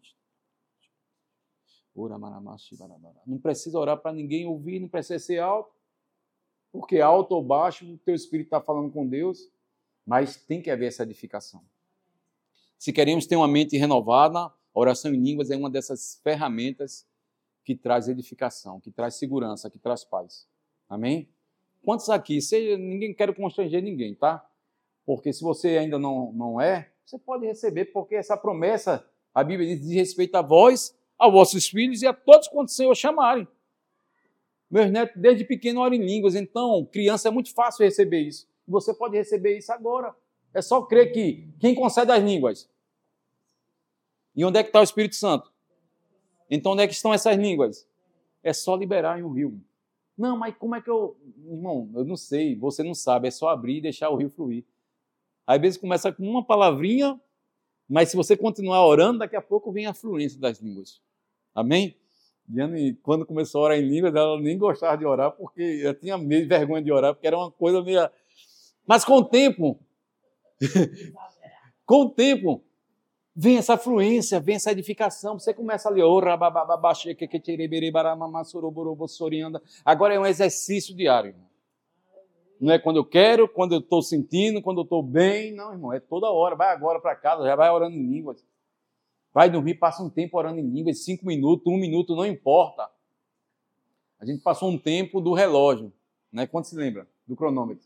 Não 3.25 3.39
precisa 3.39 3.77
orar 3.79 3.97
para 3.97 4.13
ninguém 4.13 4.45
ouvir, 4.45 4.79
não 4.79 4.87
precisa 4.87 5.17
ser 5.17 5.39
alto. 5.39 5.75
Porque 6.71 7.01
alto 7.01 7.33
ou 7.33 7.43
baixo, 7.43 7.91
o 7.91 7.97
teu 7.97 8.13
espírito 8.13 8.47
está 8.47 8.61
falando 8.61 8.91
com 8.91 9.07
Deus, 9.07 9.51
mas 10.05 10.35
tem 10.35 10.61
que 10.61 10.69
haver 10.69 10.87
essa 10.87 11.03
edificação. 11.03 11.63
Se 12.77 12.93
queremos 12.93 13.25
ter 13.25 13.35
uma 13.35 13.47
mente 13.47 13.77
renovada, 13.77 14.39
a 14.39 14.53
oração 14.73 15.13
em 15.13 15.19
línguas 15.19 15.49
é 15.49 15.55
uma 15.55 15.69
dessas 15.69 16.19
ferramentas 16.23 17.05
que 17.63 17.75
traz 17.75 18.07
edificação, 18.07 18.79
que 18.79 18.91
traz 18.91 19.15
segurança, 19.15 19.69
que 19.69 19.79
traz 19.79 20.03
paz. 20.03 20.47
Amém? 20.87 21.27
Quantos 21.83 22.09
aqui? 22.09 22.41
Seja, 22.41 22.77
ninguém 22.77 23.13
quero 23.13 23.33
constranger 23.33 23.81
ninguém, 23.81 24.13
tá? 24.13 24.47
Porque 25.05 25.33
se 25.33 25.41
você 25.41 25.77
ainda 25.77 25.97
não, 25.97 26.31
não 26.33 26.61
é, 26.61 26.91
você 27.05 27.17
pode 27.17 27.45
receber, 27.45 27.85
porque 27.85 28.15
essa 28.15 28.37
promessa, 28.37 29.05
a 29.33 29.43
Bíblia 29.43 29.75
diz, 29.75 29.85
diz 29.85 29.95
respeito 29.95 30.35
a 30.35 30.41
vós, 30.41 30.95
a 31.17 31.29
vossos 31.29 31.67
filhos 31.67 32.01
e 32.01 32.07
a 32.07 32.13
todos 32.13 32.47
quantos 32.47 32.73
o 32.73 32.77
Senhor 32.77 32.95
chamarem. 32.95 33.47
Meus 34.69 34.91
netos, 34.91 35.19
desde 35.19 35.45
pequeno, 35.45 35.79
oram 35.79 35.95
em 35.95 36.05
línguas, 36.05 36.35
então, 36.35 36.85
criança 36.91 37.29
é 37.29 37.31
muito 37.31 37.53
fácil 37.53 37.85
receber 37.85 38.21
isso. 38.21 38.47
Você 38.67 38.93
pode 38.93 39.15
receber 39.15 39.57
isso 39.57 39.71
agora. 39.71 40.13
É 40.57 40.61
só 40.63 40.81
crer 40.81 41.11
que 41.11 41.47
quem 41.59 41.75
concede 41.75 42.11
as 42.11 42.23
línguas? 42.23 42.67
E 44.35 44.43
onde 44.43 44.57
é 44.57 44.63
que 44.63 44.69
está 44.69 44.79
o 44.79 44.83
Espírito 44.83 45.15
Santo? 45.15 45.53
Então, 46.49 46.71
onde 46.71 46.81
é 46.81 46.87
que 46.87 46.95
estão 46.95 47.13
essas 47.13 47.37
línguas? 47.37 47.87
É 48.41 48.51
só 48.51 48.75
liberar 48.75 49.19
em 49.19 49.23
um 49.23 49.31
rio. 49.31 49.61
Não, 50.17 50.35
mas 50.35 50.55
como 50.57 50.75
é 50.75 50.81
que 50.81 50.89
eu. 50.89 51.15
Irmão, 51.45 51.87
eu 51.93 52.03
não 52.03 52.15
sei, 52.15 52.55
você 52.55 52.81
não 52.81 52.95
sabe, 52.95 53.27
é 53.27 53.31
só 53.31 53.49
abrir 53.49 53.77
e 53.77 53.81
deixar 53.81 54.09
o 54.09 54.15
rio 54.15 54.31
fluir. 54.31 54.65
Às 55.45 55.61
vezes 55.61 55.77
começa 55.79 56.11
com 56.11 56.27
uma 56.27 56.43
palavrinha, 56.43 57.21
mas 57.87 58.09
se 58.09 58.17
você 58.17 58.35
continuar 58.35 58.83
orando, 58.83 59.19
daqui 59.19 59.35
a 59.35 59.41
pouco 59.43 59.71
vem 59.71 59.85
a 59.85 59.93
fluência 59.93 60.39
das 60.39 60.59
línguas. 60.59 60.99
Amém? 61.53 61.95
Quando 63.03 63.27
começou 63.27 63.61
a 63.61 63.65
orar 63.65 63.77
em 63.77 63.87
línguas, 63.87 64.15
ela 64.15 64.41
nem 64.41 64.57
gostava 64.57 64.97
de 64.97 65.05
orar, 65.05 65.33
porque 65.33 65.61
eu 65.61 65.93
tinha 65.93 66.17
medo, 66.17 66.47
vergonha 66.47 66.81
de 66.81 66.91
orar, 66.91 67.13
porque 67.13 67.27
era 67.27 67.37
uma 67.37 67.51
coisa 67.51 67.83
meio. 67.83 68.09
Mas 68.87 69.05
com 69.05 69.17
o 69.17 69.23
tempo, 69.23 69.79
com 71.85 72.01
o 72.01 72.09
tempo, 72.09 72.63
vem 73.35 73.57
essa 73.57 73.77
fluência, 73.77 74.39
vem 74.39 74.55
essa 74.55 74.71
edificação. 74.71 75.37
Você 75.37 75.53
começa 75.53 75.89
ali, 75.89 76.01
agora 79.85 80.13
é 80.13 80.19
um 80.19 80.25
exercício 80.25 80.95
diário. 80.95 81.35
Não 82.59 82.73
é 82.73 82.79
quando 82.79 82.97
eu 82.97 83.05
quero, 83.05 83.47
quando 83.47 83.73
eu 83.73 83.79
estou 83.79 84.01
sentindo, 84.01 84.61
quando 84.61 84.79
eu 84.79 84.83
estou 84.83 85.03
bem. 85.03 85.53
Não, 85.53 85.71
irmão, 85.71 85.93
é 85.93 85.99
toda 85.99 86.31
hora. 86.31 86.55
Vai 86.55 86.69
agora 86.69 86.99
para 86.99 87.15
casa, 87.15 87.43
já 87.43 87.55
vai 87.55 87.69
orando 87.69 87.95
em 87.95 88.09
línguas. 88.09 88.43
Vai 89.31 89.49
dormir, 89.49 89.75
passa 89.75 90.01
um 90.01 90.09
tempo 90.09 90.37
orando 90.37 90.59
em 90.59 90.67
línguas, 90.67 91.03
cinco 91.03 91.25
minutos, 91.25 91.71
um 91.71 91.77
minuto, 91.77 92.15
não 92.15 92.25
importa. 92.25 92.89
A 94.19 94.25
gente 94.25 94.41
passou 94.41 94.69
um 94.69 94.77
tempo 94.79 95.21
do 95.21 95.33
relógio, 95.33 95.93
né? 96.31 96.47
Quanto 96.47 96.67
se 96.67 96.75
lembra? 96.75 97.07
do 97.27 97.35
cronômetro. 97.35 97.85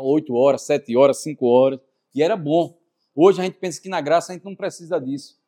Oito 0.00 0.34
horas, 0.34 0.62
sete 0.62 0.96
horas, 0.96 1.22
cinco 1.22 1.46
horas. 1.46 1.80
E 2.14 2.22
era 2.22 2.36
bom. 2.36 2.78
Hoje 3.14 3.40
a 3.40 3.44
gente 3.44 3.58
pensa 3.58 3.80
que 3.80 3.88
na 3.88 4.00
graça 4.00 4.32
a 4.32 4.34
gente 4.34 4.44
não 4.44 4.54
precisa 4.54 5.00
disso. 5.00 5.40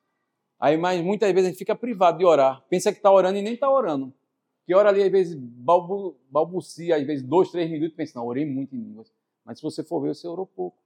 Aí, 0.59 0.77
mas 0.77 1.03
muitas 1.03 1.31
vezes 1.33 1.49
a 1.49 1.51
gente 1.51 1.59
fica 1.59 1.77
privado 1.77 2.19
de 2.19 2.25
orar. 2.25 2.65
Pensa 2.71 2.91
que 2.91 2.99
está 2.99 3.11
orando 3.11 3.39
e 3.39 3.43
nem 3.43 3.55
está 3.55 3.71
orando. 3.71 4.13
Que 4.65 4.75
ora 4.75 4.89
ali, 4.89 5.03
às 5.03 5.13
vezes, 5.13 5.35
balbu, 5.37 6.17
balbucia, 6.31 6.97
às 6.97 7.07
vezes, 7.07 7.23
dois, 7.23 7.51
três 7.51 7.71
minutos, 7.71 7.95
pensa, 7.95 8.19
não, 8.19 8.27
orei 8.27 8.45
muito 8.45 8.75
em 8.75 8.81
línguas. 8.81 9.13
Mas 9.45 9.59
se 9.59 9.63
você 9.63 9.85
for 9.85 10.01
ver, 10.01 10.15
você 10.15 10.27
orou 10.27 10.47
pouco. 10.47 10.79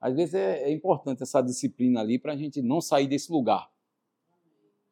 Às 0.00 0.14
vezes 0.14 0.34
é, 0.34 0.62
é 0.62 0.70
importante 0.70 1.22
essa 1.22 1.42
disciplina 1.42 2.00
ali 2.00 2.18
para 2.18 2.32
a 2.32 2.36
gente 2.36 2.62
não 2.62 2.80
sair 2.80 3.06
desse 3.06 3.32
lugar. 3.32 3.68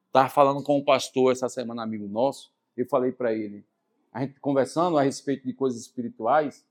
Estava 0.09 0.29
falando 0.29 0.63
com 0.63 0.79
um 0.79 0.85
pastor 0.85 1.33
essa 1.33 1.49
semana, 1.49 1.83
amigo 1.83 2.07
nosso, 2.07 2.53
eu 2.77 2.87
falei 2.87 3.13
para 3.13 3.33
ele, 3.33 3.65
a 4.13 4.21
gente 4.21 4.39
conversando 4.41 4.97
a 4.97 5.03
respeito 5.03 5.45
de 5.45 5.53
coisas 5.53 5.81
espirituais, 5.81 6.65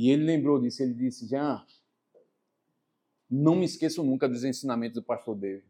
e 0.00 0.08
ele 0.08 0.24
lembrou 0.24 0.58
disso, 0.58 0.82
ele 0.82 0.94
disse, 0.94 1.28
Jean, 1.28 1.62
não 3.30 3.54
me 3.54 3.66
esqueço 3.66 4.02
nunca 4.02 4.26
dos 4.26 4.44
ensinamentos 4.44 4.94
do 4.94 5.02
pastor 5.02 5.36
David. 5.36 5.62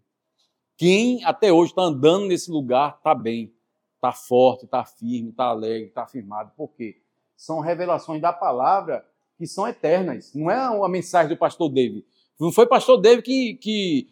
Quem 0.76 1.24
até 1.24 1.52
hoje 1.52 1.72
está 1.72 1.82
andando 1.82 2.28
nesse 2.28 2.48
lugar 2.48 2.94
está 2.96 3.12
bem, 3.12 3.52
está 3.96 4.12
forte, 4.12 4.66
está 4.66 4.84
firme, 4.84 5.30
está 5.30 5.46
alegre, 5.46 5.88
está 5.88 6.04
afirmado. 6.04 6.52
Por 6.56 6.68
quê? 6.68 7.02
São 7.36 7.58
revelações 7.58 8.22
da 8.22 8.32
palavra 8.32 9.04
que 9.36 9.48
são 9.48 9.66
eternas. 9.66 10.32
Não 10.32 10.48
é 10.48 10.54
a 10.54 10.88
mensagem 10.88 11.30
do 11.30 11.36
pastor 11.36 11.68
David. 11.68 12.06
Não 12.38 12.52
foi 12.52 12.68
pastor 12.68 13.00
David 13.00 13.24
que, 13.24 13.54
que, 13.54 14.08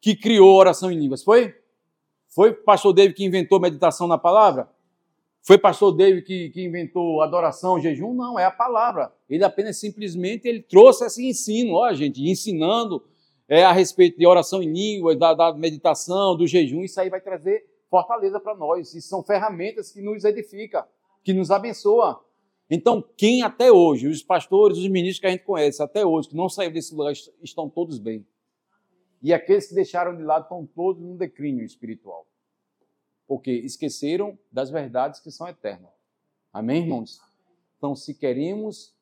que 0.00 0.16
criou 0.16 0.56
oração 0.56 0.90
em 0.90 0.98
línguas, 0.98 1.22
foi? 1.22 1.54
Foi 2.30 2.52
pastor 2.52 2.92
David 2.92 3.14
que 3.14 3.24
inventou 3.24 3.60
meditação 3.60 4.08
na 4.08 4.18
palavra? 4.18 4.68
Foi 5.46 5.58
pastor 5.58 5.94
David 5.94 6.24
que, 6.24 6.48
que 6.48 6.64
inventou 6.64 7.20
adoração, 7.20 7.78
jejum? 7.78 8.14
Não, 8.14 8.38
é 8.38 8.46
a 8.46 8.50
palavra. 8.50 9.12
Ele 9.28 9.44
apenas 9.44 9.78
simplesmente 9.78 10.48
ele 10.48 10.62
trouxe 10.62 11.04
esse 11.04 11.22
ensino, 11.22 11.74
ó, 11.74 11.92
gente, 11.92 12.22
ensinando 12.22 13.04
é, 13.46 13.62
a 13.62 13.70
respeito 13.70 14.18
de 14.18 14.26
oração 14.26 14.62
em 14.62 14.72
língua, 14.72 15.14
da, 15.14 15.34
da 15.34 15.52
meditação, 15.52 16.34
do 16.34 16.46
jejum, 16.46 16.82
isso 16.82 16.98
aí 16.98 17.10
vai 17.10 17.20
trazer 17.20 17.62
fortaleza 17.90 18.40
para 18.40 18.56
nós. 18.56 18.94
E 18.94 19.02
são 19.02 19.22
ferramentas 19.22 19.92
que 19.92 20.00
nos 20.00 20.24
edificam, 20.24 20.82
que 21.22 21.34
nos 21.34 21.50
abençoam. 21.50 22.18
Então, 22.70 23.04
quem 23.14 23.42
até 23.42 23.70
hoje, 23.70 24.08
os 24.08 24.22
pastores, 24.22 24.78
os 24.78 24.88
ministros 24.88 25.20
que 25.20 25.26
a 25.26 25.30
gente 25.30 25.44
conhece 25.44 25.82
até 25.82 26.06
hoje, 26.06 26.30
que 26.30 26.36
não 26.36 26.48
saíram 26.48 26.72
desse 26.72 26.94
lugar, 26.94 27.12
estão 27.42 27.68
todos 27.68 27.98
bem. 27.98 28.26
E 29.22 29.30
aqueles 29.30 29.66
que 29.66 29.74
deixaram 29.74 30.16
de 30.16 30.22
lado 30.22 30.44
estão 30.44 30.66
todos 30.74 31.02
num 31.02 31.16
declínio 31.18 31.66
espiritual. 31.66 32.26
Porque 33.26 33.50
esqueceram 33.50 34.38
das 34.52 34.70
verdades 34.70 35.20
que 35.20 35.30
são 35.30 35.48
eternas. 35.48 35.90
Amém, 36.52 36.82
irmãos? 36.82 37.20
Então, 37.78 37.96
se 37.96 38.14
queremos 38.14 38.94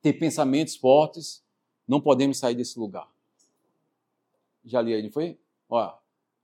ter 0.00 0.14
pensamentos 0.14 0.76
fortes, 0.76 1.42
não 1.86 2.00
podemos 2.00 2.38
sair 2.38 2.54
desse 2.54 2.78
lugar. 2.78 3.08
Já 4.64 4.80
li 4.80 4.94
aí, 4.94 5.02
não 5.02 5.10
foi? 5.10 5.38
Olha, 5.68 5.94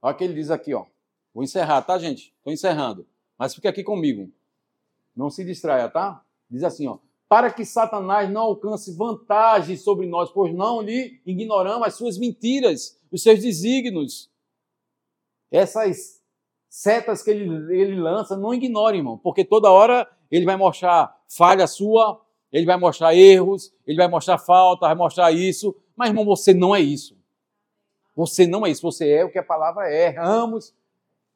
olha 0.02 0.14
o 0.14 0.16
que 0.16 0.24
ele 0.24 0.34
diz 0.34 0.50
aqui, 0.50 0.74
ó. 0.74 0.86
Vou 1.34 1.44
encerrar, 1.44 1.82
tá, 1.82 1.98
gente? 1.98 2.34
Estou 2.38 2.52
encerrando. 2.52 3.06
Mas 3.38 3.54
fica 3.54 3.68
aqui 3.68 3.84
comigo. 3.84 4.32
Não 5.14 5.30
se 5.30 5.44
distraia, 5.44 5.88
tá? 5.88 6.24
Diz 6.50 6.64
assim, 6.64 6.86
ó. 6.86 6.98
Para 7.28 7.52
que 7.52 7.64
Satanás 7.64 8.30
não 8.30 8.42
alcance 8.42 8.92
vantagem 8.92 9.76
sobre 9.76 10.06
nós, 10.06 10.30
pois 10.30 10.54
não 10.54 10.80
lhe 10.80 11.20
ignoramos 11.26 11.86
as 11.86 11.94
suas 11.94 12.16
mentiras, 12.16 12.98
os 13.12 13.22
seus 13.22 13.40
desígnios. 13.40 14.30
Essas 15.50 16.17
setas 16.68 17.22
que 17.22 17.30
ele, 17.30 17.44
ele 17.74 18.00
lança, 18.00 18.36
não 18.36 18.52
ignore, 18.52 18.98
irmão, 18.98 19.18
porque 19.18 19.44
toda 19.44 19.70
hora 19.70 20.08
ele 20.30 20.44
vai 20.44 20.56
mostrar 20.56 21.16
falha 21.28 21.66
sua, 21.66 22.20
ele 22.52 22.66
vai 22.66 22.76
mostrar 22.76 23.14
erros, 23.14 23.72
ele 23.86 23.96
vai 23.96 24.08
mostrar 24.08 24.38
falta, 24.38 24.86
vai 24.86 24.94
mostrar 24.94 25.32
isso. 25.32 25.74
Mas, 25.96 26.08
irmão, 26.08 26.24
você 26.24 26.54
não 26.54 26.74
é 26.74 26.80
isso. 26.80 27.16
Você 28.16 28.46
não 28.46 28.66
é 28.66 28.70
isso, 28.70 28.82
você 28.82 29.08
é 29.08 29.24
o 29.24 29.30
que 29.30 29.38
a 29.38 29.42
palavra 29.42 29.88
é. 29.88 30.08
Erramos, 30.08 30.74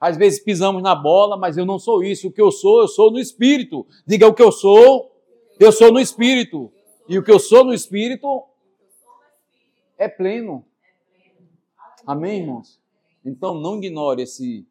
às 0.00 0.16
vezes 0.16 0.42
pisamos 0.42 0.82
na 0.82 0.94
bola, 0.94 1.36
mas 1.36 1.56
eu 1.56 1.64
não 1.64 1.78
sou 1.78 2.02
isso. 2.02 2.28
O 2.28 2.32
que 2.32 2.40
eu 2.40 2.50
sou, 2.50 2.80
eu 2.80 2.88
sou 2.88 3.10
no 3.10 3.20
espírito. 3.20 3.86
Diga 4.06 4.26
o 4.26 4.34
que 4.34 4.42
eu 4.42 4.50
sou, 4.50 5.14
eu 5.60 5.70
sou 5.70 5.92
no 5.92 6.00
espírito. 6.00 6.72
E 7.08 7.18
o 7.18 7.22
que 7.22 7.30
eu 7.30 7.38
sou 7.38 7.64
no 7.64 7.72
espírito 7.72 8.42
é 9.96 10.08
pleno. 10.08 10.64
Amém, 12.04 12.40
irmãos? 12.40 12.80
Então 13.24 13.54
não 13.54 13.76
ignore 13.76 14.22
esse, 14.22 14.66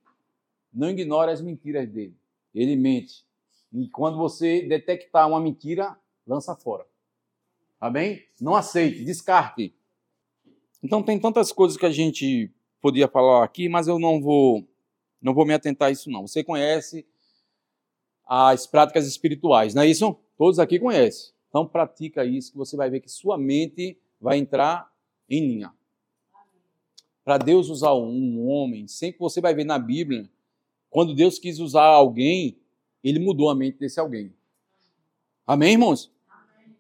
não 0.73 0.89
ignore 0.89 1.31
as 1.31 1.41
mentiras 1.41 1.89
dele. 1.89 2.15
Ele 2.53 2.75
mente. 2.75 3.25
E 3.73 3.87
quando 3.87 4.17
você 4.17 4.61
detectar 4.63 5.27
uma 5.27 5.39
mentira, 5.39 5.97
lança 6.27 6.55
fora. 6.55 6.85
Amém? 7.79 8.23
Não 8.39 8.55
aceite, 8.55 9.03
descarte. 9.03 9.73
Então 10.83 11.01
tem 11.01 11.19
tantas 11.19 11.51
coisas 11.51 11.77
que 11.77 11.85
a 11.85 11.91
gente 11.91 12.51
podia 12.81 13.07
falar 13.07 13.43
aqui, 13.43 13.69
mas 13.69 13.87
eu 13.87 13.99
não 13.99 14.21
vou 14.21 14.67
não 15.21 15.35
vou 15.35 15.45
me 15.45 15.53
atentar 15.53 15.89
a 15.89 15.91
isso 15.91 16.09
não. 16.09 16.27
Você 16.27 16.43
conhece 16.43 17.05
as 18.25 18.65
práticas 18.65 19.05
espirituais, 19.05 19.73
não 19.73 19.83
é 19.83 19.87
isso? 19.87 20.15
Todos 20.37 20.57
aqui 20.57 20.79
conhecem. 20.79 21.33
Então 21.47 21.67
pratica 21.67 22.25
isso 22.25 22.51
que 22.51 22.57
você 22.57 22.75
vai 22.75 22.89
ver 22.89 23.01
que 23.01 23.09
sua 23.09 23.37
mente 23.37 23.99
vai 24.19 24.37
entrar 24.37 24.91
em 25.29 25.47
linha. 25.47 25.73
Para 27.23 27.37
Deus 27.37 27.69
usar 27.69 27.93
um 27.93 28.47
homem, 28.47 28.87
sempre 28.87 29.19
você 29.19 29.39
vai 29.39 29.53
ver 29.53 29.63
na 29.63 29.77
Bíblia, 29.77 30.29
quando 30.91 31.15
Deus 31.15 31.39
quis 31.39 31.57
usar 31.57 31.85
alguém, 31.85 32.59
ele 33.01 33.17
mudou 33.17 33.49
a 33.49 33.55
mente 33.55 33.79
desse 33.79 33.97
alguém. 33.97 34.33
Amém, 35.47 35.71
irmãos? 35.71 36.11
Amém. 36.29 36.75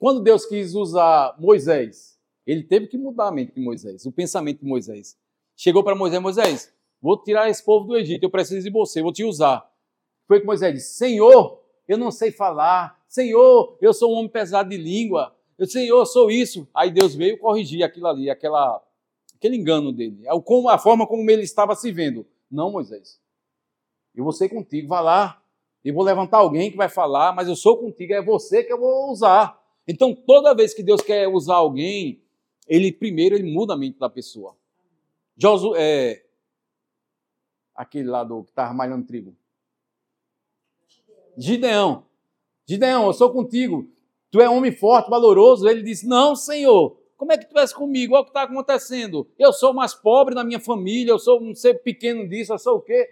Quando 0.00 0.20
Deus 0.20 0.44
quis 0.44 0.74
usar 0.74 1.36
Moisés, 1.38 2.18
ele 2.44 2.64
teve 2.64 2.88
que 2.88 2.98
mudar 2.98 3.28
a 3.28 3.32
mente 3.32 3.54
de 3.54 3.60
Moisés, 3.60 4.04
o 4.04 4.10
pensamento 4.10 4.58
de 4.58 4.66
Moisés. 4.66 5.16
Chegou 5.56 5.84
para 5.84 5.94
Moisés, 5.94 6.20
Moisés, 6.20 6.74
vou 7.00 7.16
tirar 7.22 7.48
esse 7.48 7.64
povo 7.64 7.86
do 7.86 7.96
Egito, 7.96 8.24
eu 8.24 8.30
preciso 8.30 8.64
de 8.64 8.70
você, 8.70 9.00
vou 9.00 9.12
te 9.12 9.22
usar. 9.22 9.70
Foi 10.26 10.40
que 10.40 10.46
Moisés 10.46 10.74
disse, 10.74 10.96
Senhor, 10.96 11.62
eu 11.86 11.96
não 11.96 12.10
sei 12.10 12.32
falar, 12.32 13.00
Senhor, 13.08 13.78
eu 13.80 13.94
sou 13.94 14.12
um 14.12 14.16
homem 14.16 14.28
pesado 14.28 14.70
de 14.70 14.76
língua, 14.76 15.36
eu, 15.56 15.68
Senhor, 15.68 16.00
eu 16.00 16.06
sou 16.06 16.32
isso. 16.32 16.66
Aí 16.74 16.90
Deus 16.90 17.14
veio 17.14 17.38
corrigir 17.38 17.84
aquilo 17.84 18.08
ali, 18.08 18.28
aquela, 18.28 18.82
aquele 19.36 19.56
engano 19.56 19.92
dele, 19.92 20.26
é 20.26 20.30
a 20.30 20.78
forma 20.78 21.06
como 21.06 21.30
ele 21.30 21.42
estava 21.42 21.76
se 21.76 21.92
vendo. 21.92 22.26
Não, 22.50 22.72
Moisés, 22.72 23.21
eu 24.14 24.24
vou 24.24 24.32
ser 24.32 24.48
contigo, 24.48 24.88
vá 24.88 25.00
lá, 25.00 25.42
eu 25.84 25.94
vou 25.94 26.04
levantar 26.04 26.38
alguém 26.38 26.70
que 26.70 26.76
vai 26.76 26.88
falar, 26.88 27.34
mas 27.34 27.48
eu 27.48 27.56
sou 27.56 27.76
contigo, 27.76 28.12
é 28.12 28.22
você 28.22 28.62
que 28.62 28.72
eu 28.72 28.78
vou 28.78 29.10
usar. 29.10 29.60
Então, 29.86 30.14
toda 30.14 30.54
vez 30.54 30.72
que 30.72 30.82
Deus 30.82 31.00
quer 31.00 31.26
usar 31.26 31.56
alguém, 31.56 32.22
ele 32.68 32.92
primeiro 32.92 33.34
ele 33.34 33.52
muda 33.52 33.74
a 33.74 33.76
mente 33.76 33.98
da 33.98 34.08
pessoa. 34.08 34.56
Josu, 35.36 35.74
é, 35.76 36.22
aquele 37.74 38.08
lá 38.08 38.22
do 38.22 38.44
que 38.44 38.50
estava 38.50 38.72
malhando 38.72 39.06
trigo. 39.06 39.34
Gideão. 41.36 42.04
Gideão, 42.66 43.06
eu 43.06 43.12
sou 43.12 43.30
contigo. 43.30 43.90
Tu 44.30 44.40
é 44.40 44.48
homem 44.48 44.72
forte, 44.72 45.10
valoroso. 45.10 45.68
Ele 45.68 45.82
disse: 45.82 46.06
Não, 46.06 46.36
Senhor. 46.36 46.98
Como 47.16 47.32
é 47.32 47.38
que 47.38 47.46
tu 47.46 47.58
és 47.58 47.72
comigo? 47.72 48.14
Olha 48.14 48.22
o 48.22 48.24
que 48.24 48.30
está 48.30 48.42
acontecendo. 48.42 49.28
Eu 49.38 49.52
sou 49.52 49.72
mais 49.72 49.94
pobre 49.94 50.34
da 50.34 50.42
minha 50.42 50.58
família, 50.58 51.12
eu 51.12 51.18
sou 51.18 51.40
um 51.40 51.54
ser 51.54 51.74
pequeno 51.74 52.28
disso, 52.28 52.52
eu 52.52 52.58
sou 52.58 52.78
o 52.78 52.80
quê? 52.80 53.08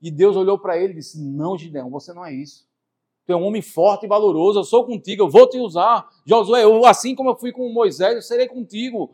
E 0.00 0.10
Deus 0.10 0.36
olhou 0.36 0.58
para 0.58 0.78
ele 0.78 0.92
e 0.92 0.96
disse: 0.96 1.20
Não, 1.20 1.56
Gideão, 1.56 1.90
você 1.90 2.12
não 2.12 2.24
é 2.24 2.32
isso. 2.32 2.66
Tu 3.26 3.32
é 3.32 3.36
um 3.36 3.42
homem 3.42 3.60
forte 3.62 4.06
e 4.06 4.08
valoroso, 4.08 4.60
eu 4.60 4.64
sou 4.64 4.86
contigo, 4.86 5.24
eu 5.24 5.28
vou 5.28 5.48
te 5.48 5.58
usar. 5.58 6.08
Josué, 6.24 6.62
eu, 6.62 6.84
assim 6.84 7.14
como 7.14 7.30
eu 7.30 7.36
fui 7.36 7.50
com 7.50 7.68
Moisés, 7.72 8.14
eu 8.14 8.22
serei 8.22 8.46
contigo. 8.46 9.12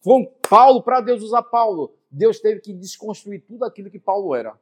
Com 0.00 0.24
Paulo, 0.48 0.80
para 0.80 1.00
Deus 1.00 1.22
usar 1.22 1.42
Paulo, 1.42 1.92
Deus 2.08 2.38
teve 2.38 2.60
que 2.60 2.72
desconstruir 2.72 3.44
tudo 3.44 3.64
aquilo 3.64 3.90
que 3.90 3.98
Paulo 3.98 4.32
era. 4.32 4.56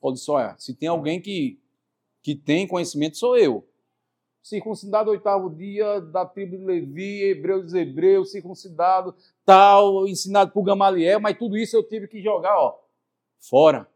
Olha 0.00 0.16
só, 0.16 0.38
é, 0.38 0.54
se 0.58 0.74
tem 0.74 0.88
alguém 0.88 1.20
que, 1.20 1.60
que 2.22 2.36
tem 2.36 2.68
conhecimento, 2.68 3.16
sou 3.16 3.36
eu. 3.36 3.66
Circuncidado 4.40 5.10
oitavo 5.10 5.50
dia, 5.50 6.00
da 6.00 6.24
tribo 6.24 6.56
de 6.56 6.64
Levi, 6.64 7.22
hebreu 7.24 7.62
dos 7.62 7.74
hebreus, 7.74 8.30
circuncidado, 8.30 9.14
tal, 9.44 10.06
ensinado 10.06 10.52
por 10.52 10.62
Gamaliel, 10.62 11.20
mas 11.20 11.36
tudo 11.36 11.56
isso 11.56 11.76
eu 11.76 11.82
tive 11.82 12.06
que 12.06 12.22
jogar, 12.22 12.56
ó, 12.56 12.78
fora 13.40 13.91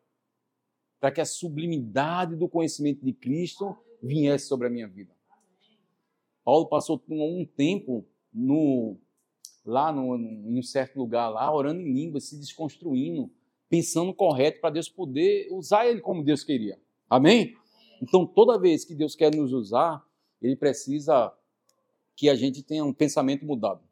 para 1.01 1.11
que 1.11 1.21
a 1.21 1.27
sublimidade 1.27 2.37
do 2.37 2.49
conhecimento 2.49 3.05
de 3.05 3.13
Cristo 3.13 3.77
viesse 4.03 4.47
sobre 4.47 4.67
a 4.67 4.71
minha 4.71 4.89
vida. 4.89 5.15
Paulo 6.45 6.67
passou 6.67 7.03
um 7.09 7.45
tempo 7.45 8.07
no, 8.33 8.97
lá 9.65 9.93
no, 9.93 10.17
em 10.17 10.59
um 10.59 10.63
certo 10.63 10.97
lugar 10.97 11.29
lá, 11.29 11.53
orando 11.53 11.81
em 11.81 11.93
línguas, 11.93 12.29
se 12.29 12.39
desconstruindo, 12.39 13.31
pensando 13.69 14.15
correto 14.15 14.61
para 14.61 14.71
Deus 14.71 14.89
poder 14.89 15.49
usar 15.51 15.87
ele 15.89 16.01
como 16.01 16.23
Deus 16.23 16.45
queria. 16.45 16.79
Amém? 17.11 17.57
Então, 18.01 18.27
toda 18.27 18.61
vez 18.61 18.85
que 18.85 18.95
Deus 18.95 19.15
quer 19.15 19.35
nos 19.35 19.53
usar, 19.53 20.05
ele 20.41 20.55
precisa 20.55 21.33
que 22.15 22.29
a 22.29 22.35
gente 22.35 22.63
tenha 22.63 22.85
um 22.85 22.93
pensamento 22.93 23.45
mudado. 23.45 23.83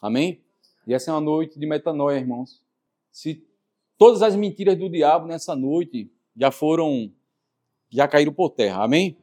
Amém? 0.00 0.42
E 0.86 0.94
essa 0.94 1.10
é 1.10 1.14
uma 1.14 1.20
noite 1.20 1.58
de 1.58 1.66
metanoia, 1.66 2.16
irmãos. 2.16 2.64
Se 3.12 3.46
todas 3.98 4.22
as 4.22 4.34
mentiras 4.34 4.78
do 4.78 4.88
diabo 4.88 5.26
nessa 5.26 5.54
noite 5.54 6.10
já 6.36 6.50
foram, 6.50 7.12
já 7.88 8.06
caíram 8.08 8.32
por 8.32 8.50
terra. 8.50 8.84
Amém? 8.84 9.16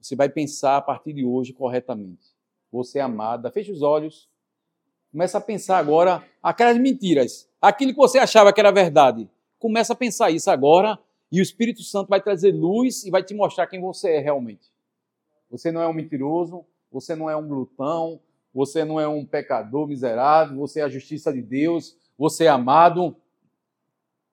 Você 0.00 0.14
vai 0.14 0.28
pensar 0.28 0.76
a 0.76 0.82
partir 0.82 1.12
de 1.12 1.24
hoje 1.24 1.52
corretamente. 1.52 2.26
Você 2.70 2.98
é 2.98 3.02
amada. 3.02 3.50
Feche 3.50 3.72
os 3.72 3.82
olhos. 3.82 4.28
Começa 5.10 5.38
a 5.38 5.40
pensar 5.40 5.78
agora 5.78 6.24
aquelas 6.42 6.78
mentiras. 6.78 7.48
Aquilo 7.60 7.92
que 7.92 7.98
você 7.98 8.18
achava 8.18 8.52
que 8.52 8.60
era 8.60 8.70
verdade. 8.70 9.28
Começa 9.58 9.92
a 9.92 9.96
pensar 9.96 10.30
isso 10.30 10.50
agora 10.50 10.98
e 11.30 11.40
o 11.40 11.42
Espírito 11.42 11.82
Santo 11.82 12.08
vai 12.08 12.22
trazer 12.22 12.52
luz 12.52 13.04
e 13.04 13.10
vai 13.10 13.22
te 13.22 13.34
mostrar 13.34 13.66
quem 13.66 13.80
você 13.80 14.12
é 14.12 14.18
realmente. 14.18 14.72
Você 15.50 15.72
não 15.72 15.82
é 15.82 15.88
um 15.88 15.92
mentiroso, 15.92 16.64
você 16.90 17.14
não 17.14 17.28
é 17.28 17.36
um 17.36 17.46
glutão, 17.46 18.20
você 18.52 18.84
não 18.84 19.00
é 19.00 19.08
um 19.08 19.24
pecador 19.24 19.86
miserável, 19.86 20.56
você 20.56 20.80
é 20.80 20.84
a 20.84 20.88
justiça 20.88 21.32
de 21.32 21.42
Deus, 21.42 21.96
você 22.16 22.44
é 22.44 22.48
amado, 22.48 23.16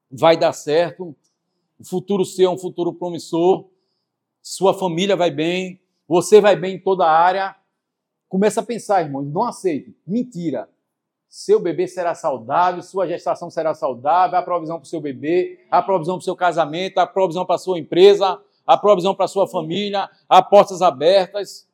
vai 0.10 0.38
dar 0.38 0.54
certo, 0.54 1.16
o 1.80 1.86
futuro 1.86 2.24
seu 2.24 2.50
é 2.50 2.54
um 2.54 2.58
futuro 2.58 2.94
promissor, 2.94 3.66
sua 4.42 4.74
família 4.74 5.16
vai 5.16 5.32
bem, 5.32 5.82
você 6.08 6.40
vai 6.40 6.56
bem 6.56 6.76
em 6.76 6.80
toda 6.80 7.06
a 7.06 7.12
área. 7.12 7.56
Começa 8.30 8.62
a 8.62 8.64
pensar, 8.64 9.02
irmãos, 9.02 9.26
não 9.26 9.44
aceite. 9.44 9.96
Mentira. 10.06 10.70
Seu 11.28 11.60
bebê 11.60 11.88
será 11.88 12.16
saudável, 12.16 12.82
sua 12.82 13.08
gestação 13.08 13.50
será 13.50 13.74
saudável, 13.74 14.38
a 14.38 14.44
provisão 14.44 14.78
para 14.78 14.86
o 14.86 14.88
seu 14.88 15.02
bebê, 15.02 15.60
a 15.70 15.82
provisão 15.82 16.16
para 16.16 16.22
o 16.22 16.24
seu 16.24 16.36
casamento, 16.36 16.98
a 17.00 17.08
provisão 17.08 17.46
para 17.46 17.56
a 17.56 17.60
sua 17.60 17.78
empresa, 17.78 18.40
a 18.66 18.78
provisão 18.78 19.14
para 19.14 19.26
a 19.26 19.28
sua 19.28 19.48
família, 19.48 20.10
há 20.30 20.42
portas 20.42 20.82
abertas. 20.82 21.68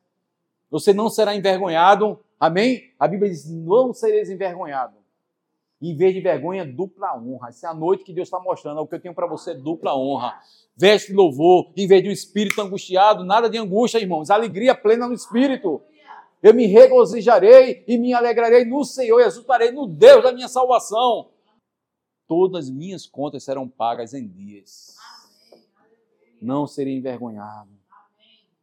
Você 0.70 0.92
não 0.92 1.08
será 1.08 1.36
envergonhado. 1.36 2.18
Amém? 2.40 2.92
A 2.98 3.06
Bíblia 3.06 3.30
diz: 3.30 3.48
não 3.48 3.92
sereis 3.92 4.30
envergonhado. 4.30 5.01
Em 5.82 5.96
vez 5.96 6.14
de 6.14 6.20
vergonha, 6.20 6.64
dupla 6.64 7.18
honra. 7.18 7.48
Essa 7.48 7.66
é 7.66 7.70
a 7.70 7.74
noite 7.74 8.04
que 8.04 8.12
Deus 8.12 8.28
está 8.28 8.38
mostrando. 8.38 8.78
É 8.78 8.80
o 8.80 8.86
que 8.86 8.94
eu 8.94 9.00
tenho 9.00 9.14
para 9.14 9.26
você, 9.26 9.52
dupla 9.52 9.98
honra. 9.98 10.40
Veste 10.76 11.12
louvor, 11.12 11.72
em 11.76 11.88
vez 11.88 12.04
de 12.04 12.08
um 12.08 12.12
espírito 12.12 12.62
angustiado, 12.62 13.24
nada 13.24 13.50
de 13.50 13.58
angústia, 13.58 13.98
irmãos. 13.98 14.30
Alegria 14.30 14.76
plena 14.76 15.08
no 15.08 15.12
espírito. 15.12 15.82
Eu 16.40 16.54
me 16.54 16.66
regozijarei 16.66 17.84
e 17.88 17.98
me 17.98 18.14
alegrarei 18.14 18.64
no 18.64 18.84
Senhor 18.84 19.20
e 19.20 19.24
exultarei 19.24 19.72
no 19.72 19.88
Deus 19.88 20.22
da 20.22 20.32
minha 20.32 20.48
salvação. 20.48 21.30
Todas 22.28 22.70
minhas 22.70 23.04
contas 23.04 23.42
serão 23.42 23.68
pagas 23.68 24.14
em 24.14 24.26
dias. 24.26 24.96
Não 26.40 26.64
serei 26.64 26.96
envergonhado. 26.96 27.70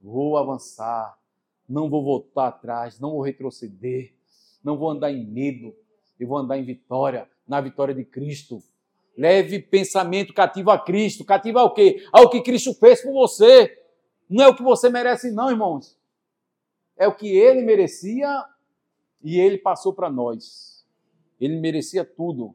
Vou 0.02 0.38
avançar. 0.38 1.18
Não 1.68 1.90
vou 1.90 2.02
voltar 2.02 2.48
atrás. 2.48 2.98
Não 2.98 3.12
vou 3.12 3.22
retroceder. 3.22 4.14
Não 4.64 4.78
vou 4.78 4.90
andar 4.90 5.12
em 5.12 5.26
medo. 5.26 5.76
Eu 6.20 6.28
vou 6.28 6.38
andar 6.38 6.58
em 6.58 6.64
vitória, 6.64 7.30
na 7.48 7.62
vitória 7.62 7.94
de 7.94 8.04
Cristo. 8.04 8.62
Leve 9.18 9.60
pensamento 9.60 10.34
cativo 10.34 10.72
a 10.72 10.78
Cristo. 10.78 11.24
Cativo 11.24 11.60
ao 11.60 11.74
quê? 11.74 12.06
Ao 12.12 12.30
que 12.30 12.42
Cristo 12.42 12.74
fez 12.74 13.02
por 13.02 13.14
você. 13.14 13.78
Não 14.30 14.44
é 14.44 14.48
o 14.48 14.56
que 14.56 14.64
você 14.64 14.90
merece, 14.90 15.32
não, 15.32 15.50
irmãos 15.50 16.00
é 17.00 17.08
o 17.08 17.16
que 17.16 17.30
ele 17.30 17.62
merecia 17.62 18.46
e 19.24 19.40
ele 19.40 19.58
passou 19.58 19.94
para 19.94 20.10
nós. 20.10 20.86
Ele 21.40 21.58
merecia 21.58 22.04
tudo 22.04 22.54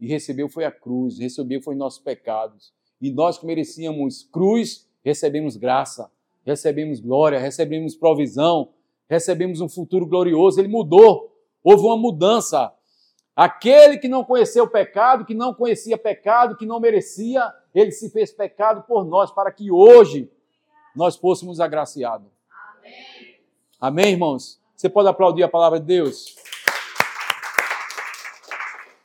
e 0.00 0.06
recebeu 0.08 0.48
foi 0.48 0.64
a 0.64 0.72
cruz, 0.72 1.18
recebeu 1.18 1.60
foi 1.60 1.74
nossos 1.74 2.02
pecados. 2.02 2.72
E 3.00 3.12
nós 3.12 3.36
que 3.36 3.44
merecíamos 3.44 4.22
cruz, 4.22 4.88
recebemos 5.04 5.58
graça, 5.58 6.10
recebemos 6.46 6.98
glória, 6.98 7.38
recebemos 7.38 7.94
provisão, 7.94 8.70
recebemos 9.06 9.60
um 9.60 9.68
futuro 9.68 10.06
glorioso. 10.06 10.58
Ele 10.58 10.68
mudou, 10.68 11.30
houve 11.62 11.84
uma 11.84 11.98
mudança. 11.98 12.72
Aquele 13.36 13.98
que 13.98 14.08
não 14.08 14.22
conheceu 14.22 14.64
o 14.64 14.70
pecado, 14.70 15.24
que 15.24 15.34
não 15.34 15.52
conhecia 15.52 15.98
pecado, 15.98 16.56
que 16.56 16.64
não 16.64 16.78
merecia, 16.78 17.52
ele 17.74 17.90
se 17.90 18.10
fez 18.10 18.30
pecado 18.30 18.82
por 18.82 19.04
nós, 19.04 19.32
para 19.32 19.50
que 19.50 19.72
hoje 19.72 20.30
nós 20.94 21.16
fôssemos 21.16 21.58
agraciados. 21.58 22.28
Amém, 23.80 24.12
irmãos? 24.12 24.60
Você 24.76 24.88
pode 24.88 25.08
aplaudir 25.08 25.42
a 25.42 25.48
palavra 25.48 25.80
de 25.80 25.86
Deus? 25.86 26.36